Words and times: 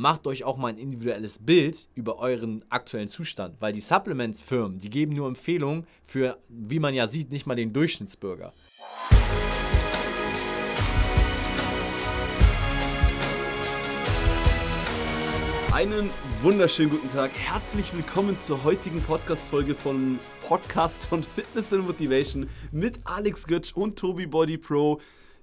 macht 0.00 0.26
euch 0.26 0.44
auch 0.44 0.56
mal 0.56 0.68
ein 0.68 0.78
individuelles 0.78 1.38
Bild 1.38 1.90
über 1.94 2.18
euren 2.20 2.64
aktuellen 2.70 3.08
Zustand, 3.08 3.60
weil 3.60 3.74
die 3.74 3.82
Supplements-Firmen, 3.82 4.80
die 4.80 4.88
geben 4.88 5.14
nur 5.14 5.28
Empfehlungen 5.28 5.86
für, 6.06 6.38
wie 6.48 6.78
man 6.78 6.94
ja 6.94 7.06
sieht, 7.06 7.30
nicht 7.30 7.44
mal 7.44 7.54
den 7.54 7.74
Durchschnittsbürger. 7.74 8.50
Einen 15.70 16.08
wunderschönen 16.40 16.88
guten 16.88 17.08
Tag. 17.08 17.32
Herzlich 17.34 17.94
willkommen 17.94 18.40
zur 18.40 18.64
heutigen 18.64 19.02
Podcast-Folge 19.02 19.74
von 19.74 20.18
Podcast 20.48 21.04
von 21.04 21.22
Fitness 21.22 21.74
and 21.74 21.86
Motivation 21.86 22.48
mit 22.72 23.00
Alex 23.04 23.46
Götz 23.46 23.72
und 23.72 23.98
Tobi 23.98 24.24
Body 24.24 24.56
Pro. 24.56 24.98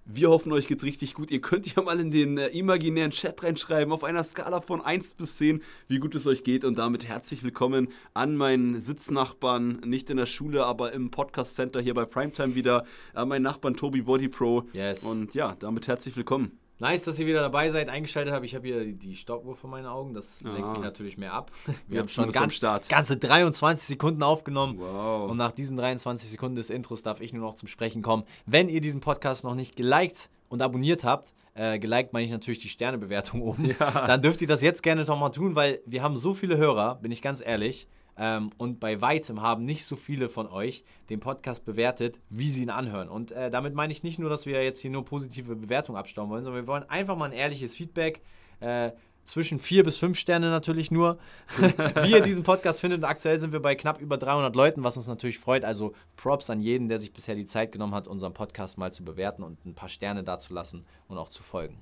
Wir 0.09 0.29
hoffen, 0.29 0.53
euch 0.53 0.67
geht's 0.67 0.85
richtig 0.85 1.15
gut. 1.15 1.31
Ihr 1.31 1.41
könnt 1.41 1.75
ja 1.75 1.81
mal 1.81 1.99
in 1.99 2.11
den 2.11 2.37
äh, 2.37 2.47
imaginären 2.47 3.11
Chat 3.11 3.43
reinschreiben, 3.43 3.91
auf 3.91 4.05
einer 4.05 4.23
Skala 4.23 4.61
von 4.61 4.79
1 4.79 5.15
bis 5.15 5.35
10, 5.35 5.61
wie 5.89 5.99
gut 5.99 6.15
es 6.15 6.25
euch 6.25 6.45
geht. 6.45 6.63
Und 6.63 6.77
damit 6.77 7.05
herzlich 7.05 7.43
willkommen 7.43 7.89
an 8.13 8.37
meinen 8.37 8.79
Sitznachbarn, 8.79 9.81
nicht 9.85 10.09
in 10.09 10.15
der 10.15 10.25
Schule, 10.25 10.65
aber 10.65 10.93
im 10.93 11.11
Podcast 11.11 11.55
Center 11.55 11.81
hier 11.81 11.93
bei 11.93 12.05
Primetime 12.05 12.55
wieder, 12.55 12.85
an 13.13 13.27
meinen 13.27 13.43
Nachbarn 13.43 13.75
Tobi 13.75 14.01
Body 14.01 14.29
Pro. 14.29 14.63
Yes. 14.71 15.03
Und 15.03 15.35
ja, 15.35 15.57
damit 15.59 15.89
herzlich 15.89 16.15
willkommen. 16.15 16.57
Nice, 16.79 17.03
dass 17.05 17.17
ihr 17.17 17.25
wieder 17.25 17.41
dabei 17.41 17.69
seid, 17.71 17.89
eingeschaltet 17.89 18.33
habt. 18.33 18.45
Ich 18.45 18.53
habe 18.53 18.67
hier 18.67 18.85
die 18.93 19.15
Stoppuhr 19.15 19.55
vor 19.55 19.69
meinen 19.69 19.87
Augen. 19.87 20.13
Das 20.13 20.41
Ja. 20.41 20.51
lenkt 20.53 20.69
mich 20.73 20.81
natürlich 20.81 21.17
mehr 21.17 21.33
ab. 21.33 21.51
Wir 21.87 22.01
Jetzt 22.01 22.17
haben 22.17 22.25
schon 22.25 22.31
ganz, 22.41 22.53
Start. 22.53 22.87
ganze 22.87 23.17
23 23.17 23.87
Sekunden 23.87 24.21
aufgenommen. 24.21 24.77
Wow. 24.79 25.31
Und 25.31 25.37
nach 25.37 25.51
diesen 25.51 25.75
23 25.77 26.29
Sekunden 26.29 26.55
des 26.55 26.69
Intros 26.69 27.01
darf 27.01 27.19
ich 27.19 27.33
nur 27.33 27.41
noch 27.43 27.55
zum 27.55 27.67
Sprechen 27.67 28.01
kommen. 28.03 28.23
Wenn 28.45 28.69
ihr 28.69 28.81
diesen 28.81 29.01
Podcast 29.01 29.43
noch 29.43 29.55
nicht 29.55 29.75
geliked 29.75 30.29
und 30.49 30.61
abonniert 30.61 31.03
habt, 31.03 31.33
äh, 31.55 31.79
geliked 31.79 32.13
meine 32.13 32.25
ich 32.25 32.31
natürlich 32.31 32.59
die 32.59 32.69
Sternebewertung 32.69 33.41
oben, 33.41 33.75
dann 33.79 34.21
dürft 34.21 34.41
ihr 34.43 34.47
das 34.47 34.61
jetzt 34.61 34.83
gerne 34.83 35.03
noch 35.03 35.19
mal 35.19 35.31
tun, 35.31 35.55
weil 35.55 35.79
wir 35.87 36.03
haben 36.03 36.17
so 36.17 36.35
viele 36.35 36.57
Hörer, 36.57 36.95
bin 36.95 37.11
ich 37.11 37.23
ganz 37.23 37.41
ehrlich. 37.43 37.87
Ähm, 38.17 38.49
und 38.57 38.79
bei 38.79 38.99
weitem 39.01 39.41
haben 39.41 39.65
nicht 39.65 39.85
so 39.85 39.95
viele 39.95 40.29
von 40.29 40.47
euch 40.47 40.83
den 41.09 41.19
Podcast 41.19 41.65
bewertet, 41.65 42.19
wie 42.29 42.49
sie 42.49 42.63
ihn 42.63 42.69
anhören. 42.69 43.09
Und 43.09 43.31
äh, 43.31 43.51
damit 43.51 43.75
meine 43.75 43.93
ich 43.93 44.03
nicht 44.03 44.17
nur, 44.19 44.29
dass 44.29 44.45
wir 44.45 44.63
jetzt 44.63 44.79
hier 44.79 44.91
nur 44.91 45.05
positive 45.05 45.55
Bewertungen 45.55 45.97
abstauben 45.97 46.31
wollen, 46.31 46.43
sondern 46.43 46.63
wir 46.63 46.67
wollen 46.67 46.89
einfach 46.89 47.15
mal 47.15 47.25
ein 47.25 47.33
ehrliches 47.33 47.75
Feedback. 47.75 48.21
Äh, 48.59 48.91
zwischen 49.27 49.59
vier 49.59 49.83
bis 49.83 49.97
fünf 49.97 50.17
Sterne 50.17 50.49
natürlich 50.49 50.89
nur. 50.89 51.19
Wie 51.57 52.11
ihr 52.11 52.21
diesen 52.21 52.43
Podcast 52.43 52.79
findet. 52.79 52.99
Und 52.99 53.03
aktuell 53.03 53.39
sind 53.39 53.51
wir 53.51 53.59
bei 53.59 53.75
knapp 53.75 54.01
über 54.01 54.17
300 54.17 54.55
Leuten, 54.55 54.83
was 54.83 54.97
uns 54.97 55.07
natürlich 55.07 55.37
freut. 55.37 55.65
Also 55.65 55.93
Props 56.15 56.49
an 56.49 56.61
jeden, 56.61 56.87
der 56.87 56.97
sich 56.97 57.13
bisher 57.13 57.35
die 57.35 57.45
Zeit 57.45 57.71
genommen 57.71 57.93
hat, 57.93 58.07
unseren 58.07 58.33
Podcast 58.33 58.77
mal 58.77 58.91
zu 58.91 59.03
bewerten 59.03 59.43
und 59.43 59.63
ein 59.65 59.75
paar 59.75 59.89
Sterne 59.89 60.23
dazulassen 60.23 60.85
und 61.09 61.17
auch 61.17 61.29
zu 61.29 61.43
folgen. 61.43 61.77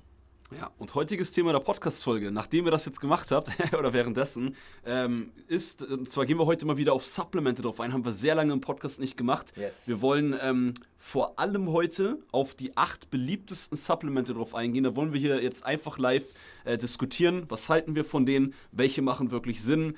Ja, 0.52 0.70
und 0.78 0.94
heutiges 0.94 1.32
Thema 1.32 1.50
der 1.50 1.58
Podcast-Folge, 1.58 2.30
nachdem 2.30 2.66
ihr 2.66 2.70
das 2.70 2.84
jetzt 2.84 3.00
gemacht 3.00 3.32
habt, 3.32 3.50
oder 3.76 3.92
währenddessen, 3.92 4.54
ähm, 4.84 5.32
ist, 5.48 5.82
und 5.82 6.08
zwar 6.08 6.24
gehen 6.24 6.38
wir 6.38 6.46
heute 6.46 6.66
mal 6.66 6.76
wieder 6.76 6.92
auf 6.92 7.04
Supplemente 7.04 7.62
drauf 7.62 7.80
ein, 7.80 7.92
haben 7.92 8.04
wir 8.04 8.12
sehr 8.12 8.36
lange 8.36 8.52
im 8.52 8.60
Podcast 8.60 9.00
nicht 9.00 9.16
gemacht. 9.16 9.52
Yes. 9.56 9.88
Wir 9.88 10.00
wollen 10.00 10.36
ähm, 10.40 10.74
vor 10.98 11.40
allem 11.40 11.72
heute 11.72 12.18
auf 12.30 12.54
die 12.54 12.76
acht 12.76 13.10
beliebtesten 13.10 13.76
Supplemente 13.76 14.34
drauf 14.34 14.54
eingehen. 14.54 14.84
Da 14.84 14.94
wollen 14.94 15.12
wir 15.12 15.18
hier 15.18 15.42
jetzt 15.42 15.66
einfach 15.66 15.98
live 15.98 16.24
äh, 16.64 16.78
diskutieren. 16.78 17.46
Was 17.48 17.68
halten 17.68 17.96
wir 17.96 18.04
von 18.04 18.24
denen? 18.24 18.54
Welche 18.70 19.02
machen 19.02 19.32
wirklich 19.32 19.64
Sinn? 19.64 19.96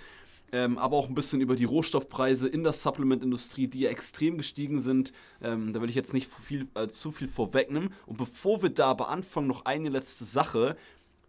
Ähm, 0.52 0.78
aber 0.78 0.96
auch 0.96 1.08
ein 1.08 1.14
bisschen 1.14 1.40
über 1.40 1.56
die 1.56 1.64
Rohstoffpreise 1.64 2.48
in 2.48 2.62
der 2.62 2.72
Supplement-Industrie, 2.72 3.68
die 3.68 3.80
ja 3.80 3.90
extrem 3.90 4.36
gestiegen 4.38 4.80
sind. 4.80 5.12
Ähm, 5.42 5.72
da 5.72 5.82
will 5.82 5.88
ich 5.88 5.94
jetzt 5.94 6.14
nicht 6.14 6.30
viel, 6.42 6.68
äh, 6.74 6.88
zu 6.88 7.10
viel 7.10 7.28
vorwegnehmen. 7.28 7.92
Und 8.06 8.16
bevor 8.16 8.62
wir 8.62 8.70
da 8.70 8.86
aber 8.86 9.08
anfangen, 9.08 9.46
noch 9.46 9.64
eine 9.64 9.88
letzte 9.88 10.24
Sache. 10.24 10.76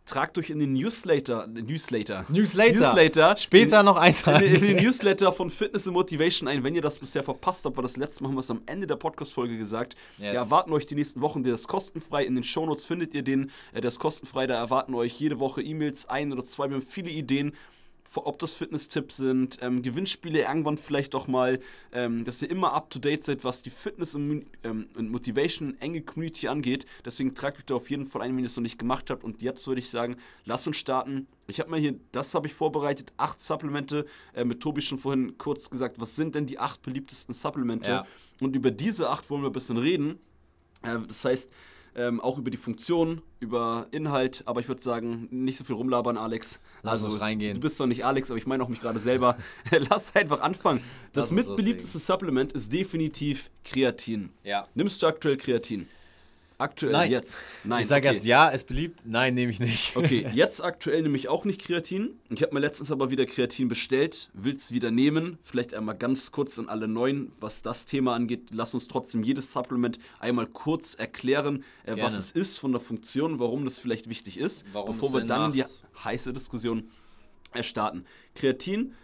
Tragt 0.06 0.40
euch 0.40 0.50
in 0.50 0.58
den 0.58 0.74
Newsletter, 0.74 1.46
Newsletter, 1.46 2.26
Newsletter. 2.30 2.74
Newsletter 2.74 3.38
Später 3.38 3.84
noch 3.84 3.98
in, 3.98 4.02
eintragen. 4.02 4.44
in 4.44 4.60
den 4.60 4.84
Newsletter 4.84 5.32
von 5.32 5.52
Fitness 5.52 5.86
and 5.86 5.94
Motivation 5.94 6.48
ein. 6.48 6.64
Wenn 6.64 6.74
ihr 6.74 6.82
das 6.82 6.98
bisher 6.98 7.22
verpasst 7.22 7.64
habt, 7.66 7.78
weil 7.78 7.84
das 7.84 7.96
letzte 7.96 8.24
Mal 8.24 8.30
haben 8.30 8.36
wir 8.36 8.40
es 8.40 8.50
am 8.50 8.64
Ende 8.66 8.88
der 8.88 8.96
Podcast-Folge 8.96 9.56
gesagt. 9.56 9.96
Yes. 10.18 10.34
Wir 10.34 10.40
erwarten 10.40 10.74
euch 10.74 10.88
die 10.88 10.96
nächsten 10.96 11.22
Wochen, 11.22 11.44
der 11.44 11.54
ist 11.54 11.68
kostenfrei. 11.68 12.26
In 12.26 12.34
den 12.34 12.44
Shownotes 12.44 12.86
findet 12.86 13.14
ihr 13.14 13.22
den, 13.22 13.52
äh, 13.72 13.82
der 13.82 13.90
ist 13.90 14.00
kostenfrei. 14.00 14.48
Da 14.48 14.56
erwarten 14.56 14.96
euch 14.96 15.14
jede 15.20 15.40
Woche 15.40 15.62
E-Mails, 15.62 16.10
ein 16.10 16.34
oder 16.34 16.44
zwei. 16.44 16.70
Wir 16.72 16.78
haben 16.78 16.88
viele 16.88 17.12
Ideen 17.12 17.54
ob 18.16 18.40
das 18.40 18.54
Fitness-Tipps 18.54 19.18
sind, 19.18 19.60
ähm, 19.62 19.82
Gewinnspiele 19.82 20.42
irgendwann 20.42 20.78
vielleicht 20.78 21.14
doch 21.14 21.28
mal, 21.28 21.60
ähm, 21.92 22.24
dass 22.24 22.42
ihr 22.42 22.50
immer 22.50 22.74
up-to-date 22.74 23.24
seid, 23.24 23.44
was 23.44 23.62
die 23.62 23.70
Fitness 23.70 24.16
und, 24.16 24.46
ähm, 24.64 24.88
und 24.96 25.12
Motivation 25.12 25.80
enge 25.80 26.02
Community 26.02 26.48
angeht. 26.48 26.86
Deswegen 27.06 27.36
tragt 27.36 27.60
euch 27.60 27.66
da 27.66 27.76
auf 27.76 27.90
jeden 27.90 28.06
Fall 28.06 28.24
ein, 28.24 28.36
wenn 28.36 28.44
ihr 28.44 28.48
es 28.48 28.56
noch 28.56 28.64
nicht 28.64 28.80
gemacht 28.80 29.10
habt. 29.10 29.24
Und 29.24 29.42
jetzt 29.42 29.68
würde 29.68 29.80
ich 29.80 29.90
sagen, 29.90 30.18
lasst 30.46 30.68
uns 30.68 30.78
starten. 30.78 31.28
Ich 31.48 31.60
habe 31.60 31.70
mal 31.70 31.80
hier, 31.80 31.96
das 32.12 32.34
habe 32.34 32.48
ich 32.48 32.54
vorbereitet, 32.54 33.14
acht 33.18 33.40
Supplemente. 33.40 34.06
Äh, 34.34 34.44
mit 34.44 34.60
Tobi 34.62 34.82
schon 34.82 34.98
vorhin 34.98 35.38
kurz 35.38 35.70
gesagt, 35.70 36.00
was 36.00 36.16
sind 36.16 36.36
denn 36.36 36.46
die 36.46 36.60
acht 36.60 36.82
beliebtesten 36.82 37.34
Supplemente? 37.34 37.92
Ja. 37.92 38.08
Und 38.40 38.56
über 38.56 38.72
diese 38.72 39.10
acht 39.10 39.30
wollen 39.30 39.44
wir 39.44 39.50
ein 39.50 39.54
bisschen 39.54 39.78
reden. 39.78 40.20
Äh, 40.82 41.00
das 41.08 41.26
heißt, 41.26 41.52
ähm, 41.96 42.22
auch 42.22 42.38
über 42.38 42.50
die 42.50 42.58
Funktion, 42.58 43.22
über 43.40 43.88
Inhalt, 43.92 44.44
aber 44.46 44.60
ich 44.60 44.68
würde 44.68 44.82
sagen, 44.82 45.28
nicht 45.32 45.58
so 45.58 45.64
viel 45.64 45.76
rumlabern, 45.76 46.18
Alex. 46.18 46.62
Lass 46.84 47.04
uns 47.04 47.20
reingehen. 47.20 47.56
Du 47.56 47.62
bist 47.62 47.80
doch 47.80 47.86
nicht 47.88 48.06
Alex, 48.06 48.30
aber 48.32 48.38
ich 48.38 48.48
meine 48.48 48.64
auch 48.64 48.70
mich 48.70 48.82
gerade 48.82 49.00
selber. 49.00 49.38
Lass 49.90 50.16
einfach 50.16 50.42
anfangen. 50.42 50.82
Das 51.14 51.32
mitbeliebteste 51.32 52.00
Supplement 52.00 52.54
ist 52.54 52.72
definitiv 52.72 53.50
Kreatin. 53.64 54.32
Ja. 54.44 54.68
Nimmst 54.76 55.02
du 55.02 55.08
aktuell 55.08 55.38
Kreatin? 55.38 55.88
Aktuell 56.60 56.92
Nein. 56.92 57.10
jetzt? 57.10 57.46
Nein. 57.64 57.82
ich 57.82 57.88
sage 57.88 58.06
okay. 58.06 58.16
erst 58.18 58.26
ja, 58.26 58.50
ist 58.50 58.68
beliebt. 58.68 59.00
Nein, 59.06 59.34
nehme 59.34 59.50
ich 59.50 59.62
nicht. 59.62 59.96
Okay, 59.96 60.30
jetzt 60.34 60.62
aktuell 60.62 61.02
nehme 61.02 61.16
ich 61.16 61.30
auch 61.30 61.46
nicht 61.46 61.62
Kreatin. 61.62 62.20
Ich 62.30 62.42
habe 62.42 62.54
mir 62.54 62.60
letztens 62.60 62.92
aber 62.92 63.10
wieder 63.12 63.26
Kreatin 63.26 63.70
bestellt, 63.70 64.30
will 64.34 64.56
es 64.56 64.74
wieder 64.74 64.92
nehmen. 64.92 65.38
Vielleicht 65.42 65.74
einmal 65.74 65.96
ganz 65.96 66.34
kurz 66.34 66.60
an 66.60 66.68
alle 66.68 66.90
Neuen, 66.90 67.32
was 67.40 67.62
das 67.62 67.86
Thema 67.86 68.14
angeht. 68.14 68.50
Lass 68.52 68.74
uns 68.74 68.90
trotzdem 68.90 69.24
jedes 69.24 69.54
Supplement 69.54 70.00
einmal 70.20 70.48
kurz 70.48 70.96
erklären, 70.96 71.64
äh, 71.86 71.96
was 72.02 72.18
es 72.18 72.32
ist 72.32 72.58
von 72.58 72.74
der 72.74 72.82
Funktion, 72.82 73.40
warum 73.40 73.64
das 73.64 73.80
vielleicht 73.80 74.10
wichtig 74.10 74.38
ist, 74.38 74.66
Warum 74.74 74.98
bevor 74.98 75.10
es 75.10 75.16
wir 75.16 75.28
dann 75.28 75.46
in 75.46 75.52
die 75.54 75.62
macht. 75.62 75.86
heiße 76.04 76.34
Diskussion 76.34 76.90
starten. 77.62 78.04
Kreatin 78.36 78.96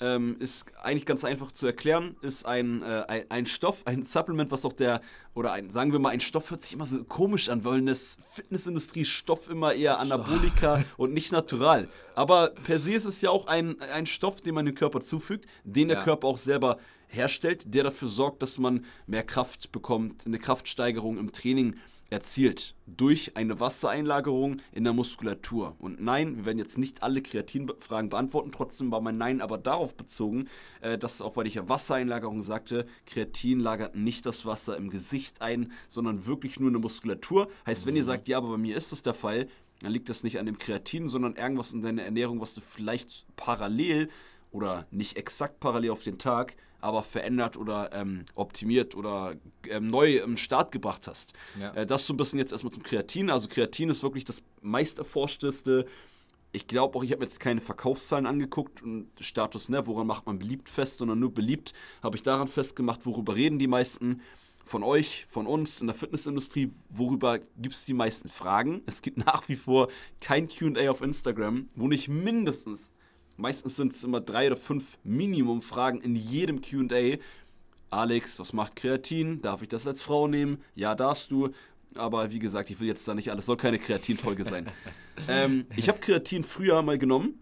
ähm, 0.00 0.36
ist 0.38 0.66
eigentlich 0.82 1.06
ganz 1.06 1.24
einfach 1.24 1.52
zu 1.52 1.66
erklären, 1.66 2.16
ist 2.22 2.46
ein, 2.46 2.82
äh, 2.82 3.04
ein, 3.08 3.24
ein 3.28 3.46
Stoff, 3.46 3.82
ein 3.84 4.02
Supplement, 4.02 4.50
was 4.50 4.64
auch 4.64 4.72
der, 4.72 5.00
oder 5.34 5.52
ein, 5.52 5.70
sagen 5.70 5.92
wir 5.92 5.98
mal, 5.98 6.10
ein 6.10 6.20
Stoff 6.20 6.50
hört 6.50 6.62
sich 6.62 6.72
immer 6.72 6.86
so 6.86 7.04
komisch 7.04 7.48
an, 7.48 7.64
weil 7.64 7.78
in 7.78 7.86
der 7.86 7.96
Fitnessindustrie 7.96 9.04
Stoff 9.04 9.48
immer 9.48 9.74
eher 9.74 9.98
Anabolika 9.98 10.84
und 10.96 11.12
nicht 11.12 11.32
natural. 11.32 11.88
Aber 12.14 12.50
per 12.50 12.78
se 12.78 12.94
ist 12.94 13.04
es 13.04 13.20
ja 13.20 13.30
auch 13.30 13.46
ein, 13.46 13.80
ein 13.80 14.06
Stoff, 14.06 14.40
den 14.40 14.54
man 14.54 14.66
dem 14.66 14.74
Körper 14.74 15.00
zufügt, 15.00 15.46
den 15.64 15.88
der 15.88 15.98
Ja. 15.98 16.04
Körper 16.04 16.28
auch 16.28 16.38
selber 16.38 16.78
herstellt, 17.10 17.74
der 17.74 17.84
dafür 17.84 18.08
sorgt, 18.08 18.42
dass 18.42 18.58
man 18.58 18.84
mehr 19.06 19.24
Kraft 19.24 19.72
bekommt, 19.72 20.26
eine 20.26 20.38
Kraftsteigerung 20.38 21.18
im 21.18 21.32
Training 21.32 21.76
erzielt 22.10 22.74
durch 22.86 23.36
eine 23.36 23.60
Wassereinlagerung 23.60 24.56
in 24.72 24.84
der 24.84 24.92
Muskulatur. 24.92 25.76
Und 25.78 26.00
nein, 26.00 26.38
wir 26.38 26.44
werden 26.44 26.58
jetzt 26.58 26.76
nicht 26.76 27.02
alle 27.02 27.22
Kreatinfragen 27.22 28.10
beantworten, 28.10 28.50
trotzdem 28.50 28.90
war 28.90 29.00
mein 29.00 29.16
Nein 29.16 29.40
aber 29.40 29.58
darauf 29.58 29.94
bezogen, 29.94 30.48
äh, 30.80 30.98
dass 30.98 31.22
auch 31.22 31.36
weil 31.36 31.46
ich 31.46 31.54
ja 31.54 31.68
Wassereinlagerung 31.68 32.42
sagte, 32.42 32.86
Kreatin 33.06 33.60
lagert 33.60 33.94
nicht 33.94 34.26
das 34.26 34.44
Wasser 34.44 34.76
im 34.76 34.90
Gesicht 34.90 35.40
ein, 35.40 35.72
sondern 35.88 36.26
wirklich 36.26 36.58
nur 36.58 36.68
eine 36.68 36.78
Muskulatur. 36.78 37.48
Heißt, 37.64 37.86
wenn 37.86 37.96
ihr 37.96 38.04
sagt, 38.04 38.28
ja, 38.28 38.38
aber 38.38 38.50
bei 38.50 38.58
mir 38.58 38.76
ist 38.76 38.90
das 38.90 39.02
der 39.02 39.14
Fall, 39.14 39.48
dann 39.80 39.92
liegt 39.92 40.08
das 40.08 40.24
nicht 40.24 40.38
an 40.38 40.46
dem 40.46 40.58
Kreatin, 40.58 41.08
sondern 41.08 41.36
irgendwas 41.36 41.72
in 41.72 41.82
deiner 41.82 42.02
Ernährung, 42.02 42.40
was 42.40 42.54
du 42.54 42.60
vielleicht 42.60 43.24
parallel 43.36 44.10
oder 44.50 44.86
nicht 44.90 45.16
exakt 45.16 45.60
parallel 45.60 45.90
auf 45.90 46.02
den 46.02 46.18
Tag, 46.18 46.56
aber 46.80 47.02
verändert 47.02 47.56
oder 47.56 47.90
ähm, 47.92 48.24
optimiert 48.34 48.94
oder 48.94 49.34
ähm, 49.68 49.88
neu 49.88 50.18
im 50.18 50.36
Start 50.36 50.72
gebracht 50.72 51.06
hast. 51.06 51.32
Ja. 51.60 51.72
Äh, 51.74 51.86
das 51.86 52.06
so 52.06 52.14
ein 52.14 52.16
bisschen 52.16 52.38
jetzt 52.38 52.52
erstmal 52.52 52.72
zum 52.72 52.82
Kreatin. 52.82 53.30
Also 53.30 53.48
Kreatin 53.48 53.90
ist 53.90 54.02
wirklich 54.02 54.24
das 54.24 54.42
meist 54.60 54.98
erforschteste. 54.98 55.86
Ich 56.52 56.66
glaube 56.66 56.98
auch, 56.98 57.04
ich 57.04 57.12
habe 57.12 57.22
jetzt 57.22 57.38
keine 57.38 57.60
Verkaufszahlen 57.60 58.26
angeguckt 58.26 58.82
und 58.82 59.08
Status, 59.20 59.68
ne, 59.68 59.86
woran 59.86 60.06
macht 60.06 60.26
man 60.26 60.38
beliebt 60.38 60.68
fest, 60.68 60.96
sondern 60.96 61.20
nur 61.20 61.32
beliebt 61.32 61.74
habe 62.02 62.16
ich 62.16 62.22
daran 62.22 62.48
festgemacht, 62.48 63.06
worüber 63.06 63.36
reden 63.36 63.58
die 63.58 63.68
meisten 63.68 64.20
von 64.64 64.82
euch, 64.82 65.26
von 65.28 65.46
uns 65.46 65.80
in 65.80 65.86
der 65.86 65.96
Fitnessindustrie, 65.96 66.72
worüber 66.88 67.38
gibt 67.38 67.74
es 67.74 67.84
die 67.84 67.94
meisten 67.94 68.28
Fragen. 68.28 68.82
Es 68.86 69.02
gibt 69.02 69.18
nach 69.26 69.48
wie 69.48 69.56
vor 69.56 69.88
kein 70.20 70.48
QA 70.48 70.90
auf 70.90 71.02
Instagram, 71.02 71.68
wo 71.74 71.88
nicht 71.88 72.08
mindestens 72.08 72.92
Meistens 73.40 73.76
sind 73.76 73.94
es 73.94 74.04
immer 74.04 74.20
drei 74.20 74.48
oder 74.48 74.56
fünf 74.56 74.98
Minimum-Fragen 75.02 76.02
in 76.02 76.14
jedem 76.14 76.60
QA. 76.60 77.16
Alex, 77.88 78.38
was 78.38 78.52
macht 78.52 78.76
Kreatin? 78.76 79.40
Darf 79.40 79.62
ich 79.62 79.68
das 79.68 79.86
als 79.86 80.02
Frau 80.02 80.28
nehmen? 80.28 80.62
Ja, 80.74 80.94
darfst 80.94 81.30
du. 81.30 81.48
Aber 81.94 82.30
wie 82.30 82.38
gesagt, 82.38 82.70
ich 82.70 82.78
will 82.80 82.86
jetzt 82.86 83.08
da 83.08 83.14
nicht 83.14 83.30
alles, 83.30 83.46
soll 83.46 83.56
keine 83.56 83.78
Kreatin-Folge 83.78 84.44
sein. 84.44 84.70
ähm, 85.28 85.64
ich 85.74 85.88
habe 85.88 85.98
Kreatin 86.00 86.44
früher 86.44 86.82
mal 86.82 86.98
genommen. 86.98 87.40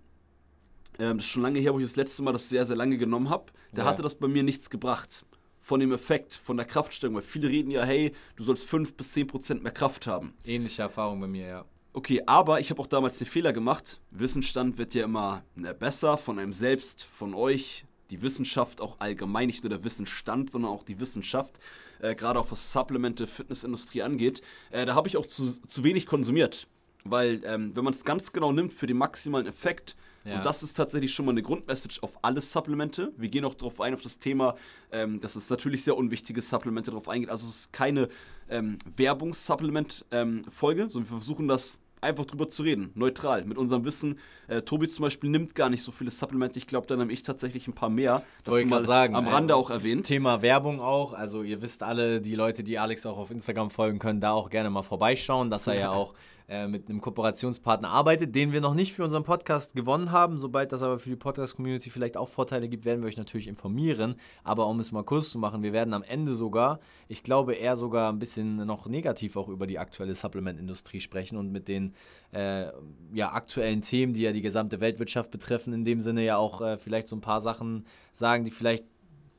Ähm, 1.00 1.18
das 1.18 1.26
ist 1.26 1.32
schon 1.32 1.42
lange 1.42 1.58
her, 1.58 1.74
wo 1.74 1.78
ich 1.80 1.84
das 1.84 1.96
letzte 1.96 2.22
Mal 2.22 2.32
das 2.32 2.48
sehr, 2.48 2.64
sehr 2.64 2.76
lange 2.76 2.96
genommen 2.96 3.28
habe. 3.28 3.46
Da 3.72 3.82
Ja. 3.82 3.88
hatte 3.88 4.02
das 4.02 4.14
bei 4.14 4.28
mir 4.28 4.42
nichts 4.44 4.70
gebracht. 4.70 5.26
Von 5.60 5.80
dem 5.80 5.92
Effekt, 5.92 6.32
von 6.32 6.56
der 6.56 6.64
Kraftsteigerung. 6.64 7.16
Weil 7.16 7.22
viele 7.22 7.48
reden 7.48 7.70
ja, 7.72 7.82
hey, 7.84 8.12
du 8.36 8.44
sollst 8.44 8.64
5 8.66 8.94
bis 8.94 9.12
10 9.12 9.26
Prozent 9.26 9.62
mehr 9.64 9.72
Kraft 9.72 10.06
haben. 10.06 10.32
Ähnliche 10.46 10.82
Erfahrung 10.82 11.20
bei 11.20 11.26
mir, 11.26 11.46
ja. 11.46 11.64
Okay, 11.98 12.22
aber 12.26 12.60
ich 12.60 12.70
habe 12.70 12.80
auch 12.80 12.86
damals 12.86 13.18
den 13.18 13.26
Fehler 13.26 13.52
gemacht. 13.52 14.00
Wissensstand 14.12 14.78
wird 14.78 14.94
ja 14.94 15.02
immer 15.02 15.42
ne, 15.56 15.74
besser 15.74 16.16
von 16.16 16.38
einem 16.38 16.52
selbst, 16.52 17.02
von 17.02 17.34
euch, 17.34 17.86
die 18.12 18.22
Wissenschaft 18.22 18.80
auch 18.80 19.00
allgemein, 19.00 19.48
nicht 19.48 19.64
nur 19.64 19.70
der 19.70 19.82
Wissensstand, 19.82 20.52
sondern 20.52 20.70
auch 20.70 20.84
die 20.84 21.00
Wissenschaft, 21.00 21.58
äh, 22.00 22.14
gerade 22.14 22.38
auch 22.38 22.52
was 22.52 22.72
Supplemente, 22.72 23.26
Fitnessindustrie 23.26 24.02
angeht. 24.02 24.42
Äh, 24.70 24.86
da 24.86 24.94
habe 24.94 25.08
ich 25.08 25.16
auch 25.16 25.26
zu, 25.26 25.60
zu 25.66 25.82
wenig 25.82 26.06
konsumiert. 26.06 26.68
Weil, 27.02 27.42
ähm, 27.44 27.74
wenn 27.74 27.82
man 27.82 27.94
es 27.94 28.04
ganz 28.04 28.32
genau 28.32 28.52
nimmt 28.52 28.72
für 28.72 28.86
den 28.86 28.96
maximalen 28.96 29.48
Effekt, 29.48 29.96
ja. 30.24 30.36
Und 30.36 30.46
das 30.46 30.62
ist 30.62 30.74
tatsächlich 30.74 31.14
schon 31.14 31.24
mal 31.26 31.32
eine 31.32 31.42
Grundmessage 31.42 32.02
auf 32.02 32.18
alle 32.22 32.40
Supplemente. 32.40 33.12
Wir 33.16 33.28
gehen 33.28 33.44
auch 33.44 33.54
darauf 33.54 33.80
ein, 33.80 33.94
auf 33.94 34.02
das 34.02 34.18
Thema, 34.18 34.56
ähm, 34.92 35.20
dass 35.20 35.36
es 35.36 35.48
natürlich 35.48 35.84
sehr 35.84 35.96
unwichtige 35.96 36.42
Supplemente 36.42 36.90
darauf 36.90 37.08
eingeht. 37.08 37.30
Also 37.30 37.46
es 37.46 37.60
ist 37.60 37.72
keine 37.72 38.08
ähm, 38.50 38.78
Werbungssupplement-Folge, 38.96 40.82
ähm, 40.82 40.90
sondern 40.90 41.10
wir 41.10 41.16
versuchen 41.18 41.48
das 41.48 41.78
einfach 42.00 42.24
drüber 42.24 42.48
zu 42.48 42.62
reden, 42.62 42.90
neutral, 42.94 43.44
mit 43.44 43.58
unserem 43.58 43.84
Wissen. 43.84 44.18
Äh, 44.46 44.62
Tobi 44.62 44.88
zum 44.88 45.02
Beispiel 45.02 45.30
nimmt 45.30 45.54
gar 45.54 45.70
nicht 45.70 45.82
so 45.82 45.92
viele 45.92 46.10
Supplemente. 46.10 46.58
Ich 46.58 46.66
glaube, 46.66 46.86
dann 46.86 46.98
nehme 46.98 47.12
ich 47.12 47.22
tatsächlich 47.22 47.68
ein 47.68 47.74
paar 47.74 47.90
mehr. 47.90 48.22
Das 48.44 48.52
Wollte 48.52 48.66
mal 48.66 48.86
sagen, 48.86 49.14
am 49.14 49.26
Rande 49.26 49.54
äh, 49.54 49.56
auch 49.56 49.70
erwähnt. 49.70 50.06
Thema 50.06 50.42
Werbung 50.42 50.80
auch. 50.80 51.12
Also 51.12 51.42
ihr 51.42 51.62
wisst 51.62 51.82
alle, 51.82 52.20
die 52.20 52.34
Leute, 52.34 52.62
die 52.62 52.78
Alex 52.78 53.06
auch 53.06 53.18
auf 53.18 53.30
Instagram 53.30 53.70
folgen 53.70 53.98
können, 53.98 54.20
da 54.20 54.32
auch 54.32 54.50
gerne 54.50 54.70
mal 54.70 54.82
vorbeischauen, 54.82 55.50
dass 55.50 55.66
er 55.66 55.74
ja 55.74 55.90
auch 55.92 56.14
äh, 56.48 56.66
mit 56.66 56.88
einem 56.88 57.02
Kooperationspartner 57.02 57.90
arbeitet, 57.90 58.34
den 58.34 58.52
wir 58.52 58.62
noch 58.62 58.72
nicht 58.72 58.94
für 58.94 59.04
unseren 59.04 59.22
Podcast 59.22 59.74
gewonnen 59.74 60.12
haben. 60.12 60.38
Sobald 60.38 60.72
das 60.72 60.82
aber 60.82 60.98
für 60.98 61.10
die 61.10 61.16
Podcast-Community 61.16 61.90
vielleicht 61.90 62.16
auch 62.16 62.30
Vorteile 62.30 62.70
gibt, 62.70 62.86
werden 62.86 63.02
wir 63.02 63.08
euch 63.08 63.18
natürlich 63.18 63.48
informieren. 63.48 64.16
Aber 64.44 64.66
um 64.66 64.80
es 64.80 64.90
mal 64.90 65.02
kurz 65.04 65.28
zu 65.28 65.38
machen, 65.38 65.62
wir 65.62 65.74
werden 65.74 65.92
am 65.92 66.02
Ende 66.02 66.34
sogar, 66.34 66.80
ich 67.06 67.22
glaube 67.22 67.52
eher 67.52 67.76
sogar 67.76 68.10
ein 68.10 68.18
bisschen 68.18 68.56
noch 68.64 68.86
negativ 68.86 69.36
auch 69.36 69.50
über 69.50 69.66
die 69.66 69.78
aktuelle 69.78 70.14
Supplement-Industrie 70.14 71.00
sprechen 71.00 71.36
und 71.36 71.52
mit 71.52 71.68
den 71.68 71.94
äh, 72.32 72.68
ja, 73.12 73.32
aktuellen 73.32 73.82
Themen, 73.82 74.14
die 74.14 74.22
ja 74.22 74.32
die 74.32 74.40
gesamte 74.40 74.80
Weltwirtschaft 74.80 75.30
betreffen, 75.30 75.74
in 75.74 75.84
dem 75.84 76.00
Sinne 76.00 76.24
ja 76.24 76.38
auch 76.38 76.62
äh, 76.62 76.78
vielleicht 76.78 77.08
so 77.08 77.16
ein 77.16 77.20
paar 77.20 77.42
Sachen 77.42 77.84
sagen, 78.14 78.46
die 78.46 78.50
vielleicht 78.50 78.86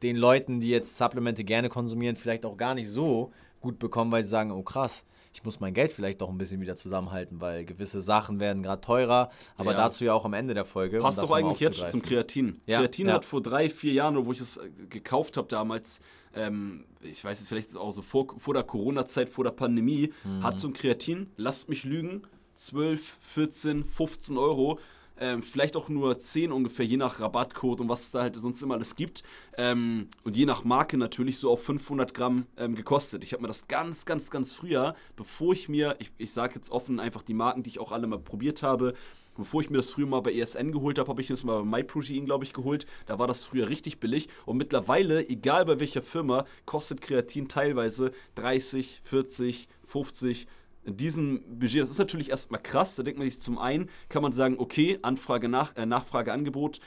den 0.04 0.16
Leuten, 0.16 0.60
die 0.60 0.70
jetzt 0.70 0.96
Supplemente 0.96 1.44
gerne 1.44 1.70
konsumieren, 1.70 2.16
vielleicht 2.16 2.46
auch 2.46 2.56
gar 2.56 2.76
nicht 2.76 2.90
so 2.90 3.32
gut 3.62 3.80
bekommen, 3.80 4.12
weil 4.12 4.22
sie 4.22 4.30
sagen, 4.30 4.52
oh 4.52 4.62
krass, 4.62 5.06
ich 5.34 5.44
muss 5.44 5.60
mein 5.60 5.74
Geld 5.74 5.92
vielleicht 5.92 6.22
doch 6.22 6.30
ein 6.30 6.38
bisschen 6.38 6.60
wieder 6.60 6.76
zusammenhalten, 6.76 7.40
weil 7.40 7.64
gewisse 7.66 8.02
Sachen 8.02 8.40
werden 8.40 8.64
gerade 8.64 8.82
teurer, 8.82 9.30
aber 9.58 9.72
ja. 9.72 9.78
dazu 9.78 10.04
ja 10.04 10.14
auch 10.14 10.26
am 10.26 10.34
Ende 10.34 10.54
der 10.54 10.66
Folge. 10.66 11.00
Passt 11.00 11.22
doch 11.22 11.32
eigentlich 11.32 11.60
jetzt 11.60 11.92
zum 11.92 12.02
Kreatin. 12.02 12.62
Ja, 12.66 12.80
Kreatin 12.80 13.08
ja. 13.08 13.14
hat 13.14 13.26
vor 13.26 13.42
drei, 13.42 13.70
vier 13.70 13.94
Jahren, 13.94 14.26
wo 14.26 14.32
ich 14.32 14.42
es 14.42 14.58
äh, 14.58 14.70
gekauft 14.90 15.38
habe 15.38 15.48
damals, 15.48 16.02
ähm, 16.36 16.86
ich 17.02 17.24
weiß 17.24 17.40
jetzt 17.40 17.50
vielleicht 17.50 17.68
ist 17.68 17.76
es 17.76 17.80
auch 17.80 17.92
so 17.92 18.02
vor, 18.02 18.28
vor 18.38 18.54
der 18.54 18.64
Corona-Zeit, 18.64 19.30
vor 19.30 19.44
der 19.44 19.52
Pandemie, 19.52 20.14
mhm. 20.24 20.44
hat 20.44 20.60
so 20.60 20.68
ein 20.68 20.74
Kreatin, 20.74 21.32
lasst 21.38 21.70
mich 21.70 21.84
lügen, 21.84 22.24
12, 22.56 23.18
14, 23.22 23.86
15 23.86 24.38
Euro 24.38 24.80
ähm, 25.20 25.44
vielleicht 25.44 25.76
auch 25.76 25.90
nur 25.90 26.20
10 26.20 26.52
ungefähr, 26.52 26.86
je 26.86 26.98
nach 26.98 27.20
Rabattcode 27.20 27.82
und 27.82 27.90
was 27.90 28.04
es 28.04 28.12
da 28.12 28.22
halt 28.22 28.36
sonst 28.36 28.62
immer 28.62 28.76
alles 28.76 28.96
gibt. 28.96 29.24
Ähm, 29.58 30.08
und 30.24 30.38
je 30.38 30.46
nach 30.46 30.64
Marke 30.64 30.98
natürlich 30.98 31.38
so 31.38 31.52
auf 31.52 31.64
500 31.64 32.14
Gramm 32.14 32.46
ähm, 32.58 32.76
gekostet. 32.76 33.24
Ich 33.24 33.34
habe 33.34 33.42
mir 33.42 33.48
das 33.48 33.68
ganz, 33.68 34.06
ganz, 34.06 34.32
ganz 34.32 34.54
früher, 34.54 34.96
bevor 35.16 35.54
ich 35.54 35.70
mir, 35.70 35.96
ich, 36.00 36.12
ich 36.18 36.34
sage 36.34 36.56
jetzt 36.56 36.72
offen 36.72 37.00
einfach 37.00 37.22
die 37.22 37.34
Marken, 37.34 37.64
die 37.64 37.70
ich 37.70 37.80
auch 37.80 37.92
alle 37.92 38.08
mal 38.08 38.20
probiert 38.20 38.64
habe, 38.64 38.94
bevor 39.40 39.62
ich 39.62 39.70
mir 39.70 39.78
das 39.78 39.92
früher 39.92 40.08
mal 40.08 40.22
bei 40.22 40.34
ESN 40.34 40.72
geholt 40.72 41.00
habe, 41.00 41.10
habe 41.10 41.22
ich 41.22 41.28
das 41.28 41.44
mal 41.44 41.64
bei 41.64 41.78
MyProtein, 41.78 42.26
glaube 42.26 42.44
ich, 42.44 42.54
geholt. 42.54 42.86
Da 43.06 43.20
war 43.20 43.28
das 43.28 43.46
früher 43.46 43.70
richtig 43.70 44.00
billig. 44.00 44.30
Und 44.46 44.58
mittlerweile, 44.58 45.28
egal 45.28 45.66
bei 45.66 45.80
welcher 45.80 46.02
Firma, 46.02 46.46
kostet 46.66 47.02
Kreatin 47.02 47.48
teilweise 47.48 48.12
30, 48.36 49.02
40, 49.04 49.68
50, 49.84 50.48
in 50.84 50.98
diesem 50.98 51.60
Budget, 51.60 51.82
das 51.82 51.90
ist 51.90 52.00
natürlich 52.00 52.30
erstmal 52.30 52.62
krass. 52.62 52.96
Da 52.96 53.04
denkt 53.04 53.20
man 53.20 53.30
sich 53.30 53.40
zum 53.40 53.58
einen, 53.58 53.90
kann 54.08 54.22
man 54.22 54.32
sagen, 54.32 54.56
okay, 54.58 55.00
Anfrage, 55.02 55.50
nach, 55.50 55.76
äh, 55.76 55.86
Nachfrage, 55.86 56.32
Angebot, 56.34 56.80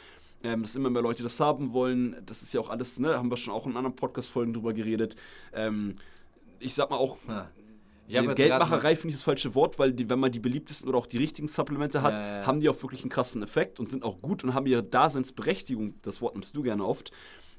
ähm, 0.42 0.62
dass 0.62 0.74
immer 0.74 0.90
mehr 0.90 1.02
Leute 1.02 1.22
das 1.22 1.38
haben 1.40 1.72
wollen. 1.72 2.16
Das 2.26 2.42
ist 2.42 2.52
ja 2.52 2.60
auch 2.60 2.70
alles, 2.70 2.98
ne, 2.98 3.16
haben 3.16 3.30
wir 3.30 3.36
schon 3.36 3.54
auch 3.54 3.66
in 3.66 3.76
anderen 3.76 3.96
Podcast-Folgen 3.96 4.54
drüber 4.54 4.72
geredet. 4.72 5.16
Ähm, 5.52 5.96
ich 6.58 6.74
sag 6.74 6.90
mal 6.90 6.96
auch. 6.96 7.18
Geldmacherei 8.35 8.97
finde 8.97 9.11
ich 9.11 9.17
das 9.17 9.25
falsche 9.25 9.55
Wort, 9.55 9.79
weil 9.79 9.93
die, 9.93 10.09
wenn 10.09 10.20
man 10.20 10.31
die 10.31 10.41
beliebtesten 10.41 10.88
oder 10.88 10.99
auch 10.99 11.06
die 11.06 11.19
richtigen 11.19 11.49
Supplemente 11.49 12.03
hat, 12.03 12.19
ja, 12.19 12.41
ja. 12.41 12.47
haben 12.47 12.61
die 12.61 12.69
auch 12.69 12.82
wirklich 12.82 13.03
einen 13.03 13.11
krassen 13.11 13.43
Effekt 13.43 13.81
und 13.81 13.91
sind 13.91 14.05
auch 14.05 14.20
gut 14.20 14.44
und 14.44 14.55
haben 14.55 14.67
ihre 14.67 14.82
Daseinsberechtigung. 14.82 15.94
Das 16.03 16.20
Wort 16.20 16.35
nimmst 16.35 16.55
du 16.56 16.62
gerne 16.62 16.85
oft. 16.85 17.12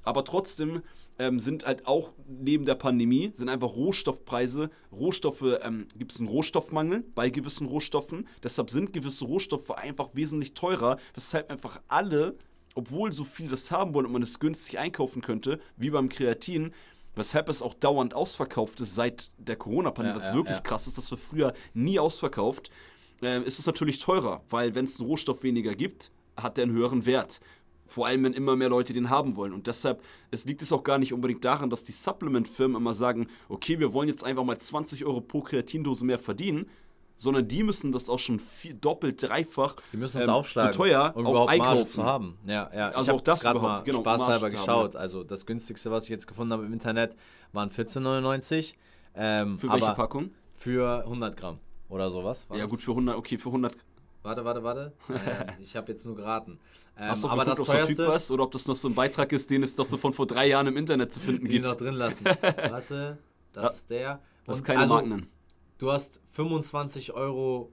Aber 0.03 0.25
trotzdem 0.25 0.81
ähm, 1.17 1.39
sind 1.39 1.65
halt 1.65 1.87
auch 1.87 2.11
neben 2.27 2.65
der 2.65 2.75
Pandemie, 2.75 3.31
sind 3.35 3.49
einfach 3.49 3.75
Rohstoffpreise, 3.75 4.69
Rohstoffe, 4.91 5.59
ähm, 5.61 5.87
gibt 5.97 6.11
es 6.11 6.19
einen 6.19 6.27
Rohstoffmangel 6.27 7.03
bei 7.15 7.29
gewissen 7.29 7.67
Rohstoffen. 7.67 8.27
Deshalb 8.43 8.69
sind 8.69 8.93
gewisse 8.93 9.25
Rohstoffe 9.25 9.71
einfach 9.71 10.09
wesentlich 10.13 10.53
teurer, 10.53 10.97
weshalb 11.13 11.49
einfach 11.49 11.81
alle, 11.87 12.35
obwohl 12.75 13.11
so 13.11 13.23
viel 13.23 13.47
das 13.47 13.71
haben 13.71 13.93
wollen 13.93 14.05
und 14.05 14.11
man 14.11 14.23
es 14.23 14.39
günstig 14.39 14.79
einkaufen 14.79 15.21
könnte, 15.21 15.59
wie 15.77 15.89
beim 15.89 16.09
Kreatin, 16.09 16.73
weshalb 17.15 17.49
es 17.49 17.61
auch 17.61 17.73
dauernd 17.73 18.13
ausverkauft 18.13 18.81
ist 18.81 18.95
seit 18.95 19.31
der 19.37 19.55
Corona-Pandemie, 19.55 20.19
ja, 20.19 20.25
was 20.25 20.33
wirklich 20.33 20.63
krass 20.63 20.87
ist, 20.87 20.97
das 20.97 21.09
war 21.11 21.17
früher 21.17 21.53
nie 21.73 21.99
ausverkauft, 21.99 22.71
äh, 23.21 23.41
ist 23.43 23.59
es 23.59 23.65
natürlich 23.65 23.99
teurer, 23.99 24.43
weil 24.49 24.75
wenn 24.75 24.85
es 24.85 24.99
einen 24.99 25.09
Rohstoff 25.09 25.43
weniger 25.43 25.75
gibt, 25.75 26.11
hat 26.35 26.57
der 26.57 26.63
einen 26.63 26.73
höheren 26.73 27.05
Wert. 27.05 27.39
Vor 27.85 28.07
allem, 28.07 28.23
wenn 28.23 28.33
immer 28.33 28.55
mehr 28.55 28.69
Leute 28.69 28.93
den 28.93 29.09
haben 29.09 29.35
wollen. 29.35 29.53
Und 29.53 29.67
deshalb 29.67 30.01
es 30.31 30.45
liegt 30.45 30.61
es 30.63 30.71
auch 30.71 30.83
gar 30.83 30.97
nicht 30.97 31.13
unbedingt 31.13 31.45
daran, 31.45 31.69
dass 31.69 31.83
die 31.83 31.91
Supplement-Firmen 31.91 32.77
immer 32.77 32.95
sagen, 32.95 33.27
okay, 33.49 33.79
wir 33.79 33.93
wollen 33.93 34.07
jetzt 34.07 34.23
einfach 34.23 34.43
mal 34.43 34.57
20 34.57 35.05
Euro 35.05 35.21
pro 35.21 35.41
Kreatindose 35.41 36.05
mehr 36.05 36.17
verdienen, 36.17 36.67
sondern 37.17 37.47
die 37.47 37.63
müssen 37.63 37.91
das 37.91 38.09
auch 38.09 38.19
schon 38.19 38.39
viel, 38.39 38.73
doppelt, 38.73 39.21
dreifach 39.21 39.75
die 39.91 39.97
müssen 39.97 40.21
es 40.21 40.27
ähm, 40.27 40.33
aufschlagen, 40.33 40.73
so 40.73 40.79
teuer 40.79 41.13
um 41.15 41.25
auch 41.27 41.47
einkaufen 41.47 41.87
zu 41.87 42.03
haben. 42.03 42.37
Ja, 42.45 42.69
ja. 42.75 42.89
Also 42.89 43.11
ich 43.11 43.17
auch 43.17 43.21
das 43.21 43.41
gerade 43.41 43.59
mal 43.59 43.83
genau, 43.83 43.99
spaßhalber 43.99 44.49
geschaut. 44.49 44.95
Also 44.95 45.23
das 45.23 45.45
günstigste, 45.45 45.91
was 45.91 46.05
ich 46.05 46.09
jetzt 46.09 46.27
gefunden 46.27 46.53
habe 46.53 46.65
im 46.65 46.73
Internet, 46.73 47.15
waren 47.51 47.69
14,99. 47.69 48.73
Ähm, 49.15 49.59
für 49.59 49.69
welche 49.71 49.93
Packung? 49.93 50.31
Für 50.57 51.03
100 51.03 51.37
Gramm 51.37 51.59
oder 51.89 52.09
sowas. 52.09 52.47
ja 52.51 52.57
das? 52.57 52.69
gut, 52.69 52.81
für 52.81 52.91
100, 52.91 53.15
okay, 53.15 53.37
für 53.37 53.49
100 53.49 53.75
Warte, 54.23 54.45
warte, 54.45 54.63
warte. 54.63 54.93
Äh, 55.09 55.61
ich 55.61 55.75
habe 55.75 55.91
jetzt 55.91 56.05
nur 56.05 56.15
geraten. 56.15 56.59
Ähm, 56.97 57.09
Hast 57.09 57.23
du 57.23 57.27
aber 57.27 57.43
geguckt, 57.43 57.59
das 57.59 57.67
teuerste, 57.67 57.87
verfügbar 57.87 58.15
ist 58.15 58.31
oder 58.31 58.43
ob 58.43 58.51
das 58.51 58.67
noch 58.67 58.75
so 58.75 58.87
ein 58.87 58.95
Beitrag 58.95 59.31
ist, 59.33 59.49
den 59.49 59.63
es 59.63 59.75
doch 59.75 59.85
so 59.85 59.97
von 59.97 60.13
vor 60.13 60.25
drei 60.25 60.47
Jahren 60.47 60.67
im 60.67 60.77
Internet 60.77 61.13
zu 61.13 61.19
finden 61.19 61.45
gibt? 61.45 61.55
Den 61.55 61.63
noch 61.63 61.75
drin 61.75 61.95
lassen. 61.95 62.25
Warte, 62.41 63.17
das 63.51 63.63
ja, 63.63 63.69
ist 63.69 63.89
der. 63.89 64.21
das 64.45 64.57
ist 64.57 64.63
keine 64.63 64.79
also, 64.79 64.93
Marken. 64.93 65.27
Du 65.77 65.91
hast 65.91 66.19
25 66.31 67.13
Euro, 67.13 67.71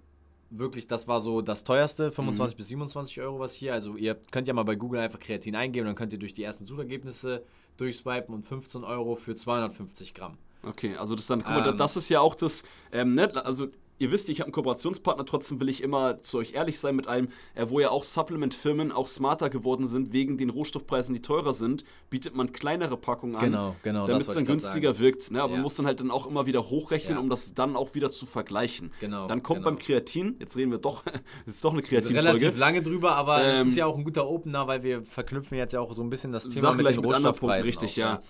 wirklich, 0.51 0.87
das 0.87 1.09
war 1.09 1.21
so 1.21 1.43
das 1.43 1.65
teuerste, 1.65 2.11
25 2.11 2.55
mhm. 2.55 2.57
bis 2.57 2.69
27 2.69 3.21
Euro 3.21 3.39
was 3.39 3.53
hier. 3.53 3.73
Also 3.73 3.97
ihr 3.97 4.17
könnt 4.31 4.49
ja 4.49 4.55
mal 4.55 4.65
bei 4.65 4.75
Google 4.75 5.01
einfach 5.01 5.21
Kreatin 5.21 5.55
eingeben, 5.57 5.87
dann 5.87 5.95
könnt 5.95 6.13
ihr 6.13 6.19
durch 6.19 6.35
die 6.35 6.43
ersten 6.43 6.65
Suchergebnisse 6.65 7.45
durchswipen 7.77 8.35
und 8.35 8.45
15 8.45 8.85
Euro 8.85 9.17
für 9.17 9.35
250 9.35 10.15
Gramm. 10.15 10.37
Okay, 10.63 10.95
also 10.97 11.15
das 11.15 11.27
dann, 11.27 11.43
guck 11.43 11.55
mal, 11.55 11.67
ähm, 11.67 11.77
das 11.79 11.97
ist 11.97 12.11
ja 12.11 12.21
auch 12.21 12.35
das, 12.35 12.65
ähm, 12.93 13.15
ne, 13.15 13.45
also 13.45 13.69
ihr 14.01 14.11
wisst, 14.11 14.29
ich 14.29 14.41
habe 14.41 14.47
einen 14.47 14.53
Kooperationspartner, 14.53 15.25
trotzdem 15.27 15.61
will 15.61 15.69
ich 15.69 15.83
immer 15.83 16.23
zu 16.23 16.39
euch 16.39 16.55
ehrlich 16.55 16.81
sein 16.81 16.97
mit 16.97 17.07
allem, 17.07 17.29
äh, 17.55 17.67
wo 17.69 17.79
ja 17.79 17.91
auch 17.91 18.03
Supplement-Firmen 18.03 18.91
auch 18.91 19.07
smarter 19.07 19.51
geworden 19.51 19.87
sind, 19.87 20.13
wegen 20.13 20.39
den 20.39 20.51
Rohstoffpreisen, 20.51 21.15
die 21.15 21.23
teurer 21.23 21.53
sind, 21.53 21.85
bietet 22.09 22.35
man 22.35 22.53
kleinere 22.53 22.97
Packungen 22.97 23.37
an, 23.37 23.45
genau, 23.45 23.77
genau, 23.83 24.07
damit 24.07 24.27
es 24.27 24.35
dann 24.35 24.47
günstiger 24.47 24.99
wirkt. 24.99 25.31
Ne? 25.31 25.43
Aber 25.43 25.51
ja. 25.51 25.57
man 25.57 25.63
muss 25.63 25.75
dann 25.75 25.87
halt 25.87 26.01
dann 26.01 26.11
auch 26.11 26.27
immer 26.27 26.47
wieder 26.47 26.71
hochrechnen, 26.71 27.17
ja. 27.17 27.21
um 27.21 27.29
das 27.29 27.55
dann 27.55 27.77
auch 27.77 27.95
wieder 27.95 28.11
zu 28.11 28.25
vergleichen. 28.25 28.91
Genau, 29.01 29.29
dann 29.29 29.43
kommt 29.43 29.61
genau. 29.61 29.71
beim 29.71 29.79
Kreatin, 29.79 30.37
jetzt 30.41 30.57
reden 30.57 30.71
wir 30.71 30.79
doch, 30.79 31.05
es 31.47 31.55
ist 31.57 31.65
doch 31.65 31.75
eine 31.75 31.83
Kreatin-Folge. 31.83 32.29
Relativ 32.29 32.57
lange 32.57 32.83
drüber, 32.83 33.13
aber 33.13 33.45
ähm, 33.45 33.63
es 33.63 33.69
ist 33.69 33.77
ja 33.77 33.85
auch 33.85 33.97
ein 33.97 34.05
guter 34.05 34.27
Opener, 34.27 34.67
weil 34.67 34.83
wir 34.83 35.03
verknüpfen 35.03 35.59
jetzt 35.59 35.75
ja 35.75 35.81
auch 35.81 35.95
so 35.95 36.03
ein 36.03 36.09
bisschen 36.09 36.33
das 36.33 36.49
Thema 36.49 36.73
Sachen 36.73 36.83
mit 36.83 36.97
den 36.97 37.05
Rohstoffpreisen. 37.05 37.67
Richtig, 37.67 37.93
auch, 37.93 37.99
ja. 37.99 38.13
ja. 38.15 38.23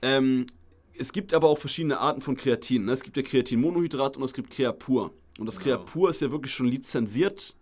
Ähm, 0.00 0.46
es 0.98 1.12
gibt 1.12 1.32
aber 1.32 1.48
auch 1.48 1.58
verschiedene 1.58 1.98
Arten 1.98 2.20
von 2.20 2.36
Kreatin. 2.36 2.84
Ne? 2.84 2.92
Es 2.92 3.02
gibt 3.02 3.16
ja 3.16 3.22
Kreatinmonohydrat 3.22 4.16
und 4.16 4.22
es 4.22 4.34
gibt 4.34 4.50
Kreapur. 4.50 5.12
Und 5.38 5.46
das 5.46 5.58
genau. 5.58 5.76
Kreapur 5.76 6.10
ist 6.10 6.20
ja 6.20 6.30
wirklich 6.30 6.52
schon 6.52 6.66
lizenziert. 6.66 7.54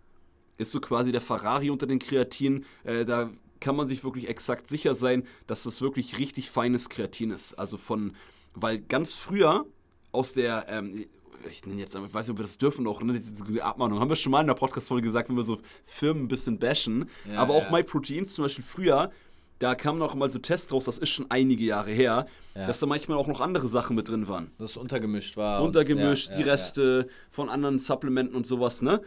Ist 0.57 0.71
so 0.71 0.79
quasi 0.79 1.11
der 1.11 1.21
Ferrari 1.21 1.69
unter 1.69 1.85
den 1.85 1.99
Kreatin. 1.99 2.65
Äh, 2.83 3.05
da 3.05 3.29
kann 3.59 3.75
man 3.75 3.87
sich 3.87 4.03
wirklich 4.03 4.27
exakt 4.27 4.67
sicher 4.67 4.95
sein, 4.95 5.23
dass 5.45 5.63
das 5.63 5.81
wirklich 5.81 6.17
richtig 6.19 6.49
feines 6.49 6.89
Kreatin 6.89 7.31
ist. 7.31 7.53
Also 7.53 7.77
von, 7.77 8.15
weil 8.53 8.79
ganz 8.79 9.15
früher 9.15 9.65
aus 10.11 10.33
der, 10.33 10.65
ähm, 10.69 11.05
ich 11.49 11.65
nenne 11.65 11.79
jetzt, 11.79 11.95
ich 11.95 12.13
weiß 12.13 12.27
nicht, 12.27 12.33
ob 12.33 12.39
wir 12.39 12.43
das 12.43 12.57
dürfen 12.57 12.87
auch, 12.87 13.01
ne, 13.01 13.13
diese 13.13 13.63
Abmahnung, 13.63 13.99
haben 13.99 14.09
wir 14.09 14.15
schon 14.15 14.31
mal 14.31 14.41
in 14.41 14.47
der 14.47 14.55
Podcast-Folge 14.55 15.05
gesagt, 15.05 15.29
wenn 15.29 15.35
wir 15.35 15.43
so 15.43 15.59
Firmen 15.85 16.23
ein 16.23 16.27
bisschen 16.27 16.57
bashen. 16.57 17.09
Ja, 17.31 17.39
aber 17.39 17.53
auch 17.53 17.65
ja. 17.65 17.71
MyProteins 17.71 18.33
zum 18.33 18.45
Beispiel 18.45 18.63
früher 18.63 19.11
da 19.59 19.75
kamen 19.75 19.99
noch 19.99 20.15
mal 20.15 20.29
so 20.31 20.39
Tests 20.39 20.71
raus, 20.71 20.85
das 20.85 20.97
ist 20.97 21.09
schon 21.09 21.25
einige 21.29 21.63
Jahre 21.65 21.91
her, 21.91 22.25
ja. 22.55 22.67
dass 22.67 22.79
da 22.79 22.85
manchmal 22.85 23.17
auch 23.17 23.27
noch 23.27 23.41
andere 23.41 23.67
Sachen 23.67 23.95
mit 23.95 24.09
drin 24.09 24.27
waren. 24.27 24.51
Dass 24.57 24.71
es 24.71 24.77
untergemischt 24.77 25.37
war. 25.37 25.63
Untergemischt, 25.63 26.29
ja, 26.31 26.35
die 26.37 26.41
ja, 26.43 26.51
Reste 26.51 27.07
von 27.31 27.49
anderen 27.49 27.79
Supplementen 27.79 28.35
und 28.35 28.45
sowas, 28.45 28.81
ne? 28.81 29.01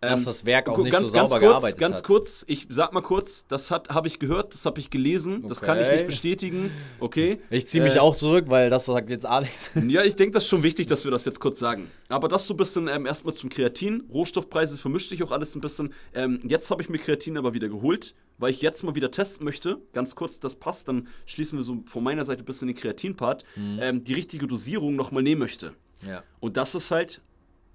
dass 0.00 0.20
Ähm, 0.20 0.26
das 0.26 0.44
Werk 0.44 0.68
auch 0.68 0.76
nicht 0.78 0.92
ganz, 0.92 1.06
so 1.08 1.12
ganz 1.14 1.30
sauber 1.30 1.40
kurz, 1.40 1.50
gearbeitet 1.52 1.78
Ganz 1.80 1.96
hat. 1.96 2.04
kurz, 2.04 2.44
ich 2.46 2.66
sag 2.68 2.92
mal 2.92 3.00
kurz, 3.00 3.46
das 3.46 3.70
habe 3.70 4.06
ich 4.06 4.18
gehört, 4.18 4.52
das 4.52 4.66
habe 4.66 4.78
ich 4.80 4.90
gelesen, 4.90 5.46
das 5.48 5.62
kann 5.62 5.78
ich 5.78 5.84
Okay. 5.86 5.96
nicht 5.96 6.06
bestätigen. 6.06 6.70
Okay. 7.00 7.40
Ich 7.50 7.66
ziehe 7.68 7.82
mich 7.82 7.94
Äh, 7.96 8.00
auch 8.00 8.16
zurück, 8.16 8.46
weil 8.48 8.68
das 8.68 8.84
sagt 8.84 9.08
jetzt 9.08 9.24
Alex. 9.24 9.70
Ja, 9.88 10.02
ich 10.02 10.16
denke, 10.16 10.34
das 10.34 10.44
ist 10.44 10.50
schon 10.50 10.62
wichtig, 10.62 10.88
dass 10.88 11.04
wir 11.04 11.10
das 11.10 11.24
jetzt 11.24 11.40
kurz 11.40 11.58
sagen. 11.58 11.90
Aber 12.08 12.28
das 12.28 12.46
so 12.46 12.52
ein 12.54 12.56
bisschen 12.58 12.88
ähm, 12.88 13.06
erstmal 13.06 13.34
zum 13.34 13.48
Kreatin. 13.48 14.02
Rohstoffpreise 14.12 14.76
vermischt 14.76 15.08
sich 15.08 15.22
auch 15.22 15.30
alles 15.30 15.54
ein 15.54 15.60
bisschen. 15.62 15.92
Ähm, 16.14 16.40
jetzt 16.46 16.70
habe 16.70 16.82
ich 16.82 16.88
mir 16.90 16.98
Kreatin 16.98 17.38
aber 17.38 17.54
wieder 17.54 17.68
geholt, 17.68 18.14
weil 18.38 18.50
ich 18.50 18.62
jetzt 18.62 18.82
mal 18.82 18.94
wieder 18.94 19.10
testen 19.10 19.44
möchte. 19.44 19.78
Ganz 19.92 20.14
kurz, 20.14 20.40
das 20.40 20.54
passt, 20.56 20.88
dann 20.88 21.08
schließen 21.26 21.58
wir 21.58 21.64
so 21.64 21.82
von 21.86 22.02
meiner 22.02 22.24
Seite 22.24 22.42
ein 22.42 22.46
bisschen 22.46 22.68
den 22.68 22.76
Kreatin-Part. 22.76 23.44
Ähm, 23.56 24.04
die 24.04 24.14
richtige 24.14 24.46
Dosierung 24.46 24.96
nochmal 24.96 25.22
nehmen 25.22 25.40
möchte. 25.40 25.74
Ja. 26.06 26.22
Und 26.40 26.56
das 26.56 26.74
ist 26.74 26.90
halt, 26.90 27.20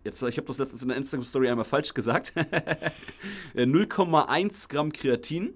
jetzt, 0.03 0.21
ich 0.21 0.37
habe 0.37 0.47
das 0.47 0.57
letztens 0.57 0.81
in 0.81 0.89
der 0.89 0.97
Instagram-Story 0.97 1.49
einmal 1.49 1.65
falsch 1.65 1.93
gesagt, 1.93 2.33
Äh, 3.55 3.63
0,1 3.63 4.69
Gramm 4.69 4.91
Kreatin 4.93 5.53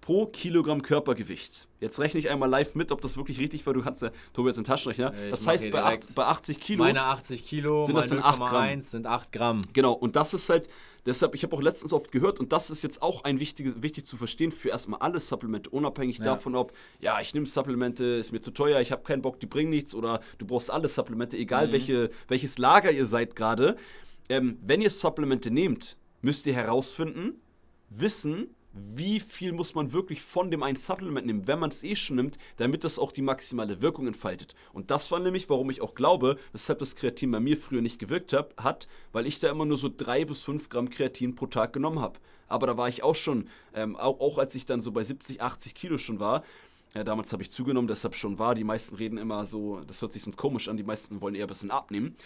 pro 0.00 0.26
Kilogramm 0.26 0.82
Körpergewicht. 0.82 1.68
Jetzt 1.78 2.00
rechne 2.00 2.20
ich 2.20 2.30
einmal 2.30 2.48
live 2.48 2.74
mit, 2.74 2.90
ob 2.90 3.00
das 3.00 3.16
wirklich 3.16 3.38
richtig 3.38 3.64
war. 3.66 3.74
Du 3.74 3.82
kannst 3.82 4.02
ja, 4.02 4.10
Tobi, 4.32 4.48
jetzt 4.48 4.56
einen 4.56 4.64
Taschenrechner. 4.64 5.12
Ich 5.24 5.30
das 5.30 5.46
heißt, 5.46 5.70
bei, 5.70 5.80
direkt. 5.80 6.08
8, 6.08 6.14
bei 6.14 6.24
80 6.24 6.60
Kilo. 6.60 6.84
Meine 6.84 7.02
80 7.02 7.44
Kilo 7.44 7.84
Sind 7.84 7.94
das 7.94 8.08
dann 8.08 8.20
8 8.20 8.38
Gramm? 8.38 8.64
0,1 8.64 8.82
sind 8.82 9.06
8 9.06 9.32
Gramm. 9.32 9.60
Genau, 9.72 9.92
und 9.92 10.16
das 10.16 10.34
ist 10.34 10.48
halt, 10.48 10.68
deshalb, 11.06 11.34
ich 11.34 11.42
habe 11.42 11.54
auch 11.56 11.62
letztens 11.62 11.92
oft 11.92 12.12
gehört, 12.12 12.40
und 12.40 12.52
das 12.52 12.70
ist 12.70 12.82
jetzt 12.82 13.02
auch 13.02 13.24
ein 13.24 13.40
wichtiges, 13.40 13.82
wichtig 13.82 14.06
zu 14.06 14.16
verstehen 14.16 14.52
für 14.52 14.68
erstmal 14.70 15.00
alle 15.00 15.20
Supplemente, 15.20 15.70
unabhängig 15.70 16.18
Ja. 16.18 16.24
davon, 16.24 16.54
ob, 16.54 16.72
ja, 17.00 17.20
ich 17.20 17.34
nehme 17.34 17.46
Supplemente, 17.46 18.04
ist 18.04 18.32
mir 18.32 18.40
zu 18.40 18.50
teuer, 18.50 18.80
ich 18.80 18.92
habe 18.92 19.02
keinen 19.02 19.22
Bock, 19.22 19.40
die 19.40 19.46
bringen 19.46 19.70
nichts, 19.70 19.94
oder 19.94 20.20
du 20.38 20.46
brauchst 20.46 20.70
alle 20.70 20.88
Supplemente, 20.88 21.36
egal 21.36 21.68
Mhm. 21.68 21.72
welche, 21.72 22.10
welches 22.28 22.58
Lager 22.58 22.90
ihr 22.90 23.06
seid 23.06 23.36
gerade. 23.36 23.76
Ähm, 24.28 24.58
wenn 24.62 24.80
ihr 24.80 24.90
Supplemente 24.90 25.50
nehmt, 25.50 25.96
müsst 26.22 26.46
ihr 26.46 26.54
herausfinden, 26.54 27.40
wissen, 27.88 28.54
wie 28.72 29.20
viel 29.20 29.52
muss 29.52 29.74
man 29.74 29.92
wirklich 29.92 30.22
von 30.22 30.50
dem 30.50 30.62
einen 30.62 30.76
Supplement 30.76 31.26
nehmen, 31.26 31.46
wenn 31.46 31.58
man 31.58 31.70
es 31.70 31.82
eh 31.82 31.96
schon 31.96 32.16
nimmt, 32.16 32.38
damit 32.56 32.84
das 32.84 32.98
auch 32.98 33.12
die 33.12 33.22
maximale 33.22 33.82
Wirkung 33.82 34.06
entfaltet. 34.06 34.54
Und 34.72 34.90
das 34.90 35.10
war 35.10 35.18
nämlich, 35.18 35.50
warum 35.50 35.70
ich 35.70 35.80
auch 35.80 35.94
glaube, 35.94 36.38
weshalb 36.52 36.78
das 36.78 36.94
Kreatin 36.94 37.30
bei 37.30 37.40
mir 37.40 37.56
früher 37.56 37.82
nicht 37.82 37.98
gewirkt 37.98 38.32
hab, 38.32 38.60
hat, 38.62 38.88
weil 39.12 39.26
ich 39.26 39.40
da 39.40 39.50
immer 39.50 39.64
nur 39.64 39.76
so 39.76 39.90
drei 39.94 40.24
bis 40.24 40.42
fünf 40.42 40.68
Gramm 40.68 40.90
Kreatin 40.90 41.34
pro 41.34 41.46
Tag 41.46 41.72
genommen 41.72 42.00
habe. 42.00 42.20
Aber 42.46 42.66
da 42.66 42.76
war 42.76 42.88
ich 42.88 43.02
auch 43.02 43.14
schon, 43.14 43.48
ähm, 43.74 43.96
auch, 43.96 44.20
auch 44.20 44.38
als 44.38 44.54
ich 44.54 44.66
dann 44.66 44.80
so 44.80 44.92
bei 44.92 45.04
70, 45.04 45.40
80 45.40 45.74
Kilo 45.74 45.98
schon 45.98 46.20
war, 46.20 46.44
ja, 46.94 47.04
damals 47.04 47.32
habe 47.32 47.42
ich 47.42 47.50
zugenommen, 47.50 47.86
deshalb 47.86 48.16
schon 48.16 48.38
war. 48.38 48.54
Die 48.54 48.64
meisten 48.64 48.96
reden 48.96 49.16
immer 49.16 49.44
so, 49.44 49.80
das 49.86 50.02
hört 50.02 50.12
sich 50.12 50.24
sonst 50.24 50.36
komisch 50.36 50.68
an, 50.68 50.76
die 50.76 50.82
meisten 50.82 51.20
wollen 51.20 51.36
eher 51.36 51.44
ein 51.44 51.48
bisschen 51.48 51.70
abnehmen. 51.70 52.16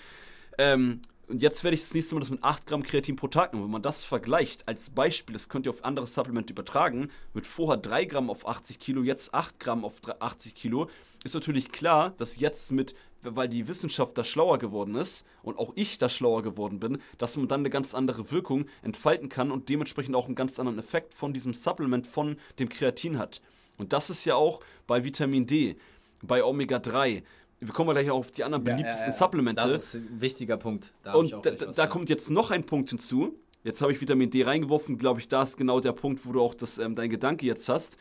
Ähm, 0.57 1.03
und 1.29 1.41
jetzt 1.43 1.65
werde 1.65 1.75
ich 1.75 1.81
das 1.81 1.95
nächste 1.95 2.15
Mal 2.15 2.21
das 2.21 2.31
mit 2.31 2.43
8 2.43 2.67
Gramm 2.67 2.83
Kreatin 2.83 3.17
pro 3.17 3.29
Tag 3.29 3.53
nehmen. 3.53 3.65
Wenn 3.65 3.71
man 3.71 3.83
das 3.83 4.05
vergleicht, 4.05 4.69
als 4.69 4.91
Beispiel, 4.91 5.33
das 5.33 5.49
könnt 5.49 5.67
ihr 5.67 5.71
auf 5.71 5.85
andere 5.85 6.07
Supplemente 6.07 6.53
übertragen, 6.53 7.11
mit 7.33 7.47
vorher 7.47 7.79
3 7.79 8.05
Gramm 8.05 8.31
auf 8.31 8.47
80 8.47 8.79
Kilo, 8.79 9.03
jetzt 9.03 9.33
8 9.33 9.59
Gramm 9.59 9.85
auf 9.85 9.95
80 10.21 10.55
Kilo, 10.55 10.89
ist 11.25 11.35
natürlich 11.35 11.73
klar, 11.73 12.15
dass 12.19 12.39
jetzt 12.39 12.73
mit, 12.73 12.95
weil 13.23 13.49
die 13.49 13.69
Wissenschaft 13.69 14.19
da 14.19 14.25
schlauer 14.25 14.59
geworden 14.59 14.95
ist 14.95 15.27
und 15.43 15.59
auch 15.59 15.73
ich 15.75 15.99
da 15.99 16.09
schlauer 16.09 16.43
geworden 16.43 16.79
bin, 16.79 16.99
dass 17.19 17.37
man 17.37 17.49
dann 17.49 17.61
eine 17.61 17.71
ganz 17.71 17.95
andere 17.95 18.31
Wirkung 18.31 18.67
entfalten 18.83 19.29
kann 19.29 19.51
und 19.51 19.69
dementsprechend 19.69 20.15
auch 20.15 20.27
einen 20.27 20.35
ganz 20.35 20.59
anderen 20.59 20.79
Effekt 20.79 21.15
von 21.15 21.33
diesem 21.33 21.55
Supplement, 21.55 22.07
von 22.07 22.37
dem 22.59 22.69
Kreatin 22.69 23.19
hat. 23.19 23.41
Und 23.77 23.93
das 23.93 24.11
ist 24.11 24.25
ja 24.25 24.35
auch 24.35 24.61
bei 24.87 25.05
Vitamin 25.05 25.47
D, 25.47 25.77
bei 26.23 26.45
Omega 26.45 26.79
3. 26.79 27.23
Wir 27.61 27.73
kommen 27.73 27.91
gleich 27.91 28.11
auch 28.11 28.19
auf 28.19 28.31
die 28.31 28.45
anderen 28.45 28.65
beliebtesten 28.65 29.13
Supplemente. 29.13 29.63
Das 29.63 29.95
ist 29.95 29.95
ein 29.95 30.21
wichtiger 30.21 30.57
Punkt. 30.57 30.93
Da 31.03 31.15
Und 31.15 31.33
da, 31.43 31.51
da 31.51 31.87
kommt 31.87 32.11
jetzt 32.11 32.31
noch 32.31 32.51
ein 32.51 32.65
Punkt 32.65 32.91
hinzu. 32.91 33.39
Jetzt 33.63 33.81
habe 33.81 33.93
ich 33.93 34.01
Vitamin 34.01 34.29
D 34.31 34.43
reingeworfen. 34.43 34.99
Glaube 34.99 35.21
ich, 35.21 35.29
da 35.29 35.43
ist 35.43 35.57
genau 35.57 35.81
der 35.81 35.93
Punkt, 35.93 36.27
wo 36.27 36.33
du 36.33 36.43
auch 36.43 36.55
das, 36.55 36.79
ähm, 36.79 36.95
dein 36.95 37.09
Gedanke 37.09 37.47
jetzt 37.47 37.69
hast. 37.69 37.97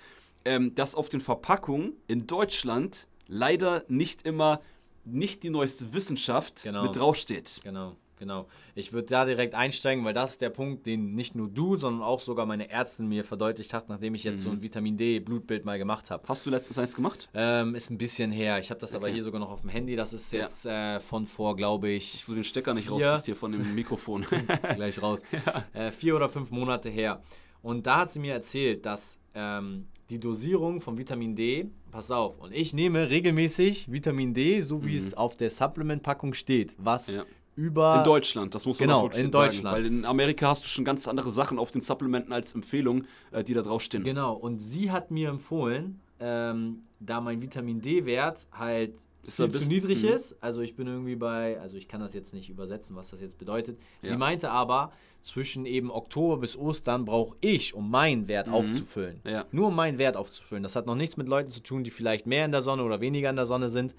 Ähm, 0.45 0.75
dass 0.75 0.93
auf 0.95 1.07
den 1.07 1.21
Verpackungen 1.21 1.93
in 2.07 2.27
Deutschland 2.27 3.07
leider 3.27 3.85
nicht 3.87 4.23
immer 4.23 4.59
nicht 5.05 5.43
die 5.43 5.49
neueste 5.49 5.93
Wissenschaft 5.93 6.63
Genau. 6.63 6.83
mit 6.83 6.95
draufsteht. 6.95 7.61
Genau, 7.63 7.95
genau. 8.23 8.47
Ich 8.73 8.93
würde 8.93 9.07
da 9.09 9.25
direkt 9.25 9.53
einsteigen, 9.53 10.03
weil 10.05 10.13
das 10.13 10.31
ist 10.31 10.41
der 10.41 10.49
Punkt, 10.49 10.85
den 10.85 11.13
nicht 11.13 11.35
nur 11.35 11.49
du, 11.49 11.75
sondern 11.75 12.01
auch 12.01 12.21
sogar 12.21 12.45
meine 12.45 12.69
Ärztin 12.69 13.07
mir 13.07 13.23
verdeutlicht 13.25 13.73
hat, 13.73 13.89
nachdem 13.89 14.15
ich 14.15 14.23
jetzt 14.23 14.39
Mhm. 14.39 14.43
so 14.43 14.49
ein 14.51 14.61
Vitamin 14.61 14.95
D-Blutbild 14.97 15.65
mal 15.65 15.77
gemacht 15.77 16.09
habe. 16.09 16.23
Hast 16.27 16.45
du 16.45 16.49
letztens 16.49 16.79
eins 16.79 16.95
gemacht? 16.95 17.29
Ähm, 17.33 17.75
ist 17.75 17.89
ein 17.89 17.97
bisschen 17.97 18.31
her. 18.31 18.59
Ich 18.59 18.69
habe 18.69 18.79
das 18.79 18.95
aber 18.95 19.05
Okay. 19.05 19.15
hier 19.15 19.23
sogar 19.23 19.39
noch 19.41 19.51
auf 19.51 19.61
dem 19.61 19.69
Handy. 19.69 19.95
Das 19.97 20.13
ist 20.13 20.31
Ja. 20.31 20.39
jetzt 20.41 20.65
äh, 20.65 20.99
von 21.01 21.27
vor, 21.27 21.55
glaube 21.57 21.89
ich, 21.89 22.13
Ich 22.15 22.27
will 22.29 22.35
den 22.35 22.43
Stecker 22.45 22.73
nicht 22.73 22.87
vier- 22.87 23.05
raus, 23.07 23.25
hier 23.25 23.35
von 23.35 23.51
dem 23.51 23.75
Mikrofon. 23.75 24.25
gleich 24.75 25.01
raus. 25.01 25.21
Äh, 25.73 25.91
vier 25.91 26.15
oder 26.15 26.29
fünf 26.29 26.49
Monate 26.51 26.89
her. 26.89 27.21
Und 27.61 27.85
da 27.87 27.99
hat 28.01 28.11
sie 28.11 28.19
mir 28.19 28.33
erzählt, 28.33 28.85
dass 28.85 29.19
ähm, 29.35 29.87
die 30.11 30.19
Dosierung 30.19 30.79
von 30.81 30.97
Vitamin 30.97 31.35
D, 31.35 31.65
pass 31.89 32.11
auf, 32.11 32.37
und 32.39 32.51
ich 32.53 32.73
nehme 32.73 33.09
regelmäßig 33.09 33.91
Vitamin 33.91 34.33
D, 34.35 34.61
so 34.61 34.85
wie 34.85 34.95
es 34.95 35.13
auf 35.15 35.35
der 35.37 35.49
Supplement-Packung 35.49 36.33
steht, 36.35 36.75
was 36.77 37.07
Mhm. 37.09 37.15
Ja. 37.15 37.23
Über. 37.55 37.97
In 37.99 38.03
Deutschland, 38.03 38.55
das 38.55 38.65
muss 38.65 38.79
man 38.79 38.87
Genau, 38.87 39.05
in 39.07 39.11
sagen, 39.13 39.31
Deutschland. 39.31 39.75
Weil 39.77 39.85
in 39.85 40.05
Amerika 40.05 40.47
hast 40.49 40.63
du 40.63 40.67
schon 40.67 40.85
ganz 40.85 41.07
andere 41.07 41.31
Sachen 41.31 41.59
auf 41.59 41.71
den 41.71 41.81
Supplementen 41.81 42.33
als 42.33 42.53
Empfehlung, 42.55 43.05
äh, 43.31 43.43
die 43.43 43.53
da 43.53 43.61
draufstehen. 43.61 44.03
Genau, 44.03 44.33
und 44.33 44.59
sie 44.61 44.91
hat 44.91 45.11
mir 45.11 45.29
empfohlen, 45.29 45.99
ähm, 46.19 46.83
da 46.99 47.19
mein 47.21 47.41
Vitamin 47.41 47.81
D-Wert 47.81 48.47
halt 48.53 48.93
Ist 49.25 49.37
viel 49.37 49.49
zu 49.51 49.67
niedrig 49.67 50.03
Mhm. 50.03 50.09
ist. 50.09 50.37
Also 50.41 50.61
ich 50.61 50.75
bin 50.75 50.87
irgendwie 50.87 51.15
bei, 51.15 51.59
also 51.59 51.77
ich 51.77 51.87
kann 51.87 52.01
das 52.01 52.13
jetzt 52.13 52.33
nicht 52.33 52.49
übersetzen, 52.49 52.95
was 52.95 53.09
das 53.11 53.21
jetzt 53.21 53.37
bedeutet. 53.37 53.77
Sie 54.01 54.09
Ja. 54.09 54.17
meinte 54.17 54.49
aber, 54.51 54.91
zwischen 55.21 55.65
eben 55.65 55.89
Oktober 55.89 56.37
bis 56.37 56.57
Ostern 56.57 57.05
brauche 57.05 57.37
ich, 57.39 57.73
um 57.73 57.89
meinen 57.89 58.27
Wert 58.27 58.49
aufzufüllen. 58.49 59.21
Mhm. 59.23 59.29
Ja. 59.31 59.45
Nur 59.51 59.67
um 59.69 59.75
meinen 59.75 59.97
Wert 59.97 60.17
aufzufüllen. 60.17 60.63
Das 60.63 60.75
hat 60.75 60.85
noch 60.85 60.95
nichts 60.95 61.15
mit 61.15 61.29
Leuten 61.29 61.49
zu 61.49 61.61
tun, 61.63 61.85
die 61.85 61.91
vielleicht 61.91 62.27
mehr 62.27 62.43
in 62.43 62.51
der 62.51 62.61
Sonne 62.61 62.83
oder 62.83 62.99
weniger 62.99 63.29
in 63.29 63.37
der 63.37 63.45
Sonne 63.45 63.69
sind. 63.69 63.93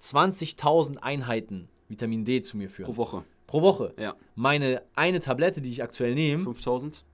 20.000 0.00 0.98
Einheiten 1.02 1.68
Vitamin 1.88 2.24
D 2.24 2.42
zu 2.42 2.56
mir 2.56 2.68
führen. 2.70 2.86
Pro 2.86 2.96
Woche. 2.96 3.24
Pro 3.46 3.62
Woche. 3.62 3.94
Ja. 3.98 4.14
Meine 4.34 4.82
eine 4.94 5.20
Tablette, 5.20 5.60
die 5.60 5.70
ich 5.70 5.82
aktuell 5.82 6.14
nehme, 6.14 6.44
5000 6.44 7.04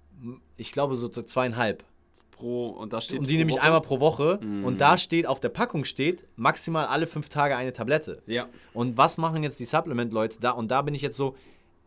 ich 0.57 0.73
glaube 0.73 0.97
so 0.97 1.09
zweieinhalb. 1.09 1.85
pro 2.31 2.69
und 2.69 2.93
da 2.93 3.01
steht 3.01 3.21
Und 3.21 3.31
die 3.31 3.37
nehme 3.37 3.51
ich 3.51 3.61
einmal 3.61 3.81
pro 3.81 4.01
Woche. 4.01 4.41
Mhm. 4.43 4.65
Und 4.65 4.81
da 4.81 4.99
steht, 4.99 5.27
auf 5.27 5.41
der 5.41 5.49
Packung 5.49 5.85
steht, 5.85 6.25
maximal 6.37 6.87
alle 6.87 7.07
fünf 7.07 7.29
Tage 7.29 7.57
eine 7.57 7.73
Tablette. 7.73 8.23
Ja. 8.27 8.49
Und 8.73 8.97
was 8.97 9.19
machen 9.19 9.43
jetzt 9.43 9.61
die 9.61 9.65
Supplement-Leute 9.65 10.39
da? 10.41 10.51
Und 10.51 10.71
da 10.71 10.83
bin 10.83 10.95
ich 10.95 11.03
jetzt 11.03 11.17
so, 11.17 11.37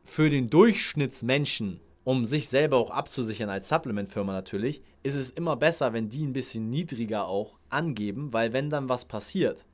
für 0.06 0.30
den 0.30 0.50
Durchschnittsmenschen, 0.50 1.82
um 2.06 2.24
sich 2.24 2.48
selber 2.48 2.78
auch 2.78 2.92
abzusichern 2.92 3.50
als 3.50 3.68
Supplement-Firma 3.68 4.32
natürlich, 4.32 4.82
ist 5.04 5.16
es 5.16 5.30
immer 5.32 5.58
besser, 5.58 5.92
wenn 5.92 6.10
die 6.10 6.26
ein 6.26 6.32
bisschen 6.32 6.70
niedriger 6.70 7.28
auch 7.28 7.58
angeben, 7.70 8.32
weil 8.32 8.54
wenn 8.54 8.70
dann 8.70 8.88
was 8.88 9.04
passiert, 9.06 9.66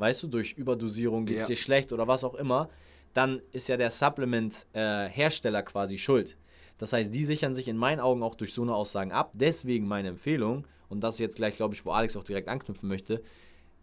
weißt 0.00 0.22
du, 0.24 0.28
durch 0.28 0.52
Überdosierung 0.54 1.26
geht 1.26 1.36
es 1.36 1.42
Ja. 1.42 1.48
dir 1.48 1.56
schlecht 1.56 1.92
oder 1.92 2.08
was 2.08 2.24
auch 2.24 2.34
immer, 2.34 2.68
dann 3.12 3.40
ist 3.52 3.68
ja 3.68 3.76
der 3.76 3.90
Supplement-Hersteller 3.90 5.62
quasi 5.62 5.98
schuld. 5.98 6.36
Das 6.78 6.92
heißt, 6.92 7.12
die 7.12 7.24
sichern 7.24 7.54
sich 7.54 7.68
in 7.68 7.76
meinen 7.76 8.00
Augen 8.00 8.22
auch 8.22 8.34
durch 8.34 8.54
so 8.54 8.62
eine 8.62 8.74
Aussagen 8.74 9.12
ab. 9.12 9.32
Deswegen 9.34 9.86
meine 9.86 10.08
Empfehlung, 10.08 10.66
und 10.88 11.00
das 11.00 11.16
ist 11.16 11.20
jetzt 11.20 11.36
gleich, 11.36 11.56
glaube 11.56 11.74
ich, 11.74 11.84
wo 11.84 11.90
Alex 11.90 12.16
auch 12.16 12.24
direkt 12.24 12.48
anknüpfen 12.48 12.88
möchte, 12.88 13.22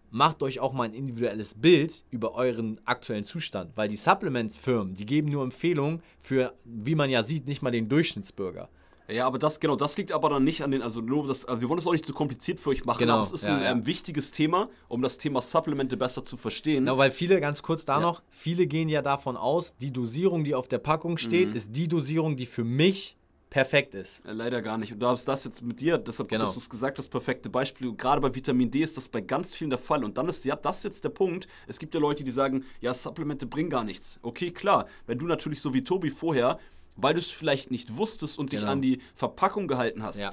macht 0.09 0.41
euch 0.41 0.59
auch 0.59 0.73
mal 0.73 0.85
ein 0.85 0.93
individuelles 0.93 1.53
Bild 1.53 2.05
über 2.09 2.33
euren 2.33 2.79
aktuellen 2.85 3.25
Zustand, 3.25 3.75
weil 3.75 3.89
die 3.89 3.97
Supplements-Firmen, 3.97 4.95
die 4.95 5.05
geben 5.05 5.29
nur 5.29 5.43
Empfehlungen 5.43 6.01
für, 6.21 6.53
wie 6.63 6.95
man 6.95 7.09
ja 7.09 7.23
sieht, 7.23 7.45
nicht 7.45 7.61
mal 7.61 7.71
den 7.71 7.89
Durchschnittsbürger. 7.89 8.69
Ja, 9.09 9.25
aber 9.25 9.39
das, 9.39 9.59
genau, 9.61 9.75
das 9.77 9.97
liegt 9.97 10.11
aber 10.11 10.29
dann 10.29 10.43
nicht 10.43 10.63
an 10.63 10.71
den, 10.71 10.81
also 10.81 10.99
nur 10.99 11.27
das, 11.27 11.45
also 11.45 11.61
wir 11.61 11.69
wollen 11.69 11.77
das 11.77 11.87
auch 11.87 11.93
nicht 11.93 12.05
zu 12.05 12.13
kompliziert 12.13 12.59
für 12.59 12.71
euch 12.71 12.83
machen, 12.83 12.99
Genau, 12.99 13.13
aber 13.13 13.21
es 13.23 13.31
ist 13.31 13.43
ja, 13.45 13.55
ein 13.55 13.63
ja. 13.63 13.71
Ähm, 13.71 13.85
wichtiges 13.85 14.31
Thema, 14.31 14.69
um 14.89 15.01
das 15.01 15.17
Thema 15.17 15.41
Supplemente 15.41 15.95
besser 15.95 16.25
zu 16.25 16.35
verstehen. 16.35 16.83
Na, 16.83 16.97
weil 16.97 17.11
viele, 17.11 17.39
ganz 17.39 17.63
kurz 17.63 17.85
da 17.85 17.95
Ja. 17.95 18.01
noch, 18.01 18.21
viele 18.29 18.67
gehen 18.67 18.89
ja 18.89 19.01
davon 19.01 19.37
aus, 19.37 19.77
die 19.77 19.91
Dosierung, 19.91 20.43
die 20.43 20.53
auf 20.55 20.67
der 20.67 20.79
Packung 20.79 21.17
steht, 21.17 21.51
Mhm. 21.51 21.55
ist 21.55 21.75
die 21.75 21.87
Dosierung, 21.87 22.35
die 22.35 22.45
für 22.45 22.65
mich 22.65 23.15
perfekt 23.49 23.95
ist. 23.95 24.25
Äh, 24.25 24.33
Leider 24.33 24.61
gar 24.61 24.77
nicht. 24.77 24.91
Und 24.91 24.99
da 24.99 25.13
ist 25.13 25.25
das 25.25 25.45
jetzt 25.45 25.61
mit 25.61 25.79
dir, 25.79 25.97
deshalb, 25.97 26.27
Genau. 26.27 26.43
dass 26.43 26.53
du 26.55 26.59
es 26.59 26.69
gesagt 26.69 26.97
hast, 26.97 27.07
perfekte 27.07 27.49
Beispiel. 27.49 27.87
Und 27.87 27.97
Gerade 27.97 28.19
bei 28.19 28.35
Vitamin 28.35 28.69
D 28.69 28.81
ist 28.81 28.97
das 28.97 29.07
bei 29.07 29.21
ganz 29.21 29.55
vielen 29.55 29.69
der 29.69 29.79
Fall. 29.79 30.03
Und 30.03 30.17
dann 30.17 30.27
ist 30.27 30.43
ja 30.43 30.57
das 30.57 30.83
jetzt 30.83 31.05
der 31.05 31.09
Punkt. 31.09 31.47
Es 31.65 31.79
gibt 31.79 31.93
ja 31.93 32.01
Leute, 32.01 32.25
die 32.25 32.31
sagen, 32.31 32.65
ja, 32.81 32.93
Supplemente 32.93 33.45
bringen 33.45 33.69
gar 33.69 33.85
nichts. 33.85 34.19
Okay, 34.21 34.51
klar. 34.51 34.85
Wenn 35.05 35.17
du 35.17 35.27
natürlich 35.27 35.61
so 35.61 35.73
wie 35.73 35.81
Tobi 35.81 36.09
vorher, 36.09 36.59
weil 36.97 37.13
du 37.13 37.19
es 37.19 37.29
vielleicht 37.31 37.71
nicht 37.71 37.95
wusstest 37.95 38.37
und 38.37 38.51
dich 38.51 38.59
Genau. 38.61 38.73
an 38.73 38.81
die 38.81 38.99
Verpackung 39.15 39.67
gehalten 39.67 40.03
hast, 40.03 40.19
Ja. 40.19 40.31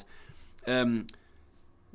ähm, 0.67 1.07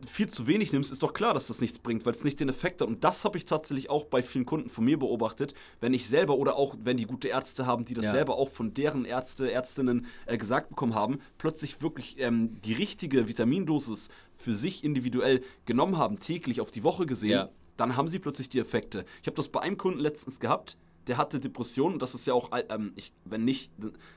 viel 0.07 0.29
zu 0.29 0.47
wenig 0.47 0.71
nimmst, 0.71 0.93
ist 0.93 1.03
doch 1.03 1.11
klar, 1.11 1.33
dass 1.33 1.47
das 1.47 1.59
nichts 1.59 1.77
bringt, 1.77 2.05
weil 2.05 2.13
es 2.13 2.23
nicht 2.23 2.39
den 2.39 2.47
Effekt 2.47 2.79
hat. 2.79 2.87
Und 2.87 3.03
das 3.03 3.25
habe 3.25 3.37
ich 3.37 3.43
tatsächlich 3.43 3.89
auch 3.89 4.05
bei 4.05 4.23
vielen 4.23 4.45
Kunden 4.45 4.69
von 4.69 4.85
mir 4.85 4.97
beobachtet, 4.97 5.53
wenn 5.81 5.93
ich 5.93 6.07
selber 6.07 6.37
oder 6.37 6.55
auch 6.55 6.77
wenn 6.81 6.95
die 6.95 7.05
gute 7.05 7.27
Ärzte 7.27 7.65
haben, 7.65 7.83
die 7.83 7.95
das 7.95 8.05
Ja. 8.05 8.11
selber 8.11 8.37
auch 8.37 8.49
von 8.49 8.73
deren 8.73 9.03
Ärzte, 9.03 9.51
Ärztinnen 9.51 10.05
äh, 10.25 10.37
gesagt 10.37 10.69
bekommen 10.69 10.95
haben, 10.95 11.19
plötzlich 11.37 11.81
wirklich 11.81 12.17
ähm, 12.19 12.61
die 12.61 12.73
richtige 12.73 13.27
Vitamindosis 13.27 14.07
für 14.37 14.53
sich 14.53 14.85
individuell 14.85 15.41
genommen 15.65 15.97
haben, 15.97 16.19
täglich 16.19 16.61
auf 16.61 16.71
die 16.71 16.83
Woche 16.83 17.05
gesehen, 17.05 17.31
Ja. 17.31 17.49
dann 17.75 17.97
haben 17.97 18.07
sie 18.07 18.19
plötzlich 18.19 18.47
die 18.47 18.59
Effekte. 18.59 19.03
Ich 19.21 19.27
habe 19.27 19.35
das 19.35 19.49
bei 19.49 19.59
einem 19.59 19.75
Kunden 19.75 19.99
letztens 19.99 20.39
gehabt, 20.39 20.77
der 21.09 21.17
hatte 21.17 21.39
Depressionen. 21.39 21.97
Das 21.97 22.13
ist 22.13 22.27
ja 22.27 22.33
auch, 22.33 22.51
ähm, 22.69 22.93
ich, 22.95 23.11
wenn 23.25 23.43
nicht, 23.43 23.71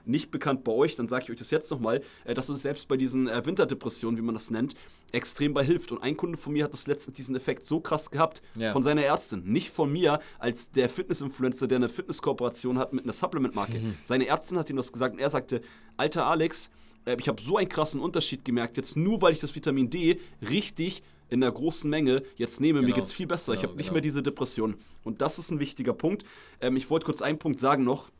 nicht 0.05 0.31
bekannt 0.31 0.63
bei 0.63 0.73
euch, 0.73 0.95
dann 0.95 1.09
sage 1.09 1.25
ich 1.25 1.31
euch 1.31 1.39
das 1.39 1.51
jetzt 1.51 1.71
nochmal, 1.71 2.03
äh, 2.25 2.35
dass 2.35 2.51
es 2.51 2.63
selbst 2.63 2.87
bei 2.87 2.99
diesen 2.99 3.29
äh, 3.29 3.45
Winterdepressionen, 3.45 4.19
wie 4.19 4.23
man 4.23 4.35
das 4.35 4.51
nennt, 4.51 4.75
extrem 5.11 5.55
bei 5.55 5.65
hilft. 5.65 5.91
Und 5.91 6.03
ein 6.03 6.17
Kunde 6.17 6.37
von 6.37 6.53
mir 6.53 6.65
hat 6.65 6.73
das 6.75 6.87
letztens 6.87 7.17
diesen 7.17 7.35
Effekt 7.35 7.65
so 7.65 7.81
krass 7.81 8.11
gehabt, 8.11 8.43
ja. 8.55 8.73
von 8.73 8.83
seiner 8.83 9.03
Ärztin. 9.03 9.43
Nicht 9.45 9.71
von 9.71 9.91
mir, 9.91 10.21
als 10.39 10.71
der 10.71 10.91
Fitness-Influencer, 10.91 11.67
der 11.67 11.77
eine 11.77 11.89
Fitnesskooperation 11.89 12.79
hat 12.79 12.93
mit 12.93 13.05
einer 13.05 13.15
Supplement-Marke. 13.15 13.79
Mhm. 13.81 13.95
Seine 14.05 14.27
Ärztin 14.27 14.59
hat 14.59 14.69
ihm 14.69 14.77
das 14.77 14.93
gesagt 14.93 15.15
und 15.15 15.21
er 15.21 15.31
sagte, 15.31 15.63
alter 15.97 16.27
Alex, 16.27 16.71
äh, 17.07 17.17
ich 17.19 17.29
habe 17.29 17.43
so 17.43 17.57
einen 17.57 17.69
krassen 17.69 18.01
Unterschied 18.01 18.45
gemerkt, 18.45 18.77
jetzt 18.77 18.97
nur 18.97 19.23
weil 19.23 19.33
ich 19.33 19.41
das 19.41 19.55
Vitamin 19.55 19.89
D 19.89 20.21
richtig 20.43 21.03
in 21.33 21.43
einer 21.43 21.51
großen 21.51 21.89
Menge 21.89 22.23
jetzt 22.37 22.61
nehme, 22.61 22.81
genau. 22.81 22.91
mir 22.91 22.95
geht 22.95 23.05
es 23.05 23.13
viel 23.13 23.27
besser. 23.27 23.53
Genau, 23.53 23.61
ich 23.61 23.65
habe 23.65 23.77
nicht 23.77 23.87
genau. 23.87 23.95
mehr 23.95 24.03
diese 24.03 24.23
Depression. 24.23 24.75
Und 25.03 25.23
das 25.23 25.39
ist 25.39 25.51
ein 25.51 25.61
wichtiger 25.61 25.95
Punkt. 25.95 26.27
Ähm, 26.61 26.77
ich 26.77 26.91
wollte 26.91 27.07
kurz 27.07 27.23
einen 27.23 27.39
Punkt 27.39 27.59
sagen 27.59 27.85
noch. 27.85 28.11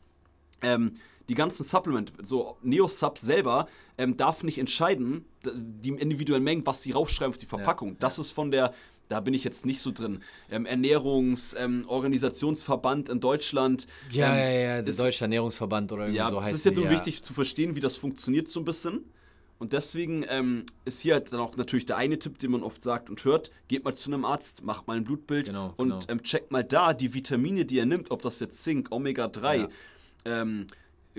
Ähm, 0.61 0.93
die 1.29 1.35
ganzen 1.35 1.63
Supplement, 1.63 2.11
so 2.21 2.57
Neosub 2.63 3.19
selber, 3.19 3.67
ähm, 3.97 4.17
darf 4.17 4.43
nicht 4.43 4.57
entscheiden, 4.57 5.23
die 5.45 5.89
individuellen 5.89 6.43
Mengen, 6.43 6.65
was 6.65 6.81
sie 6.81 6.91
raufschreiben 6.91 7.33
auf 7.33 7.37
die 7.37 7.45
Verpackung. 7.45 7.91
Ja, 7.91 7.95
das 7.99 8.17
ja. 8.17 8.21
ist 8.21 8.31
von 8.31 8.51
der, 8.51 8.73
da 9.07 9.21
bin 9.21 9.33
ich 9.33 9.45
jetzt 9.45 9.65
nicht 9.65 9.79
so 9.79 9.91
drin, 9.91 10.21
ähm, 10.49 10.65
Ernährungsorganisationsverband 10.65 13.07
ähm, 13.07 13.15
in 13.15 13.21
Deutschland. 13.21 13.87
Ja, 14.09 14.33
ähm, 14.33 14.39
ja, 14.39 14.49
ja, 14.49 14.81
der 14.81 14.93
Deutsche 14.93 15.23
Ernährungsverband 15.23 15.91
oder 15.91 16.05
irgendwie 16.05 16.17
ja, 16.17 16.29
so 16.29 16.41
heißt 16.41 16.51
es. 16.51 16.59
ist 16.59 16.65
jetzt 16.65 16.77
so 16.77 16.89
wichtig 16.89 17.23
zu 17.23 17.33
verstehen, 17.33 17.77
wie 17.77 17.79
das 17.79 17.95
funktioniert 17.95 18.49
so 18.49 18.59
ein 18.59 18.65
bisschen. 18.65 19.05
Und 19.63 19.71
deswegen 19.71 20.25
ähm, 20.27 20.65
ist 20.83 20.99
hier 20.99 21.13
halt 21.13 21.31
dann 21.31 21.39
auch 21.39 21.55
natürlich 21.55 21.85
der 21.85 21.95
eine 21.95 22.19
Tipp, 22.19 22.37
den 22.37 22.51
man 22.51 22.63
oft 22.63 22.83
sagt 22.83 23.09
und 23.09 23.23
hört: 23.23 23.49
geht 23.69 23.85
mal 23.85 23.95
zu 23.95 24.11
einem 24.11 24.25
Arzt, 24.25 24.61
macht 24.61 24.87
mal 24.87 24.97
ein 24.97 25.05
Blutbild 25.05 25.45
genau, 25.45 25.73
und 25.77 25.87
genau. 25.87 26.01
Ähm, 26.09 26.21
checkt 26.21 26.51
mal 26.51 26.65
da 26.65 26.91
die 26.91 27.13
Vitamine, 27.13 27.63
die 27.63 27.79
er 27.79 27.85
nimmt, 27.85 28.11
ob 28.11 28.21
das 28.21 28.41
jetzt 28.41 28.61
Zink, 28.61 28.91
Omega-3, 28.91 29.55
ja. 29.55 29.69
ähm, 30.25 30.67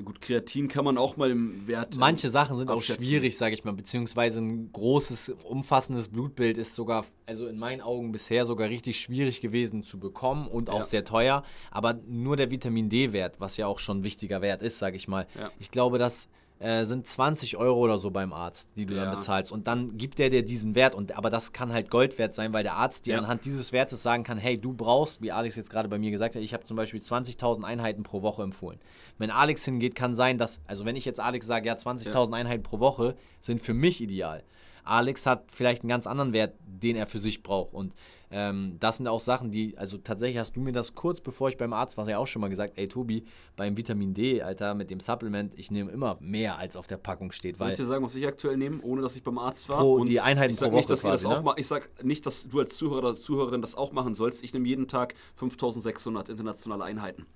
Gut, 0.05 0.21
Kreatin 0.21 0.69
kann 0.69 0.85
man 0.85 0.99
auch 0.99 1.17
mal 1.17 1.31
im 1.31 1.67
Wert. 1.69 1.97
Manche 1.97 2.29
Sachen 2.29 2.59
sind 2.59 2.69
auch 2.69 2.83
schwierig, 2.83 3.39
sage 3.39 3.55
ich 3.55 3.65
mal, 3.65 3.73
beziehungsweise 3.73 4.43
ein 4.43 4.71
großes, 4.73 5.37
umfassendes 5.45 6.09
Blutbild 6.09 6.59
ist 6.59 6.75
sogar, 6.75 7.07
also 7.25 7.47
in 7.47 7.57
meinen 7.59 7.81
Augen 7.81 8.13
bisher 8.13 8.45
sogar 8.45 8.69
richtig 8.69 9.01
schwierig 9.01 9.41
gewesen 9.41 9.85
zu 9.85 9.99
bekommen 9.99 10.49
und 10.49 10.69
auch 10.69 10.81
ja. 10.81 10.85
sehr 10.85 11.05
teuer. 11.07 11.45
Aber 11.71 11.99
nur 12.07 12.37
der 12.37 12.51
Vitamin 12.51 12.91
D-Wert, 12.91 13.37
was 13.39 13.57
ja 13.57 13.69
auch 13.69 13.79
schon 13.79 14.01
ein 14.01 14.05
wichtiger 14.05 14.43
Wert 14.43 14.61
ist, 14.61 14.81
sage 14.81 14.97
ich 14.97 15.09
mal. 15.09 15.27
Ja. 15.39 15.51
Ich 15.61 15.71
glaube, 15.71 15.99
dass 15.99 16.29
äh, 16.65 16.87
sind 16.87 17.07
20 17.07 17.59
Euro 17.59 17.79
oder 17.79 17.99
so 17.99 18.11
beim 18.11 18.33
Arzt, 18.33 18.71
die 18.75 18.87
du 18.87 18.95
ja. 18.95 19.05
dann 19.05 19.17
bezahlst. 19.17 19.53
Und 19.53 19.67
dann 19.67 19.99
gibt 19.99 20.19
der 20.19 20.31
dir 20.31 20.43
diesen 20.43 20.75
Wert. 20.75 20.95
Und, 20.95 21.15
aber 21.15 21.29
das 21.29 21.53
kann 21.53 21.75
halt 21.75 21.91
Gold 21.91 22.19
wert 22.19 22.33
sein, 22.33 22.55
weil 22.55 22.63
der 22.63 22.77
Arzt 22.77 23.05
dir 23.05 23.15
ja. 23.15 23.19
anhand 23.19 23.45
dieses 23.45 23.73
Wertes 23.73 24.03
sagen 24.03 24.25
kann, 24.25 24.39
hey, 24.39 24.59
du 24.59 24.73
brauchst, 24.73 25.21
wie 25.21 25.31
Alex 25.31 25.57
jetzt 25.57 25.69
gerade 25.69 25.91
bei 25.91 25.99
mir 25.99 26.11
gesagt 26.11 26.37
hat, 26.37 26.43
ich 26.43 26.55
habe 26.55 26.65
zum 26.65 26.79
Beispiel 26.79 27.01
20.000 27.01 27.65
Einheiten 27.65 28.03
pro 28.03 28.23
Woche 28.23 28.43
empfohlen. 28.43 28.79
Wenn 29.19 29.31
Alex 29.31 29.67
hingeht, 29.67 29.95
kann 29.95 30.15
sein, 30.15 30.39
dass, 30.39 30.59
also 30.67 30.87
wenn 30.87 30.97
ich 30.97 31.05
jetzt 31.05 31.21
Alex 31.21 31.47
sage, 31.47 31.67
ja, 31.67 31.75
20.000 31.75 32.31
ja. 32.31 32.35
Einheiten 32.35 32.63
pro 32.63 32.81
Woche 32.81 33.15
sind 33.43 33.61
für 33.61 33.75
mich 33.75 34.01
ideal. 34.01 34.43
Alex 34.85 35.27
hat 35.27 35.45
vielleicht 35.51 35.83
einen 35.83 35.91
ganz 35.91 36.07
anderen 36.07 36.33
Wert, 36.33 36.55
den 36.67 36.97
er 36.97 37.07
für 37.07 37.19
sich 37.19 37.43
braucht. 37.43 37.75
Und 37.75 37.95
ähm, 38.37 38.79
das 38.81 38.97
sind 38.97 39.07
auch 39.07 39.21
Sachen, 39.21 39.53
die, 39.53 39.79
also 39.79 39.97
tatsächlich 39.97 40.39
hast 40.39 40.57
du 40.57 40.61
mir 40.61 40.73
das 40.73 40.97
kurz 40.97 41.21
bevor 41.21 41.51
ich 41.51 41.57
beim 41.57 41.73
Arzt 41.73 41.97
war, 41.97 42.09
ja 42.09 42.19
auch 42.19 42.27
schon 42.27 42.41
mal 42.41 42.49
gesagt, 42.49 42.73
ey 42.75 42.89
Tobi, 42.89 43.25
beim 43.55 43.77
Vitamin 43.77 44.13
D, 44.13 44.43
Alter, 44.43 44.75
mit 44.75 44.91
dem 44.91 44.99
Supplement, 44.99 45.57
ich 45.57 45.71
nehme 45.71 45.93
immer 45.93 46.17
mehr, 46.19 46.59
als 46.59 46.77
auf 46.77 46.89
der 46.89 46.97
Packung 46.97 47.31
steht. 47.31 47.59
Soll 47.59 47.69
ich 47.69 47.77
dir 47.77 47.85
sagen, 47.85 48.05
was 48.05 48.17
ich 48.17 48.27
aktuell 48.27 48.57
nehme, 48.57 48.83
ohne 48.83 49.03
dass 49.03 49.15
ich 49.15 49.23
beim 49.23 49.39
Arzt 49.39 49.69
war? 49.69 49.79
Pro, 49.79 50.03
die 50.03 50.21
Einheiten 50.21 50.53
ich 50.53 50.59
sag 50.59 50.71
pro 50.71 50.77
nicht, 50.79 50.91
dass 50.91 51.03
quasi, 51.03 51.29
das 51.29 51.43
ne? 51.43 51.49
auch 51.49 51.57
Ich 51.57 51.69
sag 51.69 52.03
nicht, 52.03 52.27
dass 52.27 52.49
du 52.49 52.59
als 52.59 52.75
Zuhörer 52.75 52.99
oder 52.99 53.15
Zuhörerin 53.15 53.61
das 53.61 53.77
auch 53.77 53.93
machen 53.93 54.15
sollst. 54.15 54.43
Ich 54.43 54.53
nehme 54.53 54.67
jeden 54.67 54.89
Tag 54.89 55.15
5600 55.37 56.29
internationale 56.29 56.83
Einheiten. 56.83 57.27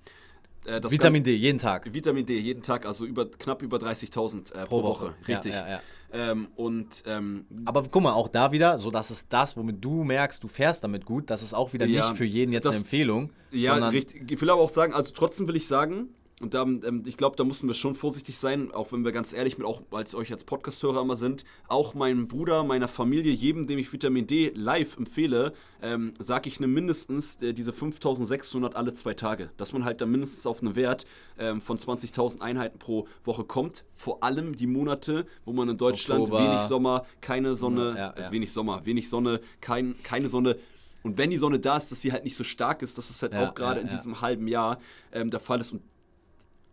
Äh, 0.65 0.81
Vitamin 0.89 1.23
D, 1.23 1.35
jeden 1.35 1.59
Tag. 1.59 1.93
Vitamin 1.93 2.25
D, 2.25 2.37
jeden 2.37 2.61
Tag, 2.63 2.85
also 2.85 3.05
über, 3.05 3.29
knapp 3.29 3.61
über 3.61 3.77
30.000 3.77 4.53
äh, 4.53 4.65
pro, 4.65 4.81
pro, 4.81 4.83
Woche. 4.83 5.05
Woche. 5.05 5.15
Richtig. 5.27 5.53
Ja, 5.53 5.65
ja, 5.65 5.69
ja. 5.69 5.81
Ähm, 6.11 6.47
und, 6.55 7.03
ähm, 7.05 7.45
Aber 7.65 7.83
guck 7.83 8.01
mal, 8.01 8.13
auch 8.13 8.27
da 8.27 8.51
wieder, 8.51 8.79
so 8.79 8.89
dass 8.89 9.11
es 9.11 9.27
das, 9.27 9.55
womit 9.55 9.83
du 9.83 10.03
merkst, 10.03 10.43
du 10.43 10.47
fährst 10.47 10.83
damit 10.83 11.05
gut, 11.05 11.29
das 11.29 11.43
ist 11.43 11.53
auch 11.53 11.73
wieder 11.73 11.85
nicht 11.85 12.15
für 12.15 12.25
jeden 12.25 12.51
jetzt 12.51 12.65
das, 12.65 12.75
eine 12.75 12.83
Empfehlung. 12.83 13.31
Ja, 13.51 13.75
richtig. 13.89 14.31
Ich 14.31 14.41
will 14.41 14.49
aber 14.49 14.61
auch 14.61 14.69
sagen, 14.69 14.93
also 14.93 15.11
trotzdem 15.13 15.47
will 15.47 15.55
ich 15.55 15.67
sagen, 15.67 16.09
und 16.39 16.53
da, 16.53 16.63
ähm, 16.63 17.03
ich 17.05 17.17
glaube, 17.17 17.35
da 17.35 17.43
müssen 17.43 17.67
wir 17.67 17.73
schon 17.73 17.95
vorsichtig 17.95 18.37
sein, 18.37 18.71
auch 18.71 18.93
wenn 18.93 19.03
wir 19.03 19.11
ganz 19.11 19.33
ehrlich 19.33 19.57
mit 19.57 19.67
auch 19.67 19.81
als 19.91 20.15
euch 20.15 20.31
als 20.31 20.45
Podcast-Hörer 20.45 21.01
immer 21.01 21.17
sind. 21.17 21.43
Auch 21.67 21.93
meinem 21.95 22.27
Bruder, 22.29 22.63
meiner 22.63 22.87
Familie, 22.87 23.33
jedem, 23.33 23.67
dem 23.67 23.77
ich 23.77 23.91
Vitamin 23.91 24.25
D 24.25 24.51
live 24.55 24.95
empfehle, 24.97 25.53
ähm, 25.81 26.13
sage 26.17 26.47
ich 26.47 26.61
ne 26.61 26.67
mindestens 26.67 27.41
äh, 27.41 27.53
diese 27.53 27.73
5600 27.73 28.75
alle 28.75 28.93
zwei 28.93 29.13
Tage. 29.13 29.49
Dass 29.57 29.73
man 29.73 29.83
halt 29.83 29.99
dann 29.99 30.11
mindestens 30.11 30.45
auf 30.45 30.61
einen 30.61 30.77
Wert 30.77 31.05
ähm, 31.37 31.59
von 31.59 31.77
20.000 31.77 32.39
Einheiten 32.39 32.79
pro 32.79 33.07
Woche 33.25 33.43
kommt. 33.43 33.83
Vor 33.93 34.23
allem 34.23 34.55
die 34.55 34.67
Monate, 34.67 35.25
wo 35.43 35.51
man 35.51 35.67
in 35.67 35.77
Deutschland 35.77 36.21
Oktober. 36.21 36.41
wenig 36.41 36.61
Sommer, 36.67 37.05
keine 37.19 37.55
Sonne, 37.55 37.89
ja, 37.89 37.95
ja. 37.97 38.09
also 38.11 38.31
wenig 38.31 38.53
Sommer, 38.53 38.85
wenig 38.85 39.09
Sonne, 39.09 39.41
kein, 39.59 39.95
keine 40.03 40.29
Sonne. 40.29 40.55
Und 41.03 41.17
wenn 41.17 41.31
die 41.31 41.37
Sonne 41.37 41.59
da 41.59 41.77
ist, 41.77 41.91
dass 41.91 42.01
sie 42.01 42.13
halt 42.13 42.23
nicht 42.23 42.35
so 42.35 42.45
stark 42.45 42.81
ist, 42.81 42.97
dass 42.97 43.09
es 43.09 43.21
halt 43.21 43.33
ja, 43.33 43.47
auch 43.47 43.55
gerade 43.55 43.81
in 43.81 43.89
diesem 43.89 44.21
halben 44.21 44.47
Jahr 44.47 44.79
ähm, 45.11 45.29
der 45.29 45.39
Fall 45.39 45.59
ist. 45.59 45.71
Und 45.73 45.81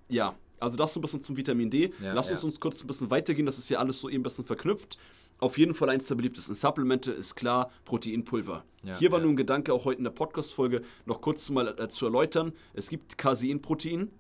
ja, 0.09 0.35
also 0.59 0.77
das 0.77 0.95
so 0.95 1.01
ein 1.01 1.03
bisschen 1.03 1.23
zum 1.23 1.37
Vitamin 1.37 1.71
D. 1.71 1.93
Ja, 2.03 2.13
Lass 2.15 2.31
uns 2.31 2.43
ja. 2.43 2.47
uns 2.47 2.61
kurz 2.61 2.83
ein 2.83 2.87
bisschen 2.87 3.11
weitergehen, 3.11 3.47
das 3.47 3.59
ist 3.59 3.69
ja 3.69 3.79
alles 3.79 4.01
so 4.01 4.09
eben 4.09 4.21
ein 4.21 4.23
bisschen 4.23 4.45
verknüpft. 4.45 4.99
Auf 5.39 5.59
jeden 5.59 5.75
Fall 5.75 5.91
eins 5.91 6.09
der 6.09 6.15
beliebtesten 6.15 6.55
Supplemente 6.55 7.13
ist 7.13 7.35
klar 7.35 7.71
Proteinpulver. 7.85 8.65
Ja, 8.83 8.99
Hier 8.99 9.13
war 9.13 9.21
nun 9.21 9.33
ein 9.33 9.37
Gedanke, 9.37 9.75
auch 9.75 9.85
heute 9.85 9.99
in 9.99 10.05
der 10.05 10.11
Podcast-Folge 10.11 10.83
noch 11.05 11.21
kurz 11.21 11.51
mal 11.51 11.79
äh, 11.79 11.89
zu 11.89 12.07
erläutern. 12.07 12.53
Es 12.73 12.89
gibt 12.89 13.19
Caseinprotein, 13.19 14.11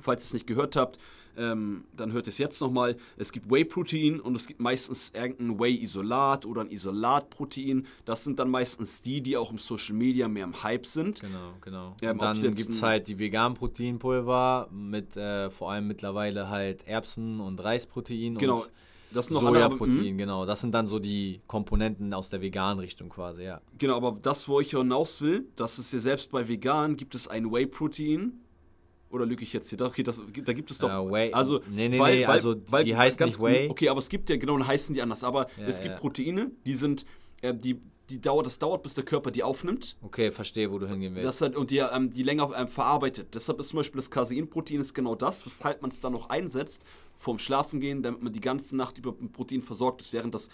falls 0.00 0.22
ihr 0.22 0.26
es 0.26 0.32
nicht 0.34 0.46
gehört 0.46 0.76
habt 0.76 0.98
ähm, 1.36 1.84
dann 1.96 2.12
hört 2.12 2.28
es 2.28 2.38
jetzt 2.38 2.60
nochmal. 2.60 2.96
Es 3.16 3.32
gibt 3.32 3.50
Whey-Protein 3.50 4.20
und 4.20 4.34
es 4.34 4.46
gibt 4.46 4.60
meistens 4.60 5.12
irgendein 5.14 5.58
Whey-Isolat 5.58 6.46
oder 6.46 6.62
ein 6.62 6.70
Isolat-Protein. 6.70 7.86
Das 8.04 8.24
sind 8.24 8.38
dann 8.38 8.50
meistens 8.50 9.02
die, 9.02 9.20
die 9.20 9.36
auch 9.36 9.50
im 9.50 9.58
Social 9.58 9.94
Media 9.94 10.28
mehr 10.28 10.44
im 10.44 10.62
Hype 10.62 10.86
sind. 10.86 11.20
Genau, 11.20 11.54
genau. 11.60 11.96
Ähm, 12.02 12.12
und 12.12 12.22
dann 12.22 12.40
gibt 12.40 12.70
es 12.70 12.82
halt 12.82 13.08
die 13.08 13.18
veganen 13.18 13.56
Proteinpulver 13.56 14.68
mit 14.72 15.16
äh, 15.16 15.50
vor 15.50 15.70
allem 15.70 15.86
mittlerweile 15.86 16.48
halt 16.48 16.86
Erbsen- 16.86 17.40
und 17.40 17.62
Reisprotein. 17.62 18.36
Genau. 18.36 18.62
Und 18.62 18.70
das 19.14 19.28
sind 19.28 19.34
noch 19.34 19.42
Sojaprotein, 19.42 20.04
hm? 20.04 20.18
genau. 20.18 20.44
Das 20.44 20.60
sind 20.60 20.74
dann 20.74 20.88
so 20.88 20.98
die 20.98 21.40
Komponenten 21.46 22.12
aus 22.12 22.30
der 22.30 22.40
veganen 22.40 22.80
Richtung 22.80 23.08
quasi, 23.08 23.44
ja. 23.44 23.60
Genau, 23.78 23.96
aber 23.96 24.18
das, 24.20 24.48
wo 24.48 24.60
ich 24.60 24.70
hinaus 24.70 25.22
will, 25.22 25.46
das 25.56 25.78
ist 25.78 25.92
ja 25.92 26.00
selbst 26.00 26.32
bei 26.32 26.48
vegan 26.48 26.96
gibt 26.96 27.14
es 27.14 27.28
ein 27.28 27.50
Whey-Protein, 27.52 28.32
oder 29.14 29.24
lüge 29.24 29.42
ich 29.42 29.52
jetzt 29.52 29.70
hier? 29.70 29.80
Okay, 29.80 30.02
das, 30.02 30.20
da 30.44 30.52
gibt 30.52 30.70
es 30.70 30.78
doch. 30.78 30.88
Uh, 30.88 31.10
Whey. 31.10 31.32
Also, 31.32 31.62
nee, 31.70 31.88
nee, 31.88 31.98
weil, 31.98 32.16
nee, 32.16 32.22
weil, 32.26 32.30
also 32.30 32.56
weil, 32.68 32.84
die 32.84 32.96
heißen 32.96 33.24
nicht 33.24 33.40
Whey. 33.40 33.68
Okay, 33.70 33.88
aber 33.88 34.00
es 34.00 34.08
gibt 34.08 34.28
ja, 34.28 34.36
genau, 34.36 34.58
dann 34.58 34.66
heißen 34.66 34.94
die 34.94 35.00
anders. 35.00 35.24
Aber 35.24 35.46
ja, 35.56 35.66
es 35.66 35.80
gibt 35.80 35.94
ja. 35.94 36.00
Proteine, 36.00 36.50
die 36.66 36.74
sind, 36.74 37.06
äh, 37.40 37.54
die, 37.54 37.80
die 38.10 38.20
dauert, 38.20 38.46
das 38.46 38.58
dauert, 38.58 38.82
bis 38.82 38.94
der 38.94 39.04
Körper 39.04 39.30
die 39.30 39.42
aufnimmt. 39.42 39.96
Okay, 40.02 40.30
verstehe, 40.30 40.70
wo 40.70 40.78
du 40.78 40.88
hingehen 40.88 41.14
willst. 41.14 41.26
Das 41.26 41.40
halt, 41.40 41.56
und 41.56 41.70
die, 41.70 41.78
ähm, 41.78 42.12
die 42.12 42.22
länger 42.22 42.50
ähm, 42.56 42.68
verarbeitet. 42.68 43.34
Deshalb 43.34 43.60
ist 43.60 43.68
zum 43.68 43.78
Beispiel 43.78 43.98
das 43.98 44.10
Caseinprotein 44.10 44.80
ist 44.80 44.92
genau 44.92 45.14
das, 45.14 45.46
weshalb 45.46 45.80
man 45.80 45.90
es 45.90 46.00
dann 46.00 46.12
noch 46.12 46.28
einsetzt, 46.28 46.84
vorm 47.14 47.38
Schlafengehen, 47.38 48.02
damit 48.02 48.22
man 48.22 48.32
die 48.32 48.40
ganze 48.40 48.76
Nacht 48.76 48.98
über 48.98 49.12
Protein 49.12 49.62
versorgt 49.62 50.02
ist, 50.02 50.12
während 50.12 50.34
das 50.34 50.50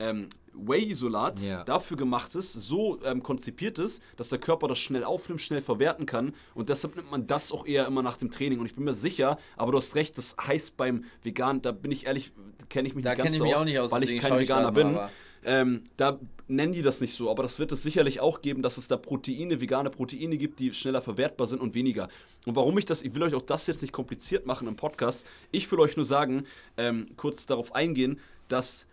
ähm, 0.00 0.28
Whey-Isolat 0.52 1.40
ja. 1.42 1.62
dafür 1.64 1.96
gemacht 1.96 2.34
ist, 2.34 2.52
so 2.52 3.00
ähm, 3.04 3.22
konzipiert 3.22 3.78
ist, 3.78 4.02
dass 4.16 4.30
der 4.30 4.38
Körper 4.38 4.66
das 4.66 4.78
schnell 4.78 5.04
aufnimmt, 5.04 5.40
schnell 5.40 5.60
verwerten 5.60 6.06
kann. 6.06 6.34
Und 6.54 6.68
deshalb 6.68 6.96
nimmt 6.96 7.10
man 7.10 7.26
das 7.26 7.52
auch 7.52 7.66
eher 7.66 7.86
immer 7.86 8.02
nach 8.02 8.16
dem 8.16 8.30
Training. 8.30 8.58
Und 8.58 8.66
ich 8.66 8.74
bin 8.74 8.84
mir 8.84 8.94
sicher, 8.94 9.38
aber 9.56 9.72
du 9.72 9.78
hast 9.78 9.94
recht, 9.94 10.18
das 10.18 10.36
heißt 10.44 10.76
beim 10.76 11.04
Vegan, 11.22 11.62
da 11.62 11.72
bin 11.72 11.92
ich 11.92 12.06
ehrlich, 12.06 12.32
kenne 12.68 12.88
ich 12.88 12.94
mich 12.94 13.04
da 13.04 13.10
nicht 13.10 13.22
ganz 13.22 13.36
so 13.36 13.44
aus, 13.44 13.76
aus, 13.78 13.92
weil 13.92 14.02
ich 14.02 14.20
kein 14.20 14.38
Veganer 14.38 14.72
bin. 14.72 14.98
Ähm, 15.42 15.84
da 15.96 16.18
nennen 16.48 16.74
die 16.74 16.82
das 16.82 17.00
nicht 17.00 17.14
so, 17.14 17.30
aber 17.30 17.42
das 17.42 17.58
wird 17.58 17.72
es 17.72 17.82
sicherlich 17.82 18.20
auch 18.20 18.42
geben, 18.42 18.60
dass 18.60 18.76
es 18.76 18.88
da 18.88 18.98
Proteine, 18.98 19.62
vegane 19.62 19.88
Proteine 19.88 20.36
gibt, 20.36 20.60
die 20.60 20.74
schneller 20.74 21.00
verwertbar 21.00 21.46
sind 21.46 21.62
und 21.62 21.72
weniger. 21.72 22.08
Und 22.44 22.56
warum 22.56 22.76
ich 22.76 22.84
das, 22.84 23.00
ich 23.00 23.14
will 23.14 23.22
euch 23.22 23.34
auch 23.34 23.42
das 23.42 23.66
jetzt 23.66 23.80
nicht 23.80 23.92
kompliziert 23.92 24.44
machen 24.44 24.68
im 24.68 24.76
Podcast. 24.76 25.26
Ich 25.50 25.70
will 25.72 25.80
euch 25.80 25.96
nur 25.96 26.04
sagen, 26.04 26.44
ähm, 26.76 27.06
kurz 27.16 27.46
darauf 27.46 27.74
eingehen, 27.74 28.20
dass 28.48 28.86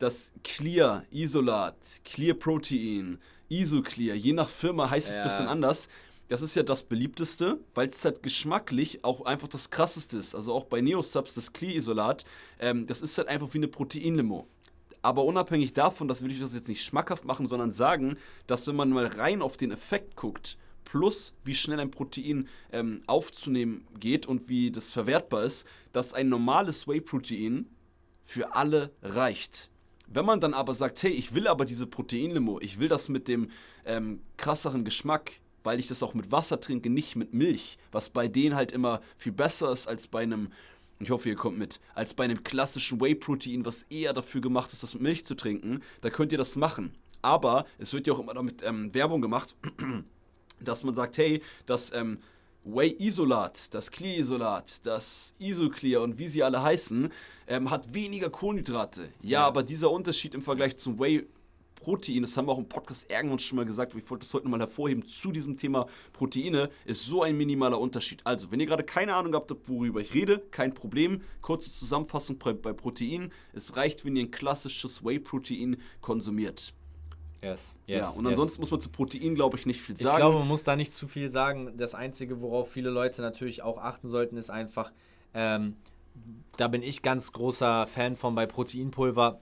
das 0.00 0.32
Clear 0.42 1.04
Isolat, 1.10 1.76
Clear 2.04 2.34
Protein, 2.34 3.18
Isoclear, 3.48 4.16
je 4.16 4.32
nach 4.32 4.48
Firma 4.48 4.88
heißt 4.88 5.10
es 5.10 5.16
ein 5.16 5.22
bisschen 5.22 5.46
anders. 5.46 5.88
Das 6.28 6.42
ist 6.42 6.54
ja 6.54 6.62
das 6.62 6.84
beliebteste, 6.84 7.58
weil 7.74 7.88
es 7.88 8.04
halt 8.04 8.22
geschmacklich 8.22 9.04
auch 9.04 9.22
einfach 9.22 9.48
das 9.48 9.70
krasseste 9.70 10.16
ist. 10.16 10.34
Also 10.34 10.54
auch 10.54 10.64
bei 10.64 10.80
Neosubs, 10.80 11.34
das 11.34 11.52
Clear 11.52 11.74
Isolat, 11.74 12.24
ähm, 12.60 12.86
das 12.86 13.02
ist 13.02 13.18
halt 13.18 13.28
einfach 13.28 13.52
wie 13.52 13.58
eine 13.58 13.68
Proteinlimo. 13.68 14.46
Aber 15.02 15.24
unabhängig 15.24 15.72
davon, 15.74 16.08
das 16.08 16.22
will 16.22 16.30
ich 16.30 16.40
das 16.40 16.54
jetzt 16.54 16.68
nicht 16.68 16.84
schmackhaft 16.84 17.24
machen, 17.24 17.46
sondern 17.46 17.72
sagen, 17.72 18.16
dass 18.46 18.66
wenn 18.68 18.76
man 18.76 18.90
mal 18.90 19.06
rein 19.06 19.42
auf 19.42 19.56
den 19.56 19.72
Effekt 19.72 20.16
guckt, 20.16 20.56
plus 20.84 21.36
wie 21.44 21.54
schnell 21.54 21.80
ein 21.80 21.90
Protein 21.90 22.48
ähm, 22.72 23.02
aufzunehmen 23.06 23.86
geht 23.98 24.26
und 24.26 24.48
wie 24.48 24.70
das 24.70 24.92
verwertbar 24.92 25.44
ist, 25.44 25.66
dass 25.92 26.14
ein 26.14 26.28
normales 26.28 26.86
Whey-Protein 26.86 27.66
für 28.22 28.54
alle 28.54 28.92
reicht. 29.02 29.70
Wenn 30.12 30.24
man 30.24 30.40
dann 30.40 30.54
aber 30.54 30.74
sagt, 30.74 31.02
hey, 31.04 31.12
ich 31.12 31.34
will 31.34 31.46
aber 31.46 31.64
diese 31.64 31.86
Proteinlimo, 31.86 32.58
ich 32.60 32.80
will 32.80 32.88
das 32.88 33.08
mit 33.08 33.28
dem 33.28 33.50
ähm, 33.84 34.20
krasseren 34.36 34.84
Geschmack, 34.84 35.32
weil 35.62 35.78
ich 35.78 35.86
das 35.86 36.02
auch 36.02 36.14
mit 36.14 36.32
Wasser 36.32 36.60
trinke, 36.60 36.90
nicht 36.90 37.14
mit 37.14 37.32
Milch, 37.32 37.78
was 37.92 38.10
bei 38.10 38.26
denen 38.26 38.56
halt 38.56 38.72
immer 38.72 39.02
viel 39.16 39.30
besser 39.30 39.70
ist 39.70 39.86
als 39.86 40.08
bei 40.08 40.22
einem, 40.22 40.48
ich 40.98 41.10
hoffe, 41.10 41.28
ihr 41.28 41.36
kommt 41.36 41.58
mit, 41.58 41.80
als 41.94 42.14
bei 42.14 42.24
einem 42.24 42.42
klassischen 42.42 43.00
Whey-Protein, 43.00 43.64
was 43.64 43.82
eher 43.84 44.12
dafür 44.12 44.40
gemacht 44.40 44.72
ist, 44.72 44.82
das 44.82 44.94
mit 44.94 45.04
Milch 45.04 45.24
zu 45.24 45.36
trinken, 45.36 45.80
da 46.00 46.10
könnt 46.10 46.32
ihr 46.32 46.38
das 46.38 46.56
machen. 46.56 46.92
Aber 47.22 47.64
es 47.78 47.92
wird 47.92 48.08
ja 48.08 48.12
auch 48.12 48.18
immer 48.20 48.34
damit 48.34 48.64
ähm, 48.64 48.92
Werbung 48.92 49.20
gemacht, 49.20 49.54
dass 50.60 50.82
man 50.82 50.96
sagt, 50.96 51.18
hey, 51.18 51.40
das 51.66 51.92
ähm, 51.92 52.18
Whey-Isolat, 52.64 53.74
das 53.74 53.90
Clear-Isolat, 53.90 54.86
das 54.86 55.34
Isoclear 55.38 56.02
und 56.02 56.18
wie 56.18 56.28
sie 56.28 56.42
alle 56.42 56.62
heißen, 56.62 57.10
ähm, 57.46 57.70
hat 57.70 57.94
weniger 57.94 58.30
Kohlenhydrate. 58.30 59.08
Ja, 59.22 59.30
ja, 59.30 59.46
aber 59.46 59.62
dieser 59.62 59.90
Unterschied 59.90 60.34
im 60.34 60.42
Vergleich 60.42 60.76
zum 60.76 60.98
Whey 60.98 61.26
Protein, 61.80 62.22
das 62.22 62.36
haben 62.36 62.46
wir 62.46 62.52
auch 62.52 62.58
im 62.58 62.68
Podcast 62.68 63.10
irgendwann 63.10 63.38
schon 63.38 63.56
mal 63.56 63.64
gesagt, 63.64 63.94
ich 63.94 64.10
wollte 64.10 64.26
das 64.26 64.34
heute 64.34 64.44
nochmal 64.44 64.60
hervorheben, 64.60 65.06
zu 65.06 65.32
diesem 65.32 65.56
Thema 65.56 65.86
Proteine, 66.12 66.70
ist 66.84 67.06
so 67.06 67.22
ein 67.22 67.36
minimaler 67.36 67.80
Unterschied. 67.80 68.20
Also, 68.24 68.52
wenn 68.52 68.60
ihr 68.60 68.66
gerade 68.66 68.84
keine 68.84 69.14
Ahnung 69.14 69.34
habt, 69.34 69.50
worüber 69.66 70.00
ich 70.00 70.12
rede, 70.12 70.40
kein 70.50 70.74
Problem. 70.74 71.22
Kurze 71.40 71.70
Zusammenfassung 71.70 72.38
bei, 72.38 72.52
bei 72.52 72.74
Proteinen. 72.74 73.32
Es 73.54 73.76
reicht, 73.76 74.04
wenn 74.04 74.16
ihr 74.16 74.24
ein 74.24 74.30
klassisches 74.30 75.02
Whey-Protein 75.02 75.78
konsumiert. 76.02 76.74
Yes, 77.42 77.74
yes, 77.86 78.00
ja, 78.00 78.08
und 78.10 78.24
yes. 78.24 78.32
ansonsten 78.34 78.60
muss 78.60 78.70
man 78.70 78.80
zu 78.80 78.90
Protein, 78.90 79.34
glaube 79.34 79.56
ich, 79.56 79.64
nicht 79.64 79.80
viel 79.80 79.96
sagen. 79.96 80.16
Ich 80.16 80.20
glaube, 80.20 80.38
man 80.38 80.48
muss 80.48 80.62
da 80.62 80.76
nicht 80.76 80.92
zu 80.92 81.08
viel 81.08 81.30
sagen. 81.30 81.72
Das 81.76 81.94
Einzige, 81.94 82.42
worauf 82.42 82.70
viele 82.70 82.90
Leute 82.90 83.22
natürlich 83.22 83.62
auch 83.62 83.78
achten 83.78 84.08
sollten, 84.08 84.36
ist 84.36 84.50
einfach, 84.50 84.92
ähm, 85.32 85.76
da 86.58 86.68
bin 86.68 86.82
ich 86.82 87.00
ganz 87.00 87.32
großer 87.32 87.86
Fan 87.86 88.16
von 88.16 88.34
bei 88.34 88.44
Proteinpulver. 88.44 89.40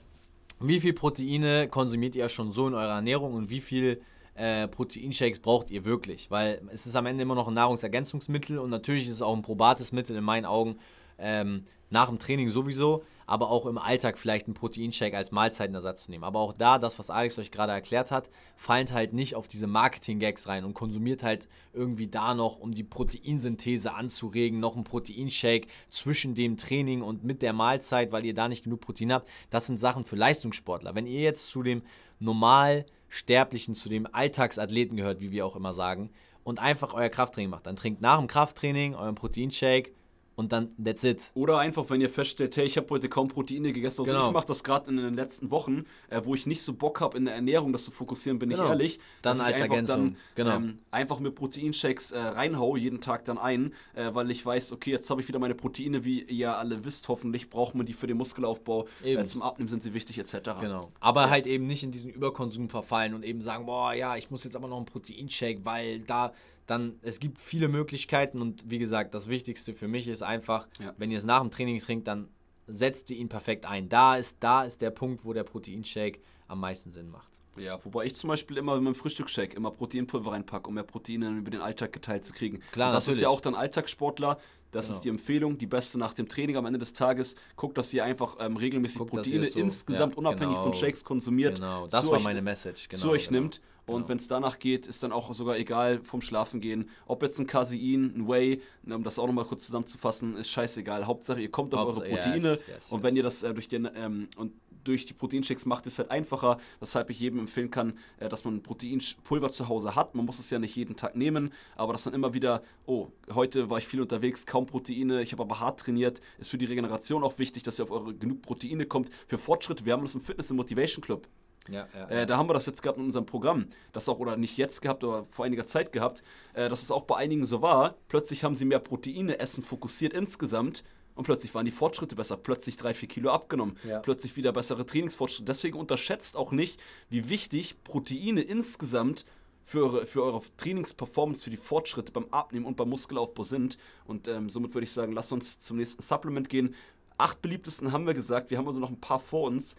Wie 0.61 0.81
viel 0.81 0.93
Proteine 0.93 1.69
konsumiert 1.69 2.15
ihr 2.15 2.29
schon 2.29 2.53
so 2.53 2.69
in 2.69 2.75
eurer 2.75 2.95
Ernährung 2.95 3.35
und 3.35 3.51
wie 3.51 3.61
viel 3.61 4.01
äh, 4.35 4.69
Proteinshakes 4.69 5.41
braucht 5.41 5.71
ihr 5.71 5.85
wirklich? 5.85 6.31
Weil 6.31 6.63
es 6.71 6.87
ist 6.87 6.95
am 6.95 7.07
Ende 7.07 7.23
immer 7.23 7.35
noch 7.35 7.49
ein 7.49 7.55
Nahrungsergänzungsmittel 7.55 8.59
und 8.59 8.71
natürlich 8.71 9.07
ist 9.07 9.15
es 9.15 9.23
auch 9.23 9.35
ein 9.35 9.43
probates 9.43 9.91
Mittel 9.91 10.17
in 10.17 10.25
meinen 10.25 10.47
Augen 10.47 10.77
ähm, 11.19 11.65
nach 11.91 12.09
dem 12.09 12.21
Training 12.21 12.49
sowieso 12.49 13.03
aber 13.29 13.51
auch 13.51 13.67
im 13.67 13.77
Alltag 13.77 14.19
vielleicht 14.19 14.47
einen 14.47 14.55
Proteinshake 14.55 15.15
als 15.15 15.33
Mahlzeitenersatz 15.33 16.05
zu 16.05 16.11
nehmen. 16.11 16.25
Aber 16.25 16.41
auch 16.41 16.55
da, 16.55 16.79
das, 16.79 16.99
was 16.99 17.11
Alex 17.11 17.39
euch 17.39 17.51
gerade 17.51 17.73
erklärt 17.73 18.11
hat, 18.11 18.31
fallen 18.57 18.91
halt 18.91 19.13
nicht 19.13 19.35
auf 19.35 19.47
diese 19.47 19.67
Marketing-Gags 19.67 20.49
rein 20.49 20.65
und 20.65 20.73
konsumiert 20.73 21.23
halt 21.23 21.47
irgendwie 21.75 22.07
da 22.07 22.35
noch, 22.35 22.59
um 22.59 22.73
die 22.73 22.85
Proteinsynthese 22.85 23.93
anzuregen, 23.93 24.61
noch 24.61 24.77
einen 24.77 24.85
Proteinshake 24.85 25.69
zwischen 25.91 26.35
dem 26.35 26.57
Training 26.57 27.03
und 27.03 27.23
mit 27.23 27.43
der 27.43 27.53
Mahlzeit, 27.53 28.13
weil 28.13 28.25
ihr 28.25 28.35
da 28.35 28.49
nicht 28.49 28.65
genug 28.65 28.81
Protein 28.81 29.13
habt. 29.13 29.29
Das 29.51 29.67
sind 29.67 29.79
Sachen 29.79 30.07
für 30.07 30.17
Leistungssportler. 30.17 30.95
Wenn 30.95 31.07
ihr 31.07 31.21
jetzt 31.21 31.51
zu 31.51 31.63
dem 31.63 31.83
Normalsterblichen, 32.21 33.75
zu 33.75 33.91
dem 33.91 34.09
Alltagsathleten 34.11 34.97
gehört, 34.97 35.21
wie 35.21 35.33
wir 35.33 35.45
auch 35.45 35.55
immer 35.55 35.75
sagen, 35.75 36.09
und 36.45 36.61
einfach 36.61 36.95
euer 36.95 37.11
Krafttraining 37.11 37.51
macht, 37.51 37.67
dann 37.67 37.77
trinkt 37.77 38.01
nach 38.01 38.17
dem 38.17 38.27
Krafttraining 38.27 38.95
euren 38.95 39.17
Proteinshake 39.17 39.93
und 40.39 40.53
dann 40.53 40.71
that's 40.83 41.03
it. 41.03 41.33
Oder 41.35 41.59
einfach, 41.59 41.91
wenn 41.91 42.01
ihr 42.01 42.09
feststellt, 42.09 42.57
hey, 42.57 42.65
ich 42.65 42.77
habe 42.77 42.89
heute 42.91 43.09
kaum 43.09 43.27
Proteine 43.27 43.73
gegessen. 43.73 44.03
Also 44.03 44.13
genau. 44.13 44.29
ich 44.29 44.33
mache 44.33 44.47
das 44.47 44.63
gerade 44.63 44.89
in 44.89 44.97
den 44.97 45.15
letzten 45.15 45.51
Wochen, 45.51 45.85
äh, 46.11 46.21
wo 46.23 46.33
ich 46.37 46.47
nicht 46.47 46.63
so 46.63 46.75
Bock 46.75 47.01
habe, 47.01 47.19
in 47.19 47.25
der 47.25 47.35
Ernährung 47.35 47.73
das 47.73 47.85
zu 47.85 47.91
fokussieren, 47.91 48.39
bin 48.39 48.51
genau. 48.51 48.63
ich 48.63 48.69
ehrlich. 48.71 49.01
Dann 49.21 49.41
als 49.41 49.61
einfach 49.61 49.63
Ergänzung. 49.63 50.15
Dann, 50.15 50.17
genau. 50.37 50.57
Ähm, 50.57 50.79
einfach 50.93 51.19
mit 51.19 51.35
Proteinshakes 51.35 52.13
äh, 52.13 52.21
reinhau, 52.21 52.77
jeden 52.77 53.01
Tag 53.01 53.25
dann 53.25 53.37
ein, 53.37 53.75
äh, 53.97 54.15
weil 54.15 54.31
ich 54.31 54.47
weiß, 54.47 54.71
okay, 54.71 54.93
jetzt 54.93 55.11
habe 55.11 55.21
ich 55.21 55.27
wieder 55.27 55.41
meine 55.41 55.57
Proteine, 55.57 56.05
wie 56.05 56.23
ihr 56.23 56.57
alle 56.57 56.85
wisst, 56.85 57.09
hoffentlich 57.09 57.51
braucht 57.51 57.75
man 57.75 57.85
die 57.85 57.93
für 57.93 58.07
den 58.07 58.17
Muskelaufbau. 58.17 58.87
Äh, 59.03 59.25
zum 59.25 59.43
Abnehmen 59.43 59.69
sind 59.69 59.83
sie 59.83 59.93
wichtig, 59.93 60.19
etc. 60.21 60.51
Genau. 60.61 60.89
Aber 61.01 61.23
ja. 61.23 61.31
halt 61.31 61.49
eben 61.49 61.67
nicht 61.67 61.83
in 61.83 61.91
diesen 61.91 62.11
Überkonsum 62.11 62.69
verfallen 62.69 63.15
und 63.15 63.25
eben 63.25 63.43
sagen, 63.43 63.67
boah, 63.67 63.93
ja, 63.93 64.17
ich 64.17 64.31
muss 64.31 64.45
jetzt 64.45 64.55
aber 64.55 64.69
noch 64.69 64.77
einen 64.77 64.87
Proteinshake, 64.87 65.65
weil 65.65 65.99
da 65.99 66.33
dann 66.69 66.99
es 67.03 67.19
gibt 67.19 67.41
viele 67.41 67.69
Möglichkeiten 67.69 68.41
und 68.41 68.71
wie 68.71 68.79
gesagt, 68.79 69.15
das 69.15 69.29
Wichtigste 69.29 69.75
für 69.75 69.89
mich 69.89 70.07
ist 70.07 70.23
einfach, 70.23 70.69
ja. 70.81 70.95
wenn 70.99 71.11
ihr 71.11 71.19
es 71.19 71.25
nach 71.25 71.41
dem 71.41 71.51
Training 71.51 71.79
trinkt, 71.81 72.07
dann 72.07 72.29
setzt 72.67 73.11
ihr 73.11 73.17
ihn 73.17 73.29
perfekt 73.29 73.67
ein. 73.67 73.89
Da 73.89 74.17
ist, 74.17 74.37
da 74.41 74.65
ist 74.65 74.83
der 74.83 74.91
Punkt, 74.91 75.25
wo 75.25 75.33
der 75.33 75.45
Proteinshake 75.45 76.21
am 76.47 76.61
meisten 76.61 76.91
Sinn 76.91 77.09
macht. 77.11 77.28
Ja, 77.59 77.85
wobei 77.85 78.07
ich 78.07 78.17
zum 78.17 78.29
Beispiel 78.29 78.57
immer 78.57 78.75
mit 78.75 78.85
meinem 78.85 78.95
Frühstücksshake 78.95 79.55
immer 79.55 79.71
Proteinpulver 79.71 80.33
reinpacke, 80.33 80.69
um 80.69 80.75
mehr 80.75 80.85
Proteine 80.85 81.31
über 81.31 81.51
den 81.51 81.61
Alltag 81.61 81.93
geteilt 81.93 82.25
zu 82.25 82.33
kriegen. 82.33 82.61
Klar, 82.73 82.89
und 82.89 82.95
das 82.95 83.05
natürlich. 83.05 83.19
ist 83.19 83.23
ja 83.23 83.29
auch 83.29 83.41
dann 83.41 83.55
Alltagssportler. 83.55 84.39
Das 84.71 84.87
genau. 84.87 84.97
ist 84.97 85.05
die 85.05 85.09
Empfehlung, 85.09 85.57
die 85.57 85.67
beste 85.67 85.99
nach 85.99 86.13
dem 86.13 86.29
Training 86.29 86.57
am 86.57 86.67
Ende 86.67 86.79
des 86.79 86.93
Tages. 86.93 87.37
Guckt, 87.57 87.79
dass 87.79 87.93
ihr 87.95 88.05
einfach 88.05 88.37
ähm, 88.39 88.57
regelmäßig 88.57 88.99
Guckt, 88.99 89.11
Proteine 89.13 89.47
so, 89.47 89.59
insgesamt 89.59 90.15
ja, 90.15 90.19
unabhängig 90.19 90.57
genau, 90.57 90.65
von 90.65 90.75
Shakes 90.75 91.05
konsumiert. 91.05 91.57
Genau, 91.57 91.87
das 91.87 92.11
war 92.11 92.21
meine 92.21 92.43
Message. 92.43 92.89
Genau, 92.89 93.01
zu 93.01 93.11
euch 93.11 93.29
genau. 93.29 93.41
nimmt. 93.41 93.61
Und 93.87 93.95
genau. 93.95 94.09
wenn 94.11 94.19
es 94.19 94.29
danach 94.29 94.59
geht, 94.59 94.87
ist 94.87 95.03
dann 95.03 95.13
auch 95.13 95.33
sogar 95.33 95.57
egal 95.57 96.01
vom 96.03 96.21
Schlafen 96.21 96.61
gehen. 96.61 96.91
Ob 97.07 97.23
jetzt 97.23 97.39
ein 97.41 97.47
Casein, 97.47 98.13
ein 98.15 98.29
Whey, 98.29 98.61
ne, 98.83 98.95
um 98.97 99.03
das 99.03 99.19
auch 99.19 99.27
nochmal 99.27 99.47
kurz 99.47 99.65
zusammenzufassen, 99.65 100.37
ist 100.37 100.51
scheißegal. 100.51 101.07
Hauptsache, 101.07 101.41
ihr 101.41 101.51
kommt 101.51 101.75
auf 101.75 101.81
Hauptsache, 101.81 102.07
eure 102.07 102.17
Proteine. 102.17 102.51
Yes, 102.51 102.65
yes, 102.69 102.93
und 102.93 103.03
wenn 103.03 103.17
ihr 103.17 103.23
das 103.23 103.43
äh, 103.43 103.55
durch 103.55 103.69
den 103.69 103.89
ähm, 103.95 104.29
und 104.37 104.53
durch 104.85 105.07
die 105.07 105.15
Proteinshakes 105.15 105.67
macht 105.67 105.87
es 105.87 105.99
halt 105.99 106.11
einfacher, 106.11 106.59
weshalb 106.81 107.11
ich 107.11 107.21
jedem 107.21 107.41
empfehlen 107.41 107.71
kann, 107.71 107.99
äh, 108.19 108.29
dass 108.29 108.45
man 108.45 108.57
ein 108.57 108.63
Proteinpulver 108.63 109.51
zu 109.51 109.69
Hause 109.69 109.95
hat. 109.95 110.15
Man 110.15 110.25
muss 110.25 110.39
es 110.39 110.51
ja 110.51 110.59
nicht 110.59 110.77
jeden 110.77 110.97
Tag 110.97 111.17
nehmen, 111.17 111.53
aber 111.77 111.93
dass 111.93 112.05
dann 112.05 112.15
immer 112.15 112.35
wieder, 112.35 112.63
oh, 112.87 113.09
heute 113.35 113.71
war 113.71 113.79
ich 113.79 113.87
viel 113.87 114.01
unterwegs, 114.01 114.47
kaum 114.47 114.67
Proteine, 114.67 115.23
ich 115.23 115.33
habe 115.33 115.43
aber 115.43 115.61
hart 115.61 115.81
trainiert, 115.81 116.21
ist 116.39 116.51
für 116.51 116.59
die 116.59 116.67
Regeneration 116.67 117.25
auch 117.25 117.39
wichtig, 117.39 117.63
dass 117.63 117.79
ihr 117.79 117.85
auf 117.85 117.91
eure 117.91 118.15
genug 118.15 118.43
Proteine 118.43 118.87
kommt. 118.87 119.11
Für 119.27 119.39
Fortschritt, 119.39 119.85
wir 119.85 119.93
haben 119.93 120.03
das 120.03 120.15
im 120.15 120.21
Fitness- 120.21 120.51
und 120.51 120.57
Motivation 120.57 121.03
Club. 121.03 121.29
Ja, 121.71 121.87
ja, 121.95 122.09
äh, 122.09 122.27
da 122.27 122.37
haben 122.37 122.49
wir 122.49 122.55
das 122.55 122.67
jetzt 122.67 122.83
gehabt 122.83 122.99
in 122.99 123.05
unserem 123.05 123.27
Programm. 123.27 123.67
Das 123.93 124.09
auch, 124.09 124.19
oder 124.19 124.37
nicht 124.37 124.57
jetzt 124.57 124.81
gehabt, 124.81 125.05
aber 125.05 125.27
vor 125.31 125.45
einiger 125.45 125.67
Zeit 125.67 125.93
gehabt, 125.93 126.23
äh, 126.55 126.69
dass 126.69 126.83
es 126.83 126.91
auch 126.91 127.03
bei 127.03 127.17
einigen 127.17 127.45
so 127.45 127.63
war. 127.63 127.97
Plötzlich 128.09 128.45
haben 128.45 128.55
sie 128.55 128.65
mehr 128.65 128.79
Proteine 128.79 129.39
essen 129.39 129.63
fokussiert 129.63 130.15
insgesamt 130.15 130.85
und 131.19 131.25
plötzlich 131.25 131.53
waren 131.53 131.65
die 131.65 131.73
Fortschritte 131.73 132.15
besser. 132.15 132.37
Plötzlich 132.37 132.77
drei, 132.77 132.95
vier 132.95 133.09
Kilo 133.09 133.31
abgenommen. 133.31 133.77
Ja. 133.83 133.99
Plötzlich 133.99 134.37
wieder 134.37 134.53
bessere 134.53 134.87
Trainingsfortschritte. 134.87 135.47
Deswegen 135.47 135.77
unterschätzt 135.77 136.37
auch 136.37 136.53
nicht, 136.53 136.79
wie 137.11 137.29
wichtig 137.29 137.83
Proteine 137.83 138.41
insgesamt 138.41 139.27
für 139.65 139.81
eure, 139.81 140.07
für 140.07 140.23
eure 140.23 140.43
Trainingsperformance, 140.59 141.43
für 141.43 141.51
die 141.51 141.57
Fortschritte 141.57 142.13
beim 142.13 142.27
Abnehmen 142.31 142.67
und 142.67 142.77
beim 142.77 142.89
Muskelaufbau 142.91 143.43
sind. 143.43 143.79
Und 144.05 144.29
ähm, 144.29 144.49
somit 144.49 144.75
würde 144.75 144.85
ich 144.85 144.93
sagen, 144.93 145.11
lass 145.11 145.33
uns 145.33 145.59
zum 145.59 145.79
nächsten 145.79 146.03
Supplement 146.03 146.49
gehen. 146.49 146.77
Acht 147.17 147.43
beliebtesten 147.43 147.91
haben 147.91 148.07
wir 148.07 148.15
gesagt. 148.15 148.53
Wir 148.53 148.59
haben 148.59 148.69
also 148.69 148.79
noch 148.79 148.91
ein 148.91 149.01
paar 149.01 149.19
vor 149.19 149.49
uns. 149.49 149.75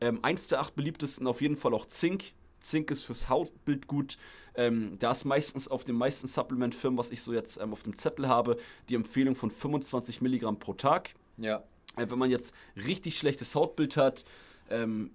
Ähm, 0.00 0.18
eins 0.22 0.48
der 0.48 0.58
acht 0.58 0.74
beliebtesten 0.74 1.28
auf 1.28 1.40
jeden 1.40 1.56
Fall 1.56 1.72
auch 1.72 1.86
Zink. 1.86 2.32
Zink 2.60 2.90
ist 2.90 3.04
fürs 3.04 3.28
Hautbild 3.28 3.86
gut. 3.86 4.18
Ähm, 4.54 4.96
da 4.98 5.12
ist 5.12 5.24
meistens 5.24 5.68
auf 5.68 5.84
den 5.84 5.96
meisten 5.96 6.26
Supplement-Firmen, 6.26 6.98
was 6.98 7.10
ich 7.10 7.22
so 7.22 7.32
jetzt 7.32 7.60
ähm, 7.60 7.72
auf 7.72 7.82
dem 7.82 7.96
Zettel 7.96 8.28
habe, 8.28 8.56
die 8.88 8.94
Empfehlung 8.94 9.36
von 9.36 9.50
25 9.50 10.20
Milligramm 10.20 10.58
pro 10.58 10.74
Tag. 10.74 11.14
Ja. 11.36 11.62
Äh, 11.96 12.06
wenn 12.08 12.18
man 12.18 12.30
jetzt 12.30 12.54
richtig 12.76 13.18
schlechtes 13.18 13.54
Hautbild 13.54 13.96
hat, 13.96 14.24
ähm, 14.68 15.10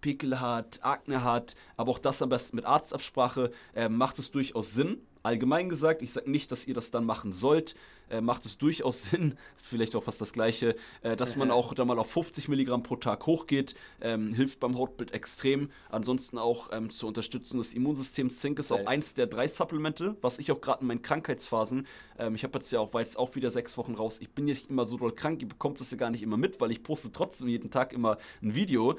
Pickel 0.00 0.40
hat, 0.40 0.80
Akne 0.82 1.24
hat, 1.24 1.56
aber 1.76 1.90
auch 1.90 1.98
das 1.98 2.22
am 2.22 2.28
besten 2.28 2.56
mit 2.56 2.64
Arztabsprache, 2.64 3.50
äh, 3.74 3.88
macht 3.88 4.18
es 4.18 4.30
durchaus 4.30 4.72
Sinn, 4.72 5.02
allgemein 5.22 5.68
gesagt, 5.68 6.02
ich 6.02 6.12
sage 6.12 6.30
nicht, 6.30 6.50
dass 6.52 6.66
ihr 6.66 6.74
das 6.74 6.90
dann 6.90 7.04
machen 7.04 7.32
sollt, 7.32 7.74
äh, 8.10 8.20
macht 8.20 8.46
es 8.46 8.58
durchaus 8.58 9.02
Sinn, 9.10 9.36
vielleicht 9.62 9.94
auch 9.96 10.04
fast 10.04 10.20
das 10.20 10.32
gleiche, 10.32 10.76
äh, 11.02 11.16
dass 11.16 11.36
man 11.36 11.50
auch 11.50 11.74
da 11.74 11.84
mal 11.84 11.98
auf 11.98 12.10
50 12.10 12.48
Milligramm 12.48 12.82
pro 12.82 12.96
Tag 12.96 13.26
hochgeht, 13.26 13.74
ähm, 14.00 14.32
hilft 14.34 14.60
beim 14.60 14.78
Hautbild 14.78 15.12
extrem. 15.12 15.70
Ansonsten 15.90 16.38
auch 16.38 16.70
ähm, 16.72 16.90
zur 16.90 17.08
Unterstützung 17.08 17.58
des 17.58 17.74
Immunsystems. 17.74 18.38
Zink 18.38 18.58
ist 18.58 18.72
auch 18.72 18.86
eins 18.86 19.14
der 19.14 19.26
drei 19.26 19.48
Supplemente, 19.48 20.16
was 20.20 20.38
ich 20.38 20.50
auch 20.52 20.60
gerade 20.60 20.80
in 20.80 20.86
meinen 20.86 21.02
Krankheitsphasen, 21.02 21.86
ähm, 22.18 22.34
ich 22.34 22.44
habe 22.44 22.58
jetzt 22.58 22.70
ja 22.72 22.80
auch, 22.80 22.92
war 22.92 23.00
jetzt 23.00 23.18
auch 23.18 23.34
wieder 23.34 23.50
sechs 23.50 23.76
Wochen 23.78 23.94
raus, 23.94 24.20
ich 24.20 24.30
bin 24.30 24.44
nicht 24.46 24.70
immer 24.70 24.86
so 24.86 24.96
doll 24.96 25.12
krank, 25.12 25.42
ihr 25.42 25.48
bekommt 25.48 25.80
das 25.80 25.90
ja 25.90 25.96
gar 25.96 26.10
nicht 26.10 26.22
immer 26.22 26.36
mit, 26.36 26.60
weil 26.60 26.70
ich 26.70 26.82
poste 26.82 27.12
trotzdem 27.12 27.48
jeden 27.48 27.70
Tag 27.70 27.92
immer 27.92 28.18
ein 28.42 28.54
Video. 28.54 28.98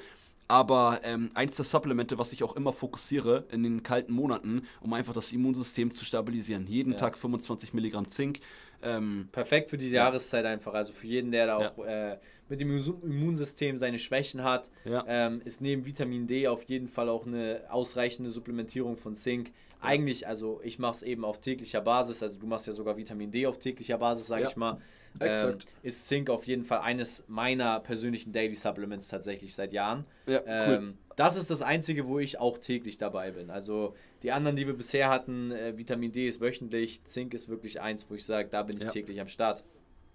Aber 0.49 1.01
ähm, 1.03 1.29
eins 1.35 1.57
der 1.57 1.63
Supplemente, 1.63 2.17
was 2.17 2.33
ich 2.33 2.43
auch 2.43 2.55
immer 2.55 2.73
fokussiere 2.73 3.45
in 3.51 3.61
den 3.61 3.83
kalten 3.83 4.11
Monaten, 4.11 4.63
um 4.81 4.91
einfach 4.93 5.13
das 5.13 5.31
Immunsystem 5.31 5.93
zu 5.93 6.03
stabilisieren. 6.03 6.65
Jeden 6.65 6.93
ja. 6.93 6.97
Tag 6.97 7.19
25 7.19 7.75
Milligramm 7.75 8.07
Zink. 8.07 8.39
Ähm, 8.81 9.29
Perfekt 9.31 9.69
für 9.69 9.77
diese 9.77 9.95
ja. 9.95 10.05
Jahreszeit 10.05 10.45
einfach. 10.45 10.73
Also 10.73 10.91
für 10.91 11.05
jeden, 11.05 11.31
der 11.31 11.45
da 11.45 11.57
auch 11.57 11.77
ja. 11.77 12.13
äh, 12.13 12.17
mit 12.49 12.59
dem 12.61 12.83
Immunsystem 13.03 13.77
seine 13.77 13.99
Schwächen 13.99 14.43
hat, 14.43 14.71
ähm, 14.85 15.39
ist 15.45 15.61
neben 15.61 15.85
Vitamin 15.85 16.25
D 16.25 16.47
auf 16.47 16.63
jeden 16.63 16.87
Fall 16.87 17.09
auch 17.09 17.27
eine 17.27 17.61
ausreichende 17.69 18.31
Supplementierung 18.31 18.97
von 18.97 19.15
Zink. 19.15 19.51
Eigentlich, 19.81 20.27
also 20.27 20.61
ich 20.63 20.79
mache 20.79 20.95
es 20.95 21.03
eben 21.03 21.25
auf 21.25 21.39
täglicher 21.39 21.81
Basis. 21.81 22.23
Also 22.23 22.39
du 22.39 22.47
machst 22.47 22.65
ja 22.65 22.73
sogar 22.73 22.97
Vitamin 22.97 23.29
D 23.29 23.45
auf 23.45 23.59
täglicher 23.59 23.99
Basis, 23.99 24.25
sage 24.25 24.47
ich 24.49 24.55
mal. 24.55 24.81
Ähm, 25.19 25.57
ist 25.83 26.07
Zink 26.07 26.29
auf 26.29 26.45
jeden 26.45 26.63
Fall 26.63 26.79
eines 26.79 27.25
meiner 27.27 27.79
persönlichen 27.79 28.31
Daily 28.31 28.55
Supplements 28.55 29.07
tatsächlich 29.07 29.53
seit 29.53 29.73
Jahren. 29.73 30.05
Ja, 30.27 30.41
cool. 30.41 30.75
Ähm, 30.75 30.97
das 31.15 31.35
ist 31.35 31.51
das 31.51 31.61
Einzige, 31.61 32.07
wo 32.07 32.19
ich 32.19 32.39
auch 32.39 32.57
täglich 32.57 32.97
dabei 32.97 33.31
bin. 33.31 33.49
Also 33.49 33.95
die 34.23 34.31
anderen, 34.31 34.55
die 34.55 34.67
wir 34.67 34.73
bisher 34.75 35.09
hatten, 35.09 35.51
äh, 35.51 35.77
Vitamin 35.77 36.11
D 36.11 36.27
ist 36.27 36.39
wöchentlich, 36.39 37.03
Zink 37.03 37.33
ist 37.33 37.49
wirklich 37.49 37.81
eins, 37.81 38.09
wo 38.09 38.15
ich 38.15 38.25
sage, 38.25 38.47
da 38.49 38.63
bin 38.63 38.77
ich 38.77 38.83
ja. 38.83 38.89
täglich 38.89 39.19
am 39.19 39.27
Start. 39.27 39.65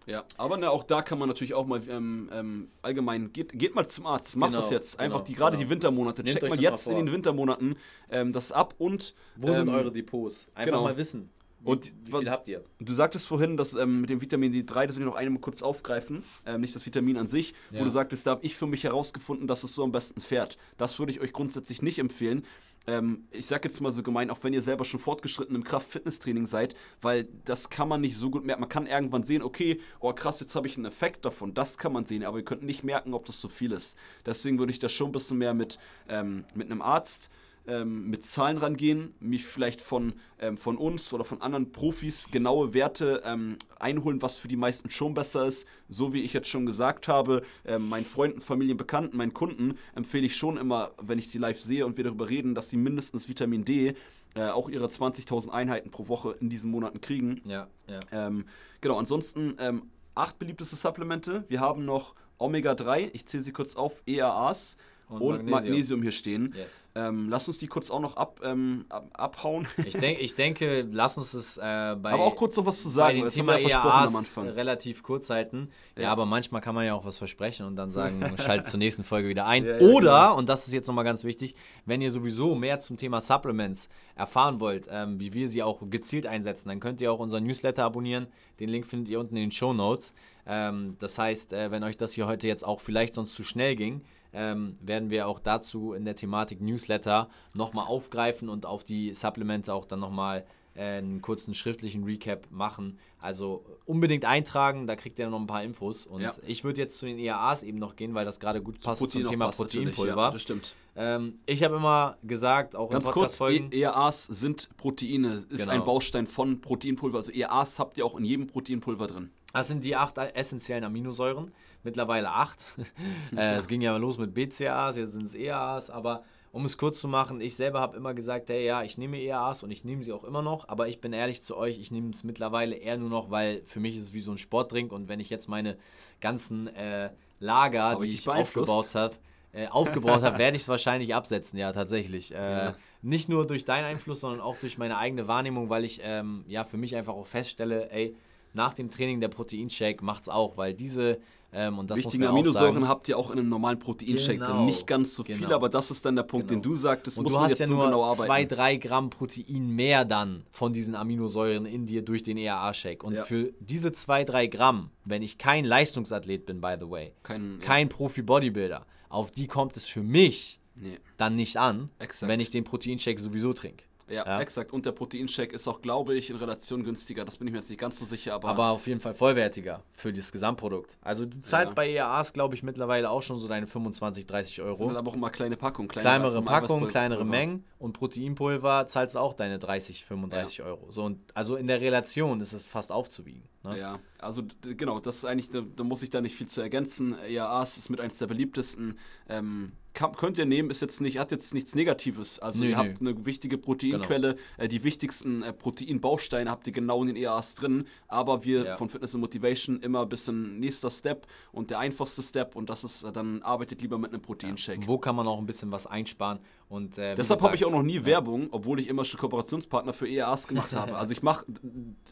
Ja, 0.06 0.24
aber 0.36 0.56
ne, 0.56 0.70
auch 0.70 0.84
da 0.84 1.02
kann 1.02 1.18
man 1.18 1.28
natürlich 1.28 1.54
auch 1.54 1.66
mal 1.66 1.80
ähm, 1.88 2.28
ähm, 2.32 2.68
allgemein, 2.82 3.32
geht, 3.32 3.58
geht 3.58 3.74
mal 3.74 3.86
zum 3.86 4.06
Arzt, 4.06 4.36
macht 4.36 4.50
genau, 4.50 4.60
das 4.60 4.70
jetzt. 4.70 5.00
Einfach 5.00 5.18
genau, 5.18 5.26
die 5.26 5.34
gerade 5.34 5.56
genau. 5.56 5.66
die 5.66 5.70
Wintermonate. 5.70 6.22
Nehmt 6.22 6.38
Checkt 6.38 6.50
mal 6.50 6.60
jetzt 6.60 6.86
in 6.88 6.96
den 6.96 7.12
Wintermonaten 7.12 7.76
ähm, 8.10 8.32
das 8.32 8.52
ab 8.52 8.74
und. 8.78 9.14
Wo 9.36 9.52
sind 9.52 9.68
ähm, 9.68 9.74
eure 9.74 9.90
Depots? 9.90 10.48
Einfach 10.54 10.72
genau. 10.72 10.84
mal 10.84 10.96
wissen. 10.96 11.30
Wie, 11.64 11.70
und 11.70 11.92
wie 12.04 12.18
viel 12.18 12.30
habt 12.30 12.48
ihr? 12.48 12.64
Du 12.78 12.92
sagtest 12.92 13.26
vorhin, 13.26 13.56
dass 13.56 13.74
ähm, 13.74 14.02
mit 14.02 14.10
dem 14.10 14.20
Vitamin 14.20 14.52
D3, 14.52 14.86
das 14.86 14.96
will 14.96 15.02
ich 15.02 15.08
noch 15.08 15.16
einmal 15.16 15.40
kurz 15.40 15.62
aufgreifen, 15.62 16.22
ähm, 16.44 16.60
nicht 16.60 16.74
das 16.74 16.84
Vitamin 16.84 17.16
an 17.16 17.26
sich, 17.26 17.54
ja. 17.70 17.80
wo 17.80 17.84
du 17.84 17.90
sagtest, 17.90 18.26
da 18.26 18.32
habe 18.32 18.44
ich 18.44 18.54
für 18.56 18.66
mich 18.66 18.84
herausgefunden, 18.84 19.46
dass 19.46 19.64
es 19.64 19.74
so 19.74 19.82
am 19.82 19.92
besten 19.92 20.20
fährt. 20.20 20.58
Das 20.76 20.98
würde 20.98 21.12
ich 21.12 21.20
euch 21.20 21.32
grundsätzlich 21.32 21.80
nicht 21.80 21.98
empfehlen. 21.98 22.44
Ähm, 22.86 23.24
ich 23.30 23.46
sage 23.46 23.68
jetzt 23.68 23.80
mal 23.80 23.92
so 23.92 24.02
gemein, 24.02 24.30
auch 24.30 24.38
wenn 24.42 24.52
ihr 24.52 24.62
selber 24.62 24.84
schon 24.84 25.00
fortgeschritten 25.00 25.56
im 25.56 25.64
Kraft-Fitness-Training 25.64 26.46
seid, 26.46 26.74
weil 27.00 27.28
das 27.44 27.70
kann 27.70 27.88
man 27.88 28.02
nicht 28.02 28.16
so 28.16 28.30
gut 28.30 28.44
merken. 28.44 28.60
Man 28.60 28.68
kann 28.68 28.86
irgendwann 28.86 29.24
sehen, 29.24 29.42
okay, 29.42 29.80
oh 30.00 30.12
krass, 30.12 30.40
jetzt 30.40 30.54
habe 30.54 30.66
ich 30.66 30.76
einen 30.76 30.84
Effekt 30.84 31.24
davon. 31.24 31.54
Das 31.54 31.78
kann 31.78 31.92
man 31.92 32.04
sehen, 32.04 32.24
aber 32.24 32.38
ihr 32.38 32.44
könnt 32.44 32.62
nicht 32.62 32.84
merken, 32.84 33.14
ob 33.14 33.24
das 33.24 33.40
zu 33.40 33.48
viel 33.48 33.72
ist. 33.72 33.96
Deswegen 34.26 34.58
würde 34.58 34.72
ich 34.72 34.78
das 34.78 34.92
schon 34.92 35.08
ein 35.08 35.12
bisschen 35.12 35.38
mehr 35.38 35.54
mit, 35.54 35.78
ähm, 36.08 36.44
mit 36.54 36.70
einem 36.70 36.82
Arzt 36.82 37.30
ähm, 37.66 38.10
mit 38.10 38.26
Zahlen 38.26 38.58
rangehen, 38.58 39.14
mich 39.20 39.44
vielleicht 39.46 39.80
von, 39.80 40.14
ähm, 40.38 40.56
von 40.56 40.76
uns 40.76 41.12
oder 41.12 41.24
von 41.24 41.40
anderen 41.40 41.72
Profis 41.72 42.30
genaue 42.30 42.74
Werte 42.74 43.22
ähm, 43.24 43.56
einholen, 43.78 44.22
was 44.22 44.36
für 44.36 44.48
die 44.48 44.56
meisten 44.56 44.90
schon 44.90 45.14
besser 45.14 45.46
ist. 45.46 45.66
So 45.88 46.12
wie 46.12 46.22
ich 46.22 46.32
jetzt 46.32 46.48
schon 46.48 46.66
gesagt 46.66 47.08
habe, 47.08 47.42
ähm, 47.64 47.88
meinen 47.88 48.04
Freunden, 48.04 48.40
Familien, 48.40 48.76
Bekannten, 48.76 49.16
meinen 49.16 49.34
Kunden 49.34 49.78
empfehle 49.94 50.26
ich 50.26 50.36
schon 50.36 50.56
immer, 50.56 50.92
wenn 51.00 51.18
ich 51.18 51.30
die 51.30 51.38
live 51.38 51.60
sehe 51.60 51.86
und 51.86 51.96
wir 51.96 52.04
darüber 52.04 52.28
reden, 52.28 52.54
dass 52.54 52.70
sie 52.70 52.76
mindestens 52.76 53.28
Vitamin 53.28 53.64
D 53.64 53.94
äh, 54.34 54.48
auch 54.48 54.68
ihre 54.68 54.86
20.000 54.86 55.50
Einheiten 55.50 55.90
pro 55.90 56.08
Woche 56.08 56.36
in 56.40 56.50
diesen 56.50 56.70
Monaten 56.70 57.00
kriegen. 57.00 57.40
Ja, 57.44 57.68
ja. 57.86 58.00
Ähm, 58.12 58.46
genau, 58.80 58.98
ansonsten 58.98 59.54
ähm, 59.58 59.90
acht 60.14 60.38
beliebteste 60.38 60.76
Supplemente. 60.76 61.44
Wir 61.48 61.60
haben 61.60 61.84
noch 61.84 62.14
Omega-3, 62.38 63.10
ich 63.12 63.26
zähle 63.26 63.42
sie 63.42 63.52
kurz 63.52 63.76
auf, 63.76 64.02
EAAs, 64.06 64.76
und, 65.08 65.22
und 65.22 65.30
Magnesium. 65.30 65.50
Magnesium. 65.50 66.02
hier 66.02 66.12
stehen. 66.12 66.54
Yes. 66.56 66.90
Ähm, 66.94 67.28
lass 67.28 67.46
uns 67.48 67.58
die 67.58 67.66
kurz 67.66 67.90
auch 67.90 68.00
noch 68.00 68.16
ab, 68.16 68.40
ähm, 68.42 68.84
ab 68.88 69.08
abhauen. 69.12 69.68
ich, 69.84 69.96
denk, 69.96 70.18
ich 70.20 70.34
denke, 70.34 70.86
lass 70.90 71.18
uns 71.18 71.32
das 71.32 71.56
äh, 71.58 71.60
bei. 71.96 72.12
Aber 72.12 72.24
auch 72.24 72.36
kurz 72.36 72.56
noch 72.56 72.66
was 72.66 72.82
zu 72.82 72.88
sagen, 72.88 73.20
dem 73.20 73.28
Thema 73.28 73.58
ja 73.58 73.68
EAAs 73.68 74.08
am 74.08 74.16
Anfang. 74.16 74.48
relativ 74.48 75.02
kurz 75.02 75.30
halten. 75.30 75.70
Ja. 75.96 76.04
ja. 76.04 76.12
aber 76.12 76.26
manchmal 76.26 76.60
kann 76.60 76.74
man 76.74 76.86
ja 76.86 76.94
auch 76.94 77.04
was 77.04 77.18
versprechen 77.18 77.66
und 77.66 77.76
dann 77.76 77.90
sagen, 77.92 78.22
schaltet 78.38 78.68
zur 78.68 78.78
nächsten 78.78 79.04
Folge 79.04 79.28
wieder 79.28 79.46
ein. 79.46 79.64
Ja, 79.64 79.78
Oder, 79.78 79.98
genau. 80.00 80.38
und 80.38 80.48
das 80.48 80.66
ist 80.66 80.72
jetzt 80.72 80.86
nochmal 80.86 81.04
ganz 81.04 81.24
wichtig, 81.24 81.54
wenn 81.86 82.00
ihr 82.00 82.10
sowieso 82.10 82.54
mehr 82.54 82.80
zum 82.80 82.96
Thema 82.96 83.20
Supplements 83.20 83.88
erfahren 84.16 84.60
wollt, 84.60 84.88
ähm, 84.90 85.20
wie 85.20 85.32
wir 85.32 85.48
sie 85.48 85.62
auch 85.62 85.82
gezielt 85.90 86.26
einsetzen, 86.26 86.68
dann 86.68 86.80
könnt 86.80 87.00
ihr 87.00 87.12
auch 87.12 87.20
unseren 87.20 87.44
Newsletter 87.44 87.84
abonnieren. 87.84 88.26
Den 88.60 88.68
Link 88.68 88.86
findet 88.86 89.08
ihr 89.08 89.20
unten 89.20 89.36
in 89.36 89.42
den 89.42 89.50
Show 89.50 89.72
Notes. 89.72 90.14
Ähm, 90.46 90.96
das 90.98 91.18
heißt, 91.18 91.52
äh, 91.52 91.70
wenn 91.70 91.82
euch 91.82 91.96
das 91.96 92.12
hier 92.12 92.26
heute 92.26 92.46
jetzt 92.46 92.64
auch 92.64 92.80
vielleicht 92.80 93.14
sonst 93.14 93.34
zu 93.34 93.44
schnell 93.44 93.76
ging, 93.76 94.02
ähm, 94.34 94.76
werden 94.80 95.10
wir 95.10 95.28
auch 95.28 95.40
dazu 95.40 95.92
in 95.92 96.04
der 96.04 96.16
Thematik 96.16 96.60
Newsletter 96.60 97.28
nochmal 97.54 97.86
aufgreifen 97.86 98.48
und 98.48 98.66
auf 98.66 98.84
die 98.84 99.14
Supplemente 99.14 99.72
auch 99.72 99.86
dann 99.86 100.00
nochmal 100.00 100.44
äh, 100.74 100.98
einen 100.98 101.22
kurzen 101.22 101.54
schriftlichen 101.54 102.04
Recap 102.04 102.48
machen. 102.50 102.98
Also 103.20 103.64
unbedingt 103.86 104.24
eintragen, 104.24 104.86
da 104.86 104.96
kriegt 104.96 105.18
ihr 105.18 105.30
noch 105.30 105.40
ein 105.40 105.46
paar 105.46 105.62
Infos. 105.62 106.04
Und 106.04 106.20
ja. 106.20 106.34
ich 106.46 106.64
würde 106.64 106.80
jetzt 106.80 106.98
zu 106.98 107.06
den 107.06 107.18
EAAs 107.18 107.62
eben 107.62 107.78
noch 107.78 107.96
gehen, 107.96 108.14
weil 108.14 108.24
das 108.24 108.40
gerade 108.40 108.60
gut 108.60 108.80
passt 108.80 109.00
Protein 109.00 109.22
zum 109.22 109.30
Thema 109.30 109.50
Proteinpulver. 109.50 110.16
Ja, 110.16 110.30
das 110.32 110.42
stimmt. 110.42 110.74
Ähm, 110.96 111.38
ich 111.46 111.62
habe 111.62 111.76
immer 111.76 112.18
gesagt, 112.24 112.74
auch 112.74 112.90
Ganz 112.90 113.04
in 113.04 113.12
Podcast-Folgen. 113.12 113.72
E 113.72 113.82
EAAs 113.82 114.26
sind 114.26 114.68
Proteine, 114.76 115.44
ist 115.48 115.60
genau. 115.60 115.72
ein 115.72 115.84
Baustein 115.84 116.26
von 116.26 116.60
Proteinpulver. 116.60 117.18
Also 117.18 117.32
EAAs 117.32 117.78
habt 117.78 117.96
ihr 117.96 118.04
auch 118.04 118.18
in 118.18 118.24
jedem 118.24 118.48
Proteinpulver 118.48 119.06
drin. 119.06 119.30
Das 119.52 119.68
sind 119.68 119.84
die 119.84 119.94
acht 119.94 120.18
essentiellen 120.18 120.82
Aminosäuren 120.82 121.52
mittlerweile 121.84 122.30
acht. 122.30 122.74
äh, 123.36 123.56
es 123.56 123.68
ging 123.68 123.80
ja 123.80 123.96
los 123.96 124.18
mit 124.18 124.34
BCAAs, 124.34 124.96
jetzt 124.96 125.12
sind 125.12 125.26
es 125.26 125.34
EAAs, 125.34 125.90
aber 125.90 126.24
um 126.54 126.64
es 126.64 126.78
kurz 126.78 127.00
zu 127.00 127.08
machen, 127.08 127.40
ich 127.40 127.56
selber 127.56 127.80
habe 127.80 127.96
immer 127.96 128.14
gesagt, 128.14 128.48
hey, 128.48 128.64
ja, 128.64 128.84
ich 128.84 128.96
nehme 128.96 129.18
EAAs 129.18 129.64
und 129.64 129.72
ich 129.72 129.84
nehme 129.84 130.04
sie 130.04 130.12
auch 130.12 130.22
immer 130.22 130.40
noch, 130.40 130.68
aber 130.68 130.86
ich 130.86 131.00
bin 131.00 131.12
ehrlich 131.12 131.42
zu 131.42 131.56
euch, 131.56 131.80
ich 131.80 131.90
nehme 131.90 132.10
es 132.10 132.22
mittlerweile 132.22 132.76
eher 132.76 132.96
nur 132.96 133.10
noch, 133.10 133.30
weil 133.30 133.62
für 133.64 133.80
mich 133.80 133.96
ist 133.96 134.02
es 134.04 134.12
wie 134.12 134.20
so 134.20 134.30
ein 134.30 134.38
Sportdrink 134.38 134.92
und 134.92 135.08
wenn 135.08 135.18
ich 135.18 135.30
jetzt 135.30 135.48
meine 135.48 135.76
ganzen 136.20 136.68
äh, 136.68 137.10
Lager, 137.40 137.90
Hab 137.90 138.00
die 138.00 138.06
ich, 138.06 138.14
ich 138.20 138.28
aufgebaut 138.28 138.94
habe, 138.94 139.16
äh, 139.52 139.66
aufgebaut 139.66 140.22
habe, 140.22 140.38
werde 140.38 140.56
ich 140.56 140.62
es 140.62 140.68
wahrscheinlich 140.68 141.12
absetzen, 141.12 141.58
ja, 141.58 141.72
tatsächlich. 141.72 142.32
Äh, 142.32 142.36
ja. 142.36 142.76
Nicht 143.02 143.28
nur 143.28 143.46
durch 143.48 143.64
deinen 143.64 143.84
Einfluss, 143.84 144.20
sondern 144.20 144.40
auch 144.40 144.56
durch 144.56 144.78
meine 144.78 144.96
eigene 144.96 145.26
Wahrnehmung, 145.26 145.70
weil 145.70 145.84
ich 145.84 146.00
ähm, 146.04 146.44
ja 146.46 146.64
für 146.64 146.76
mich 146.76 146.94
einfach 146.94 147.14
auch 147.14 147.26
feststelle, 147.26 147.90
ey, 147.90 148.14
nach 148.54 148.72
dem 148.72 148.90
Training 148.90 149.20
der 149.20 149.28
Proteinshake 149.28 150.02
macht 150.02 150.22
es 150.22 150.28
auch, 150.28 150.56
weil 150.56 150.74
diese 150.74 151.18
ähm, 151.54 151.78
und 151.78 151.88
das 151.88 151.98
Wichtige 151.98 152.28
Aminosäuren 152.28 152.88
habt 152.88 153.08
ihr 153.08 153.16
auch 153.16 153.30
in 153.30 153.38
einem 153.38 153.48
normalen 153.48 153.78
Proteinshake 153.78 154.38
genau. 154.38 154.56
drin. 154.56 154.66
Nicht 154.66 154.88
ganz 154.88 155.14
so 155.14 155.22
genau. 155.22 155.38
viel, 155.38 155.52
aber 155.52 155.68
das 155.68 155.92
ist 155.92 156.04
dann 156.04 156.16
der 156.16 156.24
Punkt, 156.24 156.48
genau. 156.48 156.60
den 156.60 156.68
du 156.68 156.74
sagtest. 156.74 157.16
Und 157.16 157.24
muss 157.24 157.32
du 157.32 157.40
hast 157.40 157.58
ja 157.60 157.66
so 157.66 157.74
nur 157.74 157.84
genau 157.84 158.12
zwei, 158.14 158.44
drei 158.44 158.76
Gramm 158.76 159.08
Protein 159.08 159.68
mehr 159.68 160.04
dann 160.04 160.42
von 160.50 160.72
diesen 160.72 160.96
Aminosäuren 160.96 161.64
in 161.64 161.86
dir 161.86 162.02
durch 162.02 162.24
den 162.24 162.38
EAA-Shake. 162.38 163.04
Und 163.04 163.14
ja. 163.14 163.24
für 163.24 163.52
diese 163.60 163.92
zwei, 163.92 164.24
drei 164.24 164.48
Gramm, 164.48 164.90
wenn 165.04 165.22
ich 165.22 165.38
kein 165.38 165.64
Leistungsathlet 165.64 166.44
bin, 166.44 166.60
by 166.60 166.74
the 166.78 166.90
way, 166.90 167.12
kein, 167.22 167.60
kein 167.60 167.88
ja. 167.88 167.96
Profi-Bodybuilder, 167.96 168.84
auf 169.08 169.30
die 169.30 169.46
kommt 169.46 169.76
es 169.76 169.86
für 169.86 170.02
mich 170.02 170.58
nee. 170.74 170.98
dann 171.16 171.36
nicht 171.36 171.56
an, 171.56 171.88
Exakt. 172.00 172.28
wenn 172.28 172.40
ich 172.40 172.50
den 172.50 172.64
Proteinshake 172.64 173.20
sowieso 173.20 173.52
trinke. 173.52 173.84
Ja, 174.08 174.26
ja, 174.26 174.40
exakt. 174.40 174.72
Und 174.72 174.86
der 174.86 174.92
Proteinshake 174.92 175.54
ist 175.54 175.66
auch, 175.66 175.80
glaube 175.80 176.14
ich, 176.14 176.30
in 176.30 176.36
Relation 176.36 176.84
günstiger. 176.84 177.24
Das 177.24 177.36
bin 177.36 177.48
ich 177.48 177.52
mir 177.52 177.58
jetzt 177.58 177.70
nicht 177.70 177.80
ganz 177.80 177.98
so 177.98 178.04
sicher. 178.04 178.34
Aber, 178.34 178.48
aber 178.48 178.70
auf 178.70 178.86
jeden 178.86 179.00
Fall 179.00 179.14
vollwertiger 179.14 179.82
für 179.92 180.12
das 180.12 180.30
Gesamtprodukt. 180.30 180.98
Also 181.02 181.24
du 181.24 181.40
zahlst 181.40 181.70
ja. 181.70 181.74
bei 181.74 181.90
EAAs, 181.90 182.32
glaube 182.32 182.54
ich, 182.54 182.62
mittlerweile 182.62 183.10
auch 183.10 183.22
schon 183.22 183.38
so 183.38 183.48
deine 183.48 183.66
25, 183.66 184.26
30 184.26 184.60
Euro. 184.62 184.78
Das 184.78 184.86
sind 184.88 184.96
aber 184.96 185.10
auch 185.10 185.14
immer 185.14 185.30
kleine 185.30 185.56
Packungen. 185.56 185.88
Kleine 185.88 186.04
kleinere 186.04 186.42
Packungen, 186.42 186.88
kleinere 186.88 187.24
Mengen. 187.24 187.64
Und 187.78 187.94
Proteinpulver 187.94 188.86
zahlst 188.86 189.14
du 189.14 189.18
auch 189.18 189.34
deine 189.34 189.58
30, 189.58 190.04
35 190.04 190.58
ja. 190.58 190.64
Euro. 190.64 190.90
So, 190.90 191.04
und 191.04 191.20
also 191.34 191.56
in 191.56 191.66
der 191.66 191.80
Relation 191.80 192.40
ist 192.40 192.52
es 192.52 192.64
fast 192.64 192.92
aufzuwiegen. 192.92 193.42
Ne? 193.64 193.78
Ja, 193.78 193.98
also 194.18 194.42
genau, 194.60 195.00
das 195.00 195.16
ist 195.16 195.24
eigentlich, 195.24 195.50
da, 195.50 195.62
da, 195.74 195.84
muss 195.84 196.02
ich 196.02 196.10
da 196.10 196.20
nicht 196.20 196.36
viel 196.36 196.48
zu 196.48 196.60
ergänzen. 196.60 197.16
EAAs 197.26 197.78
ist 197.78 197.88
mit 197.88 198.00
eines 198.00 198.18
der 198.18 198.26
beliebtesten. 198.26 198.98
Ähm, 199.28 199.72
kann, 199.94 200.12
könnt 200.12 200.38
ihr 200.38 200.44
nehmen, 200.44 200.70
ist 200.70 200.82
jetzt 200.82 201.00
nicht, 201.00 201.18
hat 201.18 201.30
jetzt 201.30 201.54
nichts 201.54 201.74
Negatives. 201.74 202.40
Also 202.40 202.60
nee, 202.60 202.70
ihr 202.70 202.76
habt 202.76 203.00
eine 203.00 203.24
wichtige 203.24 203.56
Proteinquelle, 203.56 204.34
genau. 204.34 204.44
äh, 204.58 204.68
die 204.68 204.84
wichtigsten 204.84 205.42
äh, 205.42 205.52
Proteinbausteine 205.52 206.50
habt 206.50 206.66
ihr 206.66 206.72
genau 206.72 207.00
in 207.02 207.06
den 207.06 207.16
EAAs 207.16 207.54
drin, 207.54 207.86
aber 208.08 208.44
wir 208.44 208.64
ja. 208.64 208.76
von 208.76 208.88
Fitness 208.88 209.14
and 209.14 209.22
Motivation 209.22 209.80
immer 209.80 210.02
ein 210.02 210.08
bisschen 210.08 210.58
nächster 210.58 210.90
Step 210.90 211.26
und 211.52 211.70
der 211.70 211.78
einfachste 211.78 212.22
Step 212.22 212.56
und 212.56 212.68
das 212.68 212.84
ist, 212.84 213.04
äh, 213.04 213.12
dann 213.12 213.40
arbeitet 213.42 213.80
lieber 213.82 213.96
mit 213.96 214.12
einem 214.12 214.20
Proteinshake. 214.20 214.82
Ja. 214.82 214.88
Wo 214.88 214.98
kann 214.98 215.16
man 215.16 215.28
auch 215.28 215.38
ein 215.38 215.46
bisschen 215.46 215.70
was 215.70 215.86
einsparen 215.86 216.40
und 216.74 216.98
äh, 216.98 217.14
Deshalb 217.14 217.40
habe 217.42 217.54
ich 217.54 217.64
auch 217.64 217.70
noch 217.70 217.84
nie 217.84 217.98
ja. 217.98 218.04
Werbung, 218.04 218.48
obwohl 218.50 218.80
ich 218.80 218.88
immer 218.88 219.04
schon 219.04 219.20
Kooperationspartner 219.20 219.92
für 219.92 220.08
EAAs 220.08 220.48
gemacht 220.48 220.72
habe. 220.76 220.96
Also 220.96 221.12
ich 221.12 221.22
mache, 221.22 221.46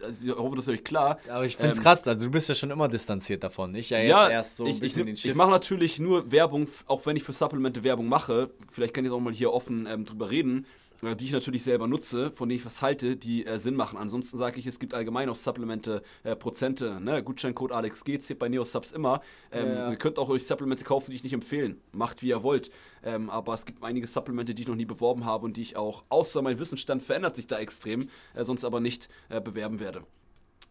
also 0.01 0.31
ich 0.31 0.37
hoffe, 0.37 0.55
das 0.55 0.69
ist 0.69 0.75
euch 0.75 0.85
klar. 0.85 1.19
Aber 1.29 1.45
ich 1.45 1.57
finde 1.57 1.73
es 1.73 1.79
ähm, 1.79 1.83
krass, 1.83 2.07
also 2.07 2.27
du 2.27 2.31
bist 2.31 2.49
ja 2.49 2.55
schon 2.55 2.71
immer 2.71 2.89
distanziert 2.89 3.43
davon. 3.43 3.75
Ich 3.75 3.91
ja 3.91 3.99
jetzt 3.99 4.09
ja, 4.09 4.29
erst 4.31 4.57
so 4.59 4.65
ein 4.65 4.71
ich, 4.71 4.79
bisschen 4.79 5.01
ich, 5.01 5.07
den 5.07 5.17
Schiff. 5.17 5.31
Ich 5.33 5.37
mache 5.37 5.51
natürlich 5.51 5.99
nur 5.99 6.31
Werbung, 6.31 6.69
auch 6.87 7.05
wenn 7.07 7.17
ich 7.17 7.25
für 7.25 7.33
Supplemente 7.33 7.83
Werbung 7.83 8.09
mache. 8.09 8.51
Vielleicht 8.71 8.95
kann 8.95 9.05
ich 9.05 9.11
auch 9.11 9.19
mal 9.19 9.33
hier 9.33 9.53
offen 9.53 9.89
ähm, 9.91 10.05
drüber 10.05 10.31
reden 10.31 10.65
die 11.03 11.25
ich 11.25 11.33
natürlich 11.33 11.65
selber 11.65 11.89
nutze, 11.89 12.31
von 12.31 12.49
denen 12.49 12.61
ich 12.61 12.65
was 12.65 12.81
halte, 12.81 13.17
die 13.17 13.45
äh, 13.45 13.59
Sinn 13.59 13.75
machen. 13.75 13.99
Ansonsten 13.99 14.39
sage 14.39 14.61
ich, 14.61 14.67
es 14.69 14.79
gibt 14.79 14.95
allgemein 14.95 15.29
auf 15.29 15.37
Supplemente 15.37 16.03
äh, 16.23 16.37
Prozente. 16.37 17.01
Ne? 17.01 17.25
Gutscheincode 17.25 17.73
AlexG 17.73 18.21
zählt 18.21 18.39
bei 18.39 18.49
Neosubs 18.49 18.93
immer. 18.93 19.21
Ähm, 19.51 19.67
ja, 19.67 19.75
ja. 19.75 19.91
Ihr 19.91 19.97
könnt 19.97 20.19
auch 20.19 20.29
euch 20.29 20.47
Supplemente 20.47 20.85
kaufen, 20.85 21.11
die 21.11 21.17
ich 21.17 21.25
nicht 21.25 21.33
empfehlen. 21.33 21.81
Macht 21.91 22.23
wie 22.23 22.29
ihr 22.29 22.45
wollt. 22.45 22.71
Ähm, 23.03 23.31
aber 23.31 23.55
es 23.55 23.67
gibt 23.67 23.83
einige 23.83 24.07
Supplemente, 24.07 24.55
die 24.55 24.63
ich 24.63 24.69
noch 24.69 24.77
nie 24.77 24.85
beworben 24.85 25.25
habe 25.25 25.45
und 25.45 25.57
die 25.57 25.63
ich 25.63 25.77
auch, 25.77 26.05
außer 26.09 26.41
mein 26.41 26.61
Wissensstand 26.61 27.03
verändert 27.03 27.35
sich 27.35 27.49
da 27.49 27.59
extrem, 27.59 28.09
äh, 28.35 28.45
sonst 28.45 28.65
aber 28.65 28.79
nicht 28.79 29.09
äh, 29.29 29.41
bewerben 29.41 29.81
werde. 29.81 30.05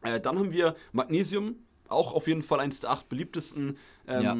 Äh, 0.01 0.21
dann 0.21 0.39
haben 0.39 0.53
wir 0.53 0.75
Magnesium, 0.93 1.57
auch 1.89 2.13
auf 2.13 2.27
jeden 2.27 2.41
Fall 2.41 2.61
eines 2.61 2.79
der 2.79 2.91
acht 2.91 3.09
beliebtesten. 3.09 3.77
Ähm, 4.07 4.23
ja 4.23 4.37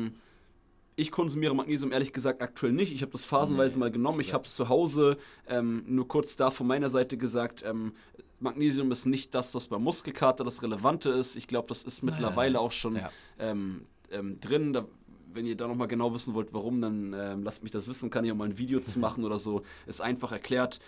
ich 1.01 1.11
konsumiere 1.11 1.55
Magnesium 1.55 1.91
ehrlich 1.91 2.13
gesagt 2.13 2.41
aktuell 2.41 2.71
nicht. 2.71 2.93
Ich 2.93 3.01
habe 3.01 3.11
das 3.11 3.25
phasenweise 3.25 3.73
nee, 3.73 3.79
mal 3.79 3.91
genommen. 3.91 4.19
Ich 4.19 4.33
habe 4.33 4.45
es 4.45 4.55
zu 4.55 4.69
Hause 4.69 5.17
ähm, 5.47 5.83
nur 5.87 6.07
kurz 6.07 6.35
da 6.35 6.51
von 6.51 6.67
meiner 6.67 6.89
Seite 6.89 7.17
gesagt. 7.17 7.63
Ähm, 7.65 7.93
Magnesium 8.39 8.91
ist 8.91 9.05
nicht 9.05 9.35
das, 9.35 9.53
was 9.53 9.67
beim 9.67 9.83
Muskelkater 9.83 10.43
das 10.43 10.63
Relevante 10.63 11.09
ist. 11.09 11.35
Ich 11.35 11.47
glaube, 11.47 11.67
das 11.67 11.83
ist 11.83 12.01
mittlerweile 12.01 12.59
auch 12.59 12.71
schon 12.71 12.95
ja. 12.95 13.11
ähm, 13.39 13.85
ähm, 14.11 14.39
drin. 14.39 14.73
Da 14.73 14.85
wenn 15.33 15.45
ihr 15.45 15.55
da 15.55 15.67
nochmal 15.67 15.87
genau 15.87 16.13
wissen 16.13 16.33
wollt, 16.33 16.53
warum, 16.53 16.81
dann 16.81 17.13
äh, 17.13 17.35
lasst 17.35 17.63
mich 17.63 17.71
das 17.71 17.87
wissen, 17.87 18.09
kann 18.09 18.25
ich 18.25 18.31
auch 18.31 18.35
mal 18.35 18.49
ein 18.49 18.57
Video 18.57 18.79
zu 18.79 18.99
machen 19.05 19.23
oder 19.23 19.37
so. 19.37 19.63
Ist 19.85 20.01
einfach 20.01 20.31
erklärt. 20.31 20.79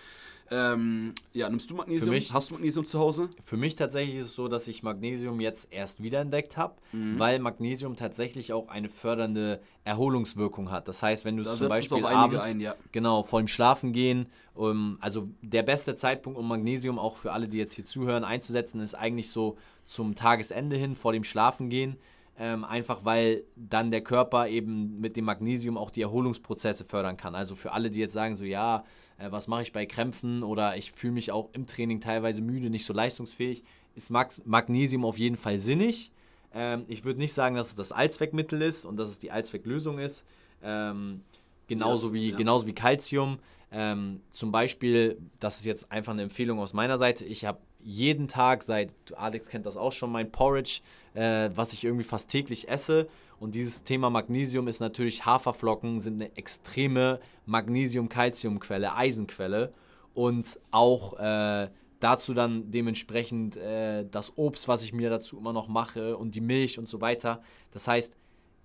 Ähm, 0.52 1.14
ja, 1.32 1.50
nimmst 1.50 1.70
du 1.72 1.76
Magnesium? 1.76 2.12
mich- 2.14 2.32
Hast 2.34 2.50
du 2.50 2.56
Magnesium 2.56 2.86
zu 2.86 3.00
Hause? 3.00 3.30
Für 3.44 3.58
mich 3.58 3.76
tatsächlich 3.76 4.16
ist 4.18 4.26
es 4.26 4.36
so, 4.36 4.48
dass 4.48 4.68
ich 4.68 4.84
Magnesium 4.84 5.40
jetzt 5.40 5.74
erst 5.74 6.04
wiederentdeckt 6.04 6.58
habe, 6.58 6.76
weil 6.92 7.40
Magnesium 7.40 7.96
tatsächlich 7.96 8.54
auch 8.54 8.68
eine 8.68 8.90
fördernde 8.90 9.62
Erholungswirkung 9.84 10.70
hat. 10.70 10.88
Das 10.88 11.02
heißt, 11.02 11.26
wenn 11.26 11.38
du 11.38 11.44
es 11.44 11.58
zum 11.58 11.70
Beispiel 11.70 12.06
abends, 12.06 12.44
ein, 12.44 12.60
ja. 12.60 12.76
genau, 12.92 13.24
vor 13.24 13.40
dem 13.42 13.48
Schlafengehen, 13.48 14.28
um, 14.54 14.98
also 15.02 15.28
der 15.42 15.64
beste 15.64 15.96
Zeitpunkt, 15.96 16.38
um 16.38 16.48
Magnesium 16.48 17.00
auch 17.00 17.18
für 17.18 17.32
alle, 17.32 17.48
die 17.48 17.58
jetzt 17.58 17.74
hier 17.74 17.86
zuhören, 17.86 18.24
einzusetzen, 18.24 18.82
ist 18.82 18.94
eigentlich 18.96 19.32
so 19.32 19.58
zum 19.86 20.14
Tagesende 20.16 20.76
hin, 20.76 20.96
vor 20.96 21.14
dem 21.14 21.24
Schlafengehen. 21.24 21.98
Ähm, 22.38 22.64
einfach 22.66 23.02
weil 23.06 23.44
dann 23.56 23.92
der 23.92 24.02
Körper 24.02 24.48
eben 24.48 25.00
mit 25.00 25.16
dem 25.18 25.26
Magnesium 25.26 25.78
auch 25.78 25.92
die 25.92 26.02
Erholungsprozesse 26.02 26.84
fördern 26.84 27.16
kann. 27.16 27.36
Also 27.36 27.54
für 27.54 27.74
alle, 27.74 27.92
die 27.92 28.00
jetzt 28.00 28.14
sagen, 28.14 28.36
so 28.36 28.44
ja, 28.44 28.84
äh, 29.18 29.32
was 29.32 29.48
mache 29.48 29.64
ich 29.64 29.72
bei 29.74 29.86
Krämpfen 29.86 30.44
oder 30.44 30.78
ich 30.78 30.92
fühle 30.92 31.14
mich 31.14 31.32
auch 31.32 31.50
im 31.54 31.68
Training 31.68 32.02
teilweise 32.02 32.42
müde, 32.42 32.70
nicht 32.70 32.86
so 32.86 32.94
leistungsfähig, 32.94 33.64
ist 33.96 34.10
Magnesium 34.10 35.06
auf 35.06 35.18
jeden 35.18 35.38
Fall 35.38 35.60
sinnig. 35.60 36.12
Ähm, 36.54 36.86
ich 36.88 37.04
würde 37.04 37.20
nicht 37.20 37.34
sagen, 37.34 37.56
dass 37.56 37.68
es 37.70 37.76
das 37.76 37.92
Allzweckmittel 37.92 38.62
ist 38.62 38.86
und 38.86 38.98
dass 38.98 39.10
es 39.10 39.20
die 39.20 39.32
Allzwecklösung 39.32 40.00
ist. 40.00 40.26
Ähm, 40.64 41.22
genauso, 41.68 42.08
Ja, 42.08 42.14
wie, 42.14 42.30
ja. 42.32 42.38
genauso 42.38 42.68
wie 42.68 42.74
Calcium. 42.74 43.40
Ähm, 43.72 44.22
zum 44.30 44.52
Beispiel, 44.52 45.18
das 45.40 45.58
ist 45.58 45.66
jetzt 45.66 45.92
einfach 45.92 46.14
eine 46.14 46.22
Empfehlung 46.22 46.60
aus 46.60 46.74
meiner 46.74 46.98
Seite. 46.98 47.26
Ich 47.26 47.46
habe 47.46 47.60
jeden 47.82 48.28
Tag, 48.28 48.64
seit 48.64 48.94
Alex 49.16 49.50
kennt 49.50 49.66
das 49.66 49.78
auch 49.78 49.92
schon, 49.92 50.12
mein 50.12 50.32
Porridge, 50.32 50.82
äh, 51.16 51.50
was 51.56 51.74
ich 51.74 51.84
irgendwie 51.84 52.04
fast 52.04 52.30
täglich 52.30 52.70
esse. 52.70 53.08
Und 53.40 53.56
dieses 53.56 53.84
Thema 53.84 54.10
Magnesium 54.10 54.68
ist 54.68 54.80
natürlich 54.80 55.26
Haferflocken, 55.26 56.00
sind 56.00 56.22
eine 56.22 56.36
extreme 56.38 57.20
Magnesium-Calcium-Quelle, 57.46 58.96
Eisenquelle. 58.96 59.74
Und 60.14 60.60
auch 60.72 61.18
äh, 61.20 61.70
dazu 62.00 62.34
dann 62.34 62.70
dementsprechend 62.70 63.58
äh, 63.58 64.06
das 64.10 64.38
Obst, 64.38 64.68
was 64.68 64.84
ich 64.84 64.94
mir 64.94 65.10
dazu 65.10 65.38
immer 65.38 65.54
noch 65.54 65.68
mache 65.68 66.18
und 66.18 66.36
die 66.36 66.42
Milch 66.42 66.78
und 66.78 66.90
so 66.90 67.02
weiter. 67.02 67.42
Das 67.72 67.88
heißt, 67.88 68.16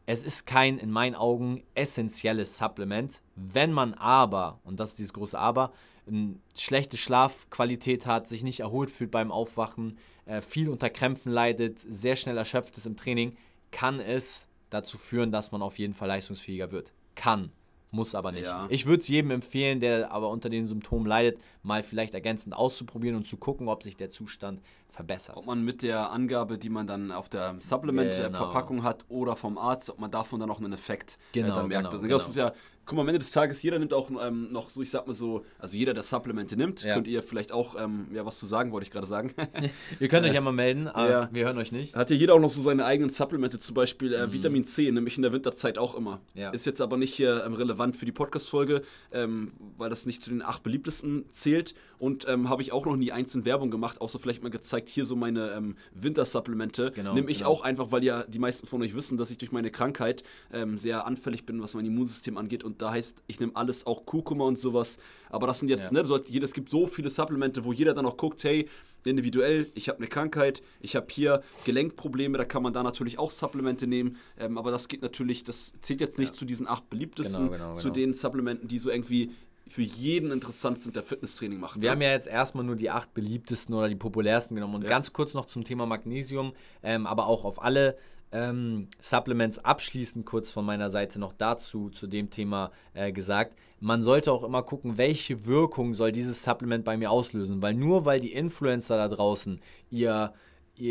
es 0.07 0.23
ist 0.23 0.47
kein, 0.47 0.79
in 0.79 0.91
meinen 0.91 1.15
Augen, 1.15 1.63
essentielles 1.75 2.57
Supplement. 2.57 3.21
Wenn 3.37 3.73
man 3.73 3.93
aber, 3.95 4.59
und 4.65 4.81
das 4.81 4.91
ist 4.91 4.99
dieses 4.99 5.13
große 5.13 5.39
Aber, 5.39 5.73
eine 6.07 6.37
schlechte 6.57 6.97
Schlafqualität 6.97 8.07
hat, 8.07 8.27
sich 8.27 8.43
nicht 8.43 8.61
erholt 8.61 8.91
fühlt 8.91 9.11
beim 9.11 9.31
Aufwachen, 9.31 9.99
äh, 10.25 10.41
viel 10.41 10.71
unter 10.71 10.89
Krämpfen 10.89 11.31
leidet, 11.31 11.79
sehr 11.81 12.17
schnell 12.17 12.39
erschöpft 12.39 12.77
ist 12.79 12.87
im 12.87 12.97
Training, 12.97 13.37
kann 13.71 14.01
es 14.01 14.49
dazu 14.71 14.99
führen, 14.99 15.31
dass 15.31 15.53
man 15.53 15.63
auf 15.63 15.79
jeden 15.79 15.95
Fall 15.95 16.09
leistungsfähiger 16.09 16.73
wird. 16.73 16.93
Kann, 17.15 17.53
muss 17.91 18.15
aber 18.15 18.33
nicht. 18.33 18.45
Ja. 18.45 18.67
Ich 18.71 18.87
würde 18.87 19.01
es 19.01 19.09
jedem 19.09 19.31
empfehlen, 19.31 19.81
der 19.81 20.13
aber 20.13 20.29
unter 20.29 20.49
den 20.49 20.67
Symptomen 20.67 21.07
leidet, 21.07 21.39
mal 21.63 21.83
vielleicht 21.83 22.15
ergänzend 22.15 22.55
auszuprobieren 22.55 23.17
und 23.17 23.27
zu 23.27 23.37
gucken, 23.37 23.69
ob 23.69 23.83
sich 23.83 23.97
der 23.97 24.11
Zustand 24.11 24.61
verbessert. 24.91 25.37
Ob 25.37 25.47
man 25.47 25.65
mit 25.65 25.83
der 25.83 26.11
Angabe, 26.11 26.59
die 26.59 26.69
man 26.71 26.87
dann 26.87 27.13
auf 27.13 27.29
der 27.29 27.55
Supplement-Verpackung 27.59 28.83
hat 28.83 29.05
oder 29.09 29.37
vom 29.37 29.59
Arzt, 29.59 29.91
ob 29.91 29.99
man 29.99 30.11
davon 30.11 30.41
dann 30.41 30.51
auch 30.51 30.61
einen 30.61 30.73
Effekt 30.73 31.19
Genau, 31.33 31.49
äh, 31.49 31.57
dann 31.57 31.69
merkt. 31.69 31.91
genau, 31.91 32.03
Also 32.03 32.09
das 32.09 32.35
genau. 32.35 32.49
ist 32.49 32.55
ja, 32.57 32.61
guck 32.85 32.97
mal, 32.97 33.03
am 33.03 33.09
Ende 33.09 33.19
des 33.19 33.31
Tages, 33.31 33.63
jeder 33.63 33.79
nimmt 33.79 33.93
auch 33.93 34.11
ähm, 34.21 34.51
noch 34.51 34.71
so, 34.71 34.81
ich 34.81 34.91
sag 34.91 35.07
mal 35.07 35.13
so, 35.15 35.45
also 35.59 35.77
jeder, 35.77 35.93
der 35.95 36.03
Supplemente 36.03 36.57
nimmt, 36.57 36.83
Ja. 36.83 36.95
könnt 36.95 37.07
ihr 37.07 37.23
vielleicht 37.23 37.53
auch, 37.53 37.77
ähm, 37.79 38.07
ja, 38.15 38.25
was 38.25 38.39
zu 38.39 38.47
sagen, 38.47 38.73
wollte 38.73 38.85
ich 38.87 38.91
gerade 38.91 39.07
sagen. 39.07 39.35
Ihr 40.01 40.09
könnt 40.09 40.27
euch 40.27 40.33
ja 40.35 40.41
mal 40.41 40.53
melden, 40.65 40.89
aber 40.89 41.11
Ja. 41.11 41.29
wir 41.31 41.45
hören 41.45 41.59
euch 41.59 41.71
nicht. 41.71 41.95
Hat 41.95 42.09
ja 42.11 42.17
jeder 42.17 42.35
auch 42.35 42.41
noch 42.41 42.51
so 42.51 42.63
seine 42.63 42.85
eigenen 42.87 43.11
Supplemente, 43.11 43.59
zum 43.59 43.75
Beispiel 43.75 44.15
äh, 44.15 44.33
Vitamin 44.33 44.67
C, 44.67 44.91
nämlich 44.91 45.17
in 45.17 45.23
der 45.23 45.33
Winterzeit 45.33 45.77
auch 45.79 45.95
immer. 45.97 46.17
Mhm. 46.35 46.41
Ja. 46.41 46.51
Ist 46.51 46.65
jetzt 46.67 46.81
aber 46.81 46.97
nicht 46.97 47.13
hier 47.15 47.45
ähm, 47.45 47.53
relevant 47.55 47.95
für 47.97 48.07
die 48.07 48.13
Podcast-Folge, 48.13 48.83
ähm, 49.13 49.49
weil 49.77 49.91
das 49.91 50.07
nicht 50.07 50.23
zu 50.23 50.31
den 50.31 50.41
acht 50.43 50.63
beliebtesten 50.63 51.27
zählt. 51.31 51.75
Und 51.99 52.29
ähm, 52.29 52.49
habe 52.49 52.63
ich 52.63 52.71
auch 52.73 52.87
noch 52.87 52.95
nie 52.97 53.11
einzeln 53.11 53.45
Werbung 53.45 53.73
gemacht, 53.73 54.01
außer 54.01 54.21
vielleicht 54.21 54.43
mal 54.45 54.51
gezeigt, 54.51 54.78
hier 54.87 55.05
so 55.05 55.17
meine 55.17 55.51
ähm, 55.53 55.77
Wintersupplemente. 55.95 56.93
Genau, 56.93 57.15
Nehme 57.15 57.31
ich 57.31 57.39
genau. 57.39 57.51
auch 57.51 57.63
einfach, 57.63 57.91
weil 57.91 58.05
ja 58.05 58.25
die 58.25 58.39
meisten 58.39 58.67
von 58.67 58.83
euch 58.83 58.95
wissen, 58.95 59.19
dass 59.19 59.31
ich 59.31 59.39
durch 59.39 59.53
meine 59.53 59.71
Krankheit 59.71 60.23
ähm, 60.53 60.79
sehr 60.79 61.07
anfällig 61.07 61.47
bin, 61.47 61.63
was 61.63 61.75
mein 61.75 61.87
Immunsystem 61.87 62.37
angeht. 62.37 62.65
Und 62.65 62.83
da 62.83 62.91
heißt, 62.91 63.23
ich 63.27 63.41
nehme 63.41 63.53
alles, 63.57 63.87
auch 63.87 64.05
Kurkuma 64.05 64.45
und 64.45 64.59
sowas. 64.59 64.99
Aber 65.31 65.47
das 65.47 65.61
sind 65.61 65.69
jetzt, 65.69 65.93
Ja. 65.93 65.99
ne, 65.99 66.05
so, 66.05 66.17
es 66.17 66.53
gibt 66.53 66.71
so 66.71 66.87
viele 66.87 67.11
Supplemente, 67.11 67.65
wo 67.65 67.73
jeder 67.73 67.95
dann 67.95 68.07
auch 68.07 68.17
guckt, 68.17 68.45
hey, 68.45 68.69
individuell, 69.05 69.71
ich 69.75 69.89
habe 69.89 69.99
eine 69.99 70.09
Krankheit, 70.09 70.63
ich 70.81 70.97
habe 70.97 71.07
hier 71.11 71.43
Gelenkprobleme, 71.65 72.37
da 72.37 72.45
kann 72.45 72.63
man 72.63 72.73
da 72.73 72.83
natürlich 72.83 73.19
auch 73.19 73.31
Supplemente 73.31 73.87
nehmen, 73.87 74.17
ähm, 74.39 74.59
aber 74.59 74.71
das 74.71 74.89
geht 74.89 75.03
natürlich, 75.03 75.45
das 75.45 75.81
zählt 75.81 76.01
jetzt 76.01 76.19
nicht 76.19 76.35
zu 76.35 76.45
diesen 76.45 76.67
acht 76.67 76.91
beliebtesten, 76.91 77.47
Genau, 77.47 77.53
genau, 77.53 77.75
zu 77.75 77.85
genau. 77.85 77.95
den 77.95 78.15
Supplementen, 78.15 78.69
die 78.69 78.79
so 78.79 78.91
irgendwie 78.91 79.31
für 79.69 79.83
jeden 79.83 80.31
interessant 80.31 80.83
sind, 80.83 80.97
der 80.97 81.03
Fitnesstraining 81.03 81.61
macht. 81.61 81.81
Wir 81.81 81.89
ne? 81.89 81.91
haben 81.91 82.03
ja 82.03 82.11
jetzt 82.11 82.27
erstmal 82.27 82.65
nur 82.65 82.77
die 82.77 82.91
acht 82.91 83.15
beliebtesten 83.15 83.75
oder 83.75 83.89
die 83.89 83.95
populärsten 83.97 84.55
genommen. 84.55 84.77
Und 84.77 84.83
Ja. 84.83 84.89
ganz 84.89 85.13
kurz 85.13 85.35
noch 85.35 85.45
zum 85.45 85.65
Thema 85.65 85.87
Magnesium, 85.87 86.53
ähm, 86.83 87.07
aber 87.07 87.27
auch 87.27 87.45
auf 87.45 87.63
alle 87.63 87.97
ähm, 88.33 88.89
Supplements 89.01 89.59
abschließend 89.65 90.27
kurz 90.27 90.51
von 90.51 90.65
meiner 90.65 90.91
Seite 90.91 91.19
noch 91.19 91.33
dazu, 91.33 91.91
zu 91.91 92.07
dem 92.07 92.31
Thema 92.31 92.73
äh, 92.95 93.13
gesagt. 93.13 93.57
Man 93.81 94.03
sollte 94.03 94.33
auch 94.33 94.43
immer 94.43 94.63
gucken, 94.63 94.99
welche 94.99 95.47
Wirkung 95.47 95.95
soll 95.95 96.13
dieses 96.13 96.43
Supplement 96.43 96.85
bei 96.85 96.97
mir 96.97 97.11
auslösen. 97.11 97.63
Weil 97.63 97.75
nur 97.75 98.05
weil 98.05 98.21
die 98.21 98.33
Influencer 98.33 98.97
da 98.97 99.09
draußen 99.09 99.61
ihr, 99.91 100.01
ihr 100.11 100.33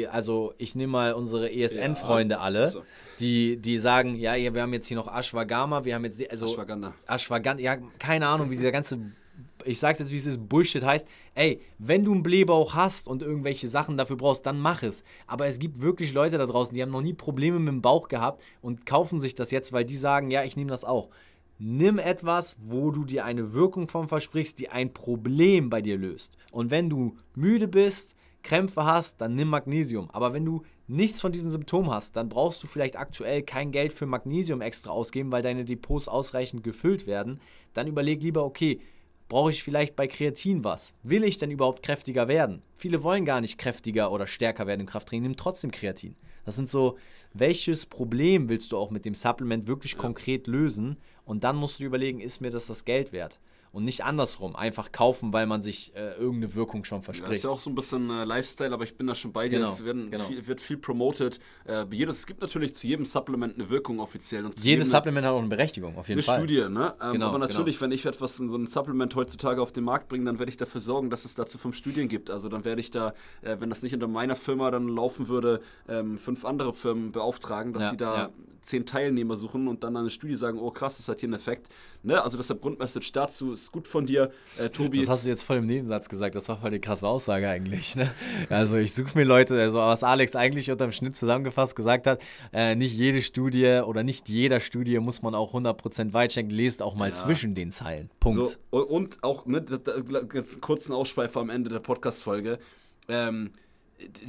also 0.10 0.54
ich 0.58 0.76
nehme 0.76 0.92
mal 0.92 1.14
unsere 1.14 1.52
ESN-Freunde 1.52 2.40
alle, 2.40 2.62
also. 2.62 2.84
die, 3.20 3.58
die 3.58 3.80
sagen, 3.80 4.16
ja, 4.16 4.36
ja, 4.36 4.54
wir 4.54 4.62
haben 4.62 4.74
jetzt 4.74 4.88
hier 4.88 4.98
noch 4.98 5.08
Ashwagandha, 5.08 5.86
wir 5.86 5.96
haben 5.96 6.06
jetzt, 6.06 6.30
also 6.32 6.46
Ashwagandha. 6.46 6.94
Ashwagandha, 7.08 7.64
ja, 7.64 7.78
keine 8.00 8.28
Ahnung, 8.28 8.50
wie 8.50 8.56
dieser 8.56 8.72
ganze, 8.72 9.00
ich 9.66 9.80
sag's 9.80 10.00
jetzt, 10.00 10.12
wie 10.12 10.18
es 10.18 10.26
ist, 10.26 10.48
Bullshit 10.50 10.84
heißt. 10.84 11.08
Ey, 11.36 11.62
wenn 11.78 12.04
du 12.04 12.14
einen 12.14 12.24
Blähbauch 12.24 12.74
hast 12.74 13.08
und 13.08 13.22
irgendwelche 13.22 13.68
Sachen 13.68 13.98
dafür 13.98 14.18
brauchst, 14.18 14.46
dann 14.46 14.60
mach 14.60 14.84
es. 14.84 15.04
Aber 15.26 15.48
es 15.48 15.60
gibt 15.60 15.82
wirklich 15.82 16.14
Leute 16.14 16.38
da 16.38 16.46
draußen, 16.46 16.74
die 16.74 16.82
haben 16.82 16.92
noch 16.92 17.02
nie 17.02 17.14
Probleme 17.14 17.60
mit 17.60 17.70
dem 17.70 17.82
Bauch 17.82 18.08
gehabt 18.08 18.44
und 18.62 18.86
kaufen 18.86 19.20
sich 19.20 19.36
das 19.36 19.52
jetzt, 19.52 19.74
weil 19.74 19.86
die 19.86 19.98
sagen, 19.98 20.32
ja, 20.32 20.44
ich 20.44 20.58
nehme 20.58 20.72
das 20.72 20.84
auch. 20.84 21.10
Nimm 21.60 21.98
etwas, 21.98 22.56
wo 22.60 22.92
du 22.92 23.04
dir 23.04 23.26
eine 23.26 23.54
Wirkung 23.54 23.88
von 23.88 24.08
versprichst, 24.08 24.60
die 24.60 24.70
ein 24.70 24.94
Problem 24.94 25.70
bei 25.70 25.82
dir 25.82 25.98
löst. 25.98 26.38
Und 26.52 26.70
wenn 26.70 26.90
du 26.90 27.16
müde 27.36 27.68
bist, 27.68 28.16
Krämpfe 28.44 28.86
hast, 28.86 29.22
dann 29.22 29.36
nimm 29.36 29.50
Magnesium. 29.50 30.10
Aber 30.12 30.34
wenn 30.34 30.46
du 30.46 30.64
nichts 30.88 31.22
von 31.22 31.32
diesen 31.32 31.52
Symptomen 31.52 31.92
hast, 31.92 32.16
dann 32.16 32.30
brauchst 32.30 32.64
du 32.64 32.68
vielleicht 32.68 32.98
aktuell 32.98 33.44
kein 33.44 33.72
Geld 33.72 33.94
für 33.94 34.06
Magnesium 34.06 34.62
extra 34.62 34.92
ausgeben, 34.92 35.32
weil 35.32 35.42
deine 35.42 35.66
Depots 35.66 36.08
ausreichend 36.08 36.64
gefüllt 36.64 37.08
werden. 37.08 37.42
Dann 37.74 37.88
überleg 37.88 38.22
lieber, 38.22 38.46
okay, 38.46 38.80
brauche 39.28 39.52
ich 39.52 39.64
vielleicht 39.64 39.96
bei 39.96 40.08
Kreatin 40.08 40.64
was? 40.64 40.96
Will 41.04 41.24
ich 41.24 41.38
denn 41.38 41.52
überhaupt 41.52 41.84
kräftiger 41.84 42.28
werden? 42.28 42.62
Viele 42.78 43.04
wollen 43.04 43.26
gar 43.26 43.42
nicht 43.42 43.58
kräftiger 43.58 44.12
oder 44.12 44.28
stärker 44.28 44.68
werden 44.68 44.82
im 44.82 44.88
Krafttraining, 44.88 45.24
nehmen 45.24 45.36
trotzdem 45.36 45.72
Kreatin. 45.72 46.16
Das 46.46 46.56
sind 46.56 46.70
so, 46.70 46.98
welches 47.34 47.86
Problem 47.86 48.48
willst 48.48 48.72
du 48.72 48.78
auch 48.78 48.90
mit 48.90 49.04
dem 49.04 49.16
Supplement 49.16 49.68
wirklich 49.68 49.98
konkret 49.98 50.48
lösen? 50.48 50.98
Und 51.26 51.44
dann 51.44 51.58
musst 51.58 51.78
du 51.78 51.84
dir 51.84 51.88
überlegen, 51.88 52.22
ist 52.22 52.40
mir 52.40 52.52
das 52.52 52.68
das 52.68 52.86
Geld 52.86 53.12
wert? 53.12 53.40
Und 53.78 53.86
nicht 53.86 54.04
andersrum, 54.04 54.56
einfach 54.56 54.92
kaufen, 54.92 55.32
weil 55.34 55.46
man 55.46 55.62
sich 55.62 55.94
äh, 55.96 56.14
irgendeine 56.16 56.56
Wirkung 56.56 56.84
schon 56.84 56.98
Ja, 56.98 57.04
verspricht. 57.04 57.32
ist 57.32 57.44
ja 57.44 57.52
auch 57.52 57.60
so 57.60 57.70
ein 57.70 57.76
bisschen 57.76 58.10
äh, 58.10 58.24
Lifestyle, 58.24 58.74
aber 58.74 58.84
ich 58.86 58.98
bin 58.98 59.06
da 59.06 59.14
schon 59.14 59.32
bei 59.32 59.50
dir. 59.50 59.60
Genau, 59.60 59.72
es 59.72 59.86
werden 59.86 60.10
genau. 60.10 60.24
viel, 60.24 60.48
wird 60.48 60.60
viel 60.62 60.78
promoted. 60.78 61.40
Äh, 61.66 61.86
jedes, 61.92 62.18
es 62.18 62.26
gibt 62.26 62.42
natürlich 62.42 62.74
zu 62.74 62.88
jedem 62.88 63.06
Supplement 63.06 63.54
eine 63.54 63.70
Wirkung 63.70 64.00
offiziell. 64.00 64.46
Und 64.48 64.58
Jedes 64.64 64.90
Supplement 64.90 65.28
hat 65.28 65.34
auch 65.34 65.38
eine 65.38 65.48
Berechtigung, 65.48 65.96
auf 65.96 66.08
jeden 66.10 66.18
eine 66.18 66.24
Fall. 66.24 66.38
Studie, 66.38 66.68
ne? 66.68 66.96
Ähm, 67.00 67.14
Genau, 67.14 67.28
aber 67.28 67.38
natürlich, 67.38 67.80
wenn 67.80 67.92
ich 67.92 68.04
etwas 68.08 68.40
in 68.40 68.50
so 68.50 68.58
ein 68.58 68.66
Supplement 68.66 69.14
heutzutage 69.16 69.62
auf 69.62 69.72
den 69.72 69.84
Markt 69.84 70.08
bringe, 70.08 70.26
dann 70.26 70.40
werde 70.40 70.50
ich 70.50 70.58
dafür 70.58 70.82
sorgen, 70.82 71.12
dass 71.12 71.24
es 71.24 71.36
dazu 71.36 71.60
fünf 71.60 71.76
Studien 71.76 72.08
gibt. 72.08 72.32
Also 72.32 72.50
dann 72.50 72.66
werde 72.66 72.82
ich 72.82 72.90
da, 72.90 73.14
äh, 73.44 73.58
wenn 73.60 73.70
das 73.70 73.84
nicht 73.84 73.94
unter 73.94 74.08
meiner 74.08 74.36
Firma 74.36 74.72
dann 74.72 74.88
laufen 74.88 75.28
würde, 75.28 75.62
ähm, 75.88 76.18
fünf 76.18 76.46
andere 76.46 76.74
Firmen 76.74 77.12
beauftragen, 77.12 77.74
dass 77.74 77.84
Ja, 77.84 77.90
sie 77.92 77.98
da 77.98 78.18
ja. 78.18 78.30
Zehn 78.68 78.86
Teilnehmer 78.86 79.38
suchen 79.38 79.68
und 79.68 79.84
dann 79.84 79.96
eine 79.96 80.10
Studie 80.10 80.36
sagen, 80.36 80.60
oh 80.60 80.72
krass, 80.72 80.98
das 80.98 81.08
hat 81.08 81.20
hier 81.22 81.28
einen 81.28 81.34
Effekt. 81.36 81.70
Ne? 82.04 82.22
Also 82.22 82.38
deshalb 82.38 82.62
Grundmessage 82.62 83.10
dazu 83.14 83.54
ist 83.54 83.72
gut 83.72 83.88
von 83.88 84.06
dir, 84.06 84.32
äh, 84.60 84.70
Tobi. 84.70 85.00
Das 85.00 85.10
hast 85.10 85.26
du 85.26 85.30
jetzt 85.30 85.44
voll 85.44 85.58
im 85.58 85.66
Nebensatz 85.66 86.10
gesagt. 86.10 86.36
Das 86.36 86.48
war 86.50 86.58
voll 86.58 86.72
die 86.72 86.80
krasse 86.80 87.08
Aussage 87.08 87.50
eigentlich. 87.50 87.96
Ne? 87.96 88.12
Also 88.50 88.78
ich 88.78 88.94
suche 88.94 89.18
mir 89.18 89.24
Leute, 89.24 89.60
also 89.60 89.78
was 89.78 90.04
Alex 90.04 90.36
eigentlich 90.36 90.70
unterm 90.70 90.92
Schnitt 90.92 91.16
zusammengefasst 91.16 91.76
gesagt 91.76 92.08
hat, 92.08 92.22
äh, 92.54 92.76
nicht 92.76 92.94
jede 92.94 93.22
Studie 93.22 93.82
oder 93.86 94.04
nicht 94.04 94.30
jeder 94.30 94.60
Studie 94.60 95.00
muss 95.00 95.22
man 95.22 95.34
auch 95.34 95.54
100% 95.54 96.14
weitschenken. 96.14 96.56
Lest 96.56 96.82
auch 96.82 96.96
mal 96.96 97.10
Ja. 97.10 97.14
zwischen 97.16 97.56
den 97.56 97.72
Zeilen. 97.72 98.10
Punkt. 98.20 98.60
So, 98.72 98.78
und, 98.86 99.24
auch, 99.24 99.46
ne, 99.46 99.64
kurzen 100.62 100.92
Ausschweifer 100.94 101.40
am 101.40 101.50
Ende 101.50 101.70
der 101.70 101.80
Podcast-Folge. 101.80 102.60
Ähm, 103.10 103.52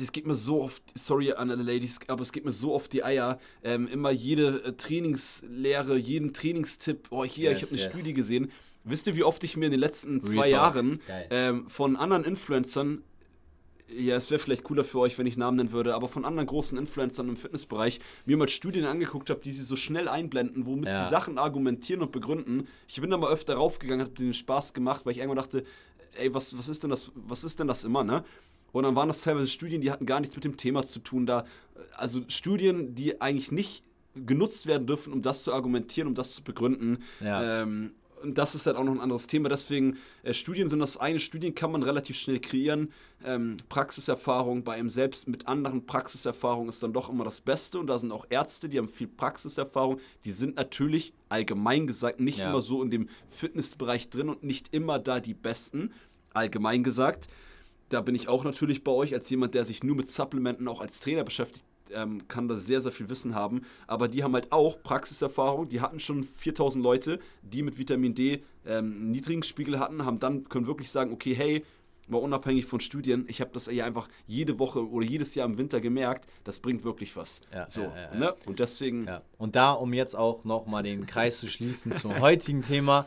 es 0.01 0.13
geht 0.13 0.27
mir 0.27 0.35
so 0.35 0.63
oft, 0.63 0.83
sorry 0.95 1.33
an 1.33 1.51
alle 1.51 1.63
Ladies, 1.63 1.99
aber 2.09 2.23
es 2.23 2.33
geht 2.33 2.45
mir 2.45 2.53
so 2.53 2.75
oft 2.75 2.93
die 2.93 3.05
Eier. 3.05 3.39
Ähm, 3.63 3.89
immer 3.89 4.11
jede 4.11 4.65
äh, 4.65 4.73
Trainingslehre, 4.73 5.97
jeden 5.97 6.33
Trainingstipp. 6.33 7.09
Oh, 7.11 7.25
hier, 7.25 7.51
Yes, 7.51 7.59
ich 7.59 7.65
habe 7.65 7.73
eine 7.73 7.83
yes. 7.83 7.91
Studie 7.91 8.15
gesehen. 8.15 8.53
Wisst 8.85 9.07
ihr, 9.07 9.17
wie 9.17 9.25
oft 9.25 9.45
ich 9.45 9.57
mir 9.57 9.67
in 9.67 9.73
den 9.73 9.81
letzten 9.81 10.25
zwei 10.25 10.43
Talk. 10.43 10.51
Jahren 10.51 11.01
ähm, 11.31 11.69
von 11.69 11.97
anderen 11.97 12.25
Influencern 12.25 13.03
ja, 13.91 14.17
es 14.17 14.31
wäre 14.31 14.39
vielleicht 14.39 14.65
cooler 14.65 14.85
für 14.85 14.99
euch, 14.99 15.17
wenn 15.19 15.27
ich 15.27 15.37
Namen 15.37 15.57
nennen 15.57 15.73
würde, 15.73 15.95
aber 15.95 16.09
von 16.09 16.25
anderen 16.25 16.47
großen 16.47 16.77
Influencern 16.77 17.29
im 17.29 17.37
Fitnessbereich 17.37 18.01
mir 18.27 18.37
mal 18.37 18.49
Studien 18.49 18.85
angeguckt 18.85 19.31
habe, 19.31 19.41
die 19.41 19.53
sie 19.53 19.63
so 19.63 19.77
schnell 19.77 20.09
einblenden, 20.09 20.67
womit 20.67 20.89
ja. 20.89 21.05
sie 21.05 21.11
Sachen 21.11 21.39
argumentieren 21.39 22.03
und 22.03 22.13
begründen. 22.13 22.69
Ich 22.87 23.01
bin 23.01 23.11
da 23.11 23.17
mal 23.17 23.33
öfter 23.33 23.55
raufgegangen, 23.55 24.05
habe 24.05 24.15
den 24.15 24.35
Spaß 24.35 24.75
gemacht, 24.75 25.07
weil 25.07 25.13
ich 25.13 25.19
irgendwann 25.19 25.43
dachte, 25.43 25.65
ey, 26.19 26.33
was, 26.35 26.59
was 26.59 26.69
ist 26.69 26.83
denn 26.83 26.91
das, 26.91 27.13
was 27.15 27.45
ist 27.45 27.59
denn 27.61 27.67
das 27.67 27.85
immer, 27.85 28.05
ne? 28.05 28.25
Und 28.73 28.85
dann 28.85 28.97
waren 28.97 29.09
das 29.09 29.23
teilweise 29.23 29.49
Studien, 29.49 29.81
die 29.81 29.91
hatten 29.91 30.07
gar 30.07 30.21
nichts 30.21 30.35
mit 30.35 30.45
dem 30.45 30.57
Thema 30.57 30.85
zu 30.85 31.01
tun. 31.01 31.27
Da, 31.27 31.45
also 31.97 32.23
Studien, 32.29 32.95
die 32.95 33.21
eigentlich 33.21 33.51
nicht 33.53 33.83
genutzt 34.14 34.66
werden 34.66 34.87
dürfen, 34.87 35.12
um 35.12 35.23
das 35.23 35.45
zu 35.45 35.53
argumentieren, 35.53 36.09
um 36.09 36.14
das 36.14 36.35
zu 36.35 36.45
begründen. 36.45 36.99
Ja. 37.21 37.62
Ähm, 37.62 37.93
und 38.23 38.37
das 38.37 38.55
ist 38.55 38.66
halt 38.66 38.77
auch 38.77 38.85
noch 38.85 38.93
ein 38.93 39.01
anderes 39.01 39.27
Thema. 39.27 39.49
Deswegen, 39.49 39.97
äh, 40.23 40.35
Studien 40.35 40.69
sind 40.69 40.81
das 40.81 40.97
eine. 40.97 41.21
Studien 41.21 41.55
kann 41.55 41.71
man 41.71 41.83
relativ 41.83 42.16
schnell 42.16 42.41
kreieren. 42.41 42.93
Ähm, 43.25 43.59
Praxiserfahrung 43.69 44.64
bei 44.64 44.75
einem 44.75 44.91
selbst 44.91 45.29
mit 45.29 45.47
anderen 45.47 45.87
Praxiserfahrung 45.87 46.69
ist 46.69 46.83
dann 46.83 46.93
doch 46.93 47.09
immer 47.11 47.25
das 47.25 47.41
Beste. 47.41 47.79
Und 47.79 47.87
da 47.87 47.99
sind 47.99 48.12
auch 48.12 48.27
Ärzte, 48.29 48.69
die 48.69 48.79
haben 48.79 48.89
viel 48.89 49.07
Praxiserfahrung. 49.09 50.01
Die 50.25 50.31
sind 50.33 50.57
natürlich 50.57 51.12
allgemein 51.29 51.87
gesagt 51.87 52.21
nicht 52.21 52.39
ja. 52.39 52.51
immer 52.51 52.62
so 52.62 52.83
in 52.83 52.91
dem 52.91 53.09
Fitnessbereich 53.29 54.11
drin 54.11 54.29
und 54.29 54.43
nicht 54.43 54.75
immer 54.75 54.99
da 54.99 55.21
die 55.21 55.35
Besten. 55.35 55.93
Allgemein 56.35 56.83
gesagt. 56.83 57.29
Da 57.89 58.01
bin 58.01 58.14
ich 58.14 58.28
auch 58.28 58.45
natürlich 58.45 58.84
bei 58.84 58.93
euch 58.93 59.14
als 59.14 59.30
jemand, 59.30 59.55
der 59.55 59.64
sich 59.64 59.82
nur 59.82 59.97
mit 59.97 60.11
Supplementen 60.11 60.68
auch 60.68 60.80
als 60.80 61.01
Trainer 61.01 61.24
beschäftigt 61.24 61.64
ähm, 61.93 62.28
kann 62.28 62.49
da 62.49 62.55
sehr, 62.57 62.80
sehr 62.80 62.93
viel 62.93 63.09
Wissen 63.09 63.34
haben. 63.34 63.62
Aber 63.86 64.09
die 64.09 64.22
haben 64.22 64.34
halt 64.34 64.53
auch 64.53 64.82
Praxiserfahrung. 64.82 65.68
Die 65.68 65.80
hatten 65.80 66.01
schon 66.01 66.24
4000 66.24 66.82
Leute, 66.82 67.18
die 67.43 67.62
mit 67.62 67.78
Vitamin 67.78 68.14
D 68.14 68.43
ähm, 68.66 69.11
niedrigen 69.11 69.43
Spiegel 69.43 69.78
hatten, 69.78 70.05
haben 70.05 70.20
dann 70.20 70.49
können 70.49 70.66
wirklich 70.66 70.91
sagen, 70.91 71.12
okay, 71.12 71.34
hey, 71.34 71.64
mal 72.07 72.18
unabhängig 72.18 72.64
von 72.64 72.80
Studien, 72.80 73.26
ich 73.28 73.41
habe 73.43 73.51
das 73.53 73.66
ja 73.66 73.84
einfach 73.84 74.09
jede 74.26 74.59
Woche 74.59 74.86
oder 74.89 75.07
jedes 75.07 75.34
Jahr 75.34 75.47
im 75.47 75.59
Winter 75.59 75.80
gemerkt, 75.80 76.26
das 76.45 76.59
bringt 76.59 76.82
wirklich 76.82 77.14
was. 77.16 77.43
Ja, 77.53 77.68
so, 77.68 77.82
ja, 77.82 77.95
ja, 78.12 78.14
ne? 78.14 78.34
Und 78.47 78.61
deswegen. 78.61 79.07
Und 79.36 79.57
da, 79.57 79.72
um 79.72 79.93
jetzt 79.93 80.16
auch 80.16 80.45
nochmal 80.45 80.82
den 80.82 81.07
Kreis 81.07 81.39
zu 81.39 81.49
schließen 81.49 81.93
zum 81.93 82.18
heutigen 82.20 82.62
Thema, 82.62 83.07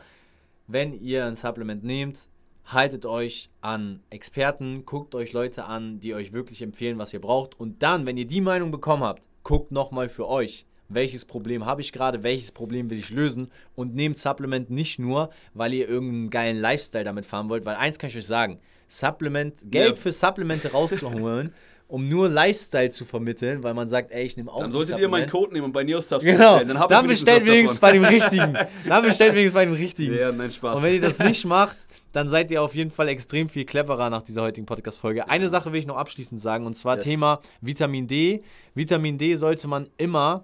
wenn 0.68 0.94
ihr 0.94 1.26
ein 1.26 1.36
Supplement 1.36 1.84
nehmt, 1.84 2.28
haltet 2.66 3.06
euch 3.06 3.50
an 3.62 4.02
Experten, 4.10 4.86
guckt 4.86 5.16
euch 5.16 5.34
Leute 5.34 5.66
an, 5.66 6.00
die 6.00 6.14
euch 6.14 6.34
wirklich 6.34 6.62
empfehlen, 6.62 6.98
was 6.98 7.14
ihr 7.14 7.22
braucht. 7.22 7.60
Und 7.60 7.84
dann, 7.84 8.06
wenn 8.06 8.18
ihr 8.18 8.28
die 8.28 8.42
Meinung 8.42 8.72
bekommen 8.72 9.04
habt, 9.04 9.24
guckt 9.44 9.72
nochmal 9.72 10.10
für 10.10 10.28
euch, 10.28 10.66
welches 10.90 11.26
Problem 11.26 11.66
habe 11.66 11.82
ich 11.82 11.92
gerade, 11.92 12.24
welches 12.24 12.52
Problem 12.52 12.90
will 12.90 13.00
ich 13.00 13.10
lösen 13.10 13.50
und 13.76 13.96
nehmt 13.96 14.18
Supplement 14.18 14.70
nicht 14.70 15.00
nur, 15.00 15.30
weil 15.54 15.74
ihr 15.74 15.88
irgendeinen 15.88 16.30
geilen 16.30 16.58
Lifestyle 16.58 17.04
damit 17.04 17.26
fahren 17.26 17.50
wollt, 17.50 17.66
weil 17.66 17.76
eins 17.76 17.98
kann 17.98 18.10
ich 18.10 18.18
euch 18.18 18.28
sagen, 18.28 18.60
Supplement, 18.88 19.56
Geld 19.64 19.90
ja. 19.90 19.96
für 19.96 20.12
Supplemente 20.12 20.72
rauszuholen, 20.72 21.54
um 21.88 22.08
nur 22.08 22.30
Lifestyle 22.30 22.90
zu 22.90 23.06
vermitteln, 23.06 23.64
weil 23.64 23.74
man 23.74 23.90
sagt, 23.90 24.12
ey, 24.12 24.24
ich 24.24 24.38
nehme 24.38 24.52
auch 24.52 24.60
Dann 24.60 24.72
solltet 24.72 25.00
ihr 25.00 25.08
meinen 25.08 25.30
Code 25.30 25.54
nehmen 25.54 25.66
und 25.66 25.72
bei 25.72 25.84
Neosubs 25.84 26.24
genau. 26.24 26.58
bestellen. 26.58 26.78
Dann, 26.78 26.90
dann 26.90 27.08
bestellt 27.08 27.46
wenigstens 27.46 27.80
bei 27.80 27.92
dem 27.94 28.04
richtigen. 28.04 28.58
Dann 28.88 29.04
bestellt 29.04 29.34
wenigstens 29.34 29.54
bei 29.54 29.66
dem 29.66 29.74
richtigen. 29.74 30.16
Ja, 30.16 30.32
nein, 30.32 30.52
Spaß. 30.52 30.78
Und 30.78 30.84
wenn 30.84 30.94
ihr 30.94 31.02
das 31.02 31.20
nicht 31.20 31.46
macht, 31.58 31.78
dann 32.12 32.30
seid 32.30 32.52
ihr 32.52 32.62
auf 32.62 32.76
jeden 32.76 32.92
Fall 32.92 33.08
extrem 33.08 33.50
viel 33.50 33.66
cleverer 33.66 34.10
nach 34.10 34.22
dieser 34.22 34.42
heutigen 34.42 34.66
Podcast-Folge. 34.66 35.30
Eine 35.30 35.50
Sache 35.50 35.72
will 35.72 35.80
ich 35.80 35.88
noch 35.88 35.98
abschließend 35.98 36.42
sagen, 36.42 36.66
und 36.66 36.76
zwar 36.76 36.98
yes. 36.98 37.06
Thema 37.06 37.42
Vitamin 37.62 38.08
D. 38.08 38.44
Vitamin 38.76 39.18
D 39.18 39.36
sollte 39.36 39.68
man 39.68 39.90
immer 39.98 40.44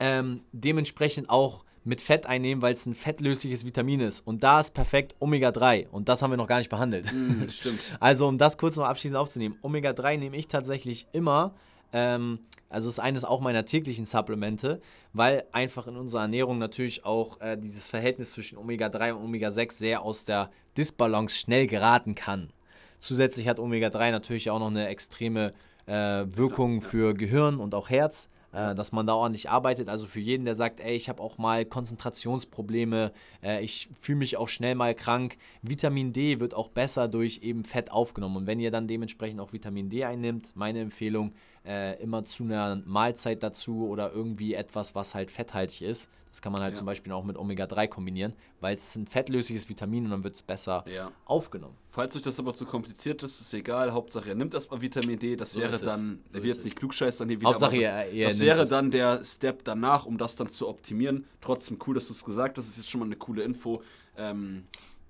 ähm, 0.00 0.42
dementsprechend 0.52 1.30
auch 1.30 1.64
mit 1.86 2.00
Fett 2.00 2.26
einnehmen, 2.26 2.62
weil 2.62 2.74
es 2.74 2.84
ein 2.84 2.94
fettlösliches 2.94 3.64
Vitamin 3.64 4.00
ist. 4.00 4.20
Und 4.26 4.42
da 4.42 4.58
ist 4.58 4.74
perfekt 4.74 5.14
Omega-3. 5.20 5.88
Und 5.88 6.08
das 6.08 6.20
haben 6.20 6.30
wir 6.30 6.36
noch 6.36 6.48
gar 6.48 6.58
nicht 6.58 6.68
behandelt. 6.68 7.12
Mm, 7.12 7.48
stimmt. 7.48 7.96
Also, 8.00 8.26
um 8.26 8.38
das 8.38 8.58
kurz 8.58 8.76
noch 8.76 8.86
abschließend 8.86 9.16
aufzunehmen. 9.16 9.56
Omega-3 9.62 10.18
nehme 10.18 10.36
ich 10.36 10.48
tatsächlich 10.48 11.06
immer 11.12 11.54
ähm, 11.92 12.40
also 12.68 12.88
ist 12.88 12.98
eines 12.98 13.24
auch 13.24 13.40
meiner 13.40 13.64
täglichen 13.64 14.06
Supplemente, 14.06 14.80
weil 15.12 15.44
einfach 15.52 15.86
in 15.86 15.96
unserer 15.96 16.22
Ernährung 16.22 16.58
natürlich 16.58 17.04
auch 17.04 17.40
äh, 17.40 17.56
dieses 17.56 17.88
Verhältnis 17.88 18.32
zwischen 18.32 18.58
Omega-3 18.58 19.12
und 19.12 19.24
Omega-6 19.24 19.72
sehr 19.72 20.02
aus 20.02 20.24
der 20.24 20.50
Disbalance 20.76 21.36
schnell 21.36 21.66
geraten 21.66 22.14
kann. 22.14 22.50
Zusätzlich 22.98 23.48
hat 23.48 23.58
Omega-3 23.58 24.10
natürlich 24.10 24.50
auch 24.50 24.58
noch 24.58 24.68
eine 24.70 24.88
extreme 24.88 25.52
äh, 25.86 25.92
Wirkung 26.26 26.80
für 26.80 27.14
Gehirn 27.14 27.58
und 27.58 27.74
auch 27.74 27.88
Herz 27.88 28.28
äh, 28.52 28.74
dass 28.74 28.92
man 28.92 29.06
da 29.06 29.14
ordentlich 29.14 29.50
arbeitet. 29.50 29.88
Also 29.88 30.06
für 30.06 30.20
jeden, 30.20 30.44
der 30.44 30.54
sagt, 30.54 30.80
ey, 30.80 30.96
ich 30.96 31.08
habe 31.08 31.22
auch 31.22 31.38
mal 31.38 31.64
Konzentrationsprobleme, 31.64 33.12
äh, 33.42 33.64
ich 33.64 33.88
fühle 34.00 34.18
mich 34.18 34.36
auch 34.36 34.48
schnell 34.48 34.74
mal 34.74 34.94
krank. 34.94 35.36
Vitamin 35.62 36.12
D 36.12 36.40
wird 36.40 36.54
auch 36.54 36.68
besser 36.68 37.08
durch 37.08 37.40
eben 37.42 37.64
Fett 37.64 37.90
aufgenommen. 37.90 38.36
Und 38.36 38.46
wenn 38.46 38.60
ihr 38.60 38.70
dann 38.70 38.86
dementsprechend 38.88 39.40
auch 39.40 39.52
Vitamin 39.52 39.90
D 39.90 40.04
einnimmt, 40.04 40.54
meine 40.54 40.80
Empfehlung, 40.80 41.32
äh, 41.66 42.00
immer 42.00 42.24
zu 42.24 42.44
einer 42.44 42.80
Mahlzeit 42.84 43.42
dazu 43.42 43.88
oder 43.88 44.12
irgendwie 44.12 44.54
etwas, 44.54 44.94
was 44.94 45.14
halt 45.14 45.30
fetthaltig 45.30 45.82
ist. 45.82 46.08
Das 46.36 46.42
kann 46.42 46.52
man 46.52 46.60
halt 46.60 46.74
ja. 46.74 46.76
zum 46.76 46.84
Beispiel 46.84 47.12
auch 47.12 47.24
mit 47.24 47.38
Omega-3 47.38 47.88
kombinieren, 47.88 48.34
weil 48.60 48.74
es 48.74 48.94
ein 48.94 49.06
fettlösliches 49.06 49.70
Vitamin 49.70 50.04
und 50.04 50.10
dann 50.10 50.22
wird 50.22 50.34
es 50.34 50.42
besser 50.42 50.84
ja. 50.86 51.10
aufgenommen. 51.24 51.74
Falls 51.88 52.14
euch 52.14 52.20
das 52.20 52.38
aber 52.38 52.52
zu 52.52 52.66
kompliziert 52.66 53.22
ist, 53.22 53.40
ist 53.40 53.54
egal. 53.54 53.94
Hauptsache, 53.94 54.28
ihr 54.28 54.34
nimmt 54.34 54.52
erstmal 54.52 54.82
Vitamin 54.82 55.18
D. 55.18 55.34
Das 55.36 55.52
so 55.52 55.60
wäre 55.60 55.78
dann, 55.78 56.20
so 56.30 56.36
er 56.36 56.42
wird 56.42 56.56
jetzt 56.56 56.64
nicht 56.66 56.76
klugscheißern 56.76 57.30
hier 57.30 57.40
wieder. 57.40 57.48
Hauptsache, 57.48 57.76
ihr, 57.76 58.10
ihr 58.12 58.26
Das 58.26 58.38
wäre 58.38 58.66
dann 58.66 58.90
der 58.90 59.24
Step 59.24 59.64
danach, 59.64 60.04
um 60.04 60.18
das 60.18 60.36
dann 60.36 60.50
zu 60.50 60.68
optimieren. 60.68 61.24
Trotzdem 61.40 61.78
cool, 61.86 61.94
dass 61.94 62.08
du 62.08 62.12
es 62.12 62.22
gesagt 62.22 62.58
hast. 62.58 62.66
Das 62.66 62.72
ist 62.72 62.76
jetzt 62.76 62.90
schon 62.90 62.98
mal 63.00 63.06
eine 63.06 63.16
coole 63.16 63.42
Info. 63.42 63.82
Ähm, 64.18 64.64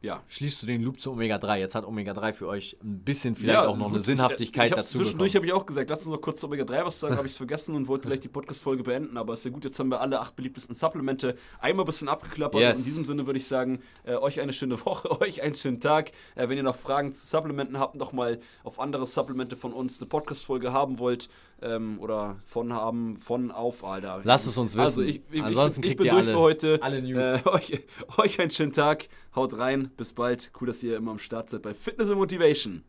ja. 0.06 0.22
Schließt 0.28 0.62
du 0.62 0.66
den 0.66 0.82
Loop 0.82 1.00
zu 1.00 1.12
Omega-3. 1.12 1.58
Jetzt 1.58 1.74
hat 1.74 1.84
Omega-3 1.84 2.32
für 2.32 2.48
euch 2.48 2.76
ein 2.82 3.00
bisschen 3.00 3.36
vielleicht 3.36 3.54
ja, 3.54 3.66
auch 3.66 3.76
noch 3.76 3.88
eine 3.88 4.00
Sinnhaftigkeit 4.00 4.66
ich, 4.66 4.70
ich 4.70 4.76
dazu. 4.76 4.98
Zwischendurch 4.98 5.34
habe 5.34 5.44
ich 5.44 5.52
auch 5.52 5.66
gesagt, 5.66 5.90
lass 5.90 6.06
uns 6.06 6.14
noch 6.14 6.20
kurz 6.20 6.40
zu 6.40 6.46
Omega-3 6.46 6.84
was 6.86 7.00
sagen, 7.00 7.16
habe 7.16 7.26
ich 7.26 7.32
es 7.32 7.36
vergessen 7.36 7.74
und 7.74 7.88
wollte 7.88 8.06
gleich 8.06 8.20
die 8.20 8.28
Podcast-Folge 8.28 8.84
beenden, 8.84 9.16
aber 9.16 9.34
ist 9.34 9.44
ja 9.44 9.50
gut, 9.50 9.64
jetzt 9.64 9.78
haben 9.78 9.88
wir 9.88 10.00
alle 10.00 10.20
acht 10.20 10.36
beliebtesten 10.36 10.74
Supplemente 10.74 11.36
einmal 11.58 11.84
ein 11.84 11.86
bisschen 11.86 12.08
abgeklappert. 12.08 12.60
Yes. 12.60 12.78
In 12.78 12.84
diesem 12.84 13.04
Sinne 13.04 13.26
würde 13.26 13.38
ich 13.38 13.48
sagen, 13.48 13.80
äh, 14.04 14.14
euch 14.14 14.40
eine 14.40 14.52
schöne 14.52 14.82
Woche, 14.84 15.10
euch 15.20 15.42
einen 15.42 15.56
schönen 15.56 15.80
Tag. 15.80 16.12
Äh, 16.36 16.48
wenn 16.48 16.56
ihr 16.56 16.62
noch 16.62 16.76
Fragen 16.76 17.12
zu 17.12 17.26
Supplementen 17.26 17.78
habt, 17.78 17.96
noch 17.96 18.12
mal 18.12 18.38
auf 18.62 18.78
andere 18.78 19.06
Supplemente 19.06 19.56
von 19.56 19.72
uns 19.72 20.00
eine 20.00 20.08
Podcast-Folge 20.08 20.72
haben 20.72 20.98
wollt, 20.98 21.28
ähm, 21.62 21.98
oder 22.00 22.36
von 22.44 22.72
haben, 22.72 23.16
von 23.16 23.50
auf, 23.50 23.84
Alter. 23.84 24.20
Lasst 24.24 24.46
es 24.46 24.58
uns 24.58 24.76
also 24.76 25.00
wissen. 25.02 25.08
Also 25.08 25.20
ich, 25.30 25.36
ich, 25.36 25.42
Ansonsten 25.42 25.84
ich, 25.84 25.90
ich 25.90 25.96
bin 25.96 26.08
durch 26.08 26.22
alle, 26.22 26.32
für 26.32 26.38
heute. 26.38 26.82
Alle 26.82 27.02
News. 27.02 27.18
Äh, 27.18 27.40
euch, 27.48 27.84
euch 28.18 28.40
einen 28.40 28.50
schönen 28.50 28.72
Tag. 28.72 29.08
Haut 29.34 29.58
rein. 29.58 29.90
Bis 29.96 30.12
bald. 30.12 30.52
Cool, 30.60 30.68
dass 30.68 30.82
ihr 30.82 30.96
immer 30.96 31.12
am 31.12 31.18
Start 31.18 31.50
seid 31.50 31.62
bei 31.62 31.74
Fitness 31.74 32.08
and 32.08 32.18
Motivation. 32.18 32.84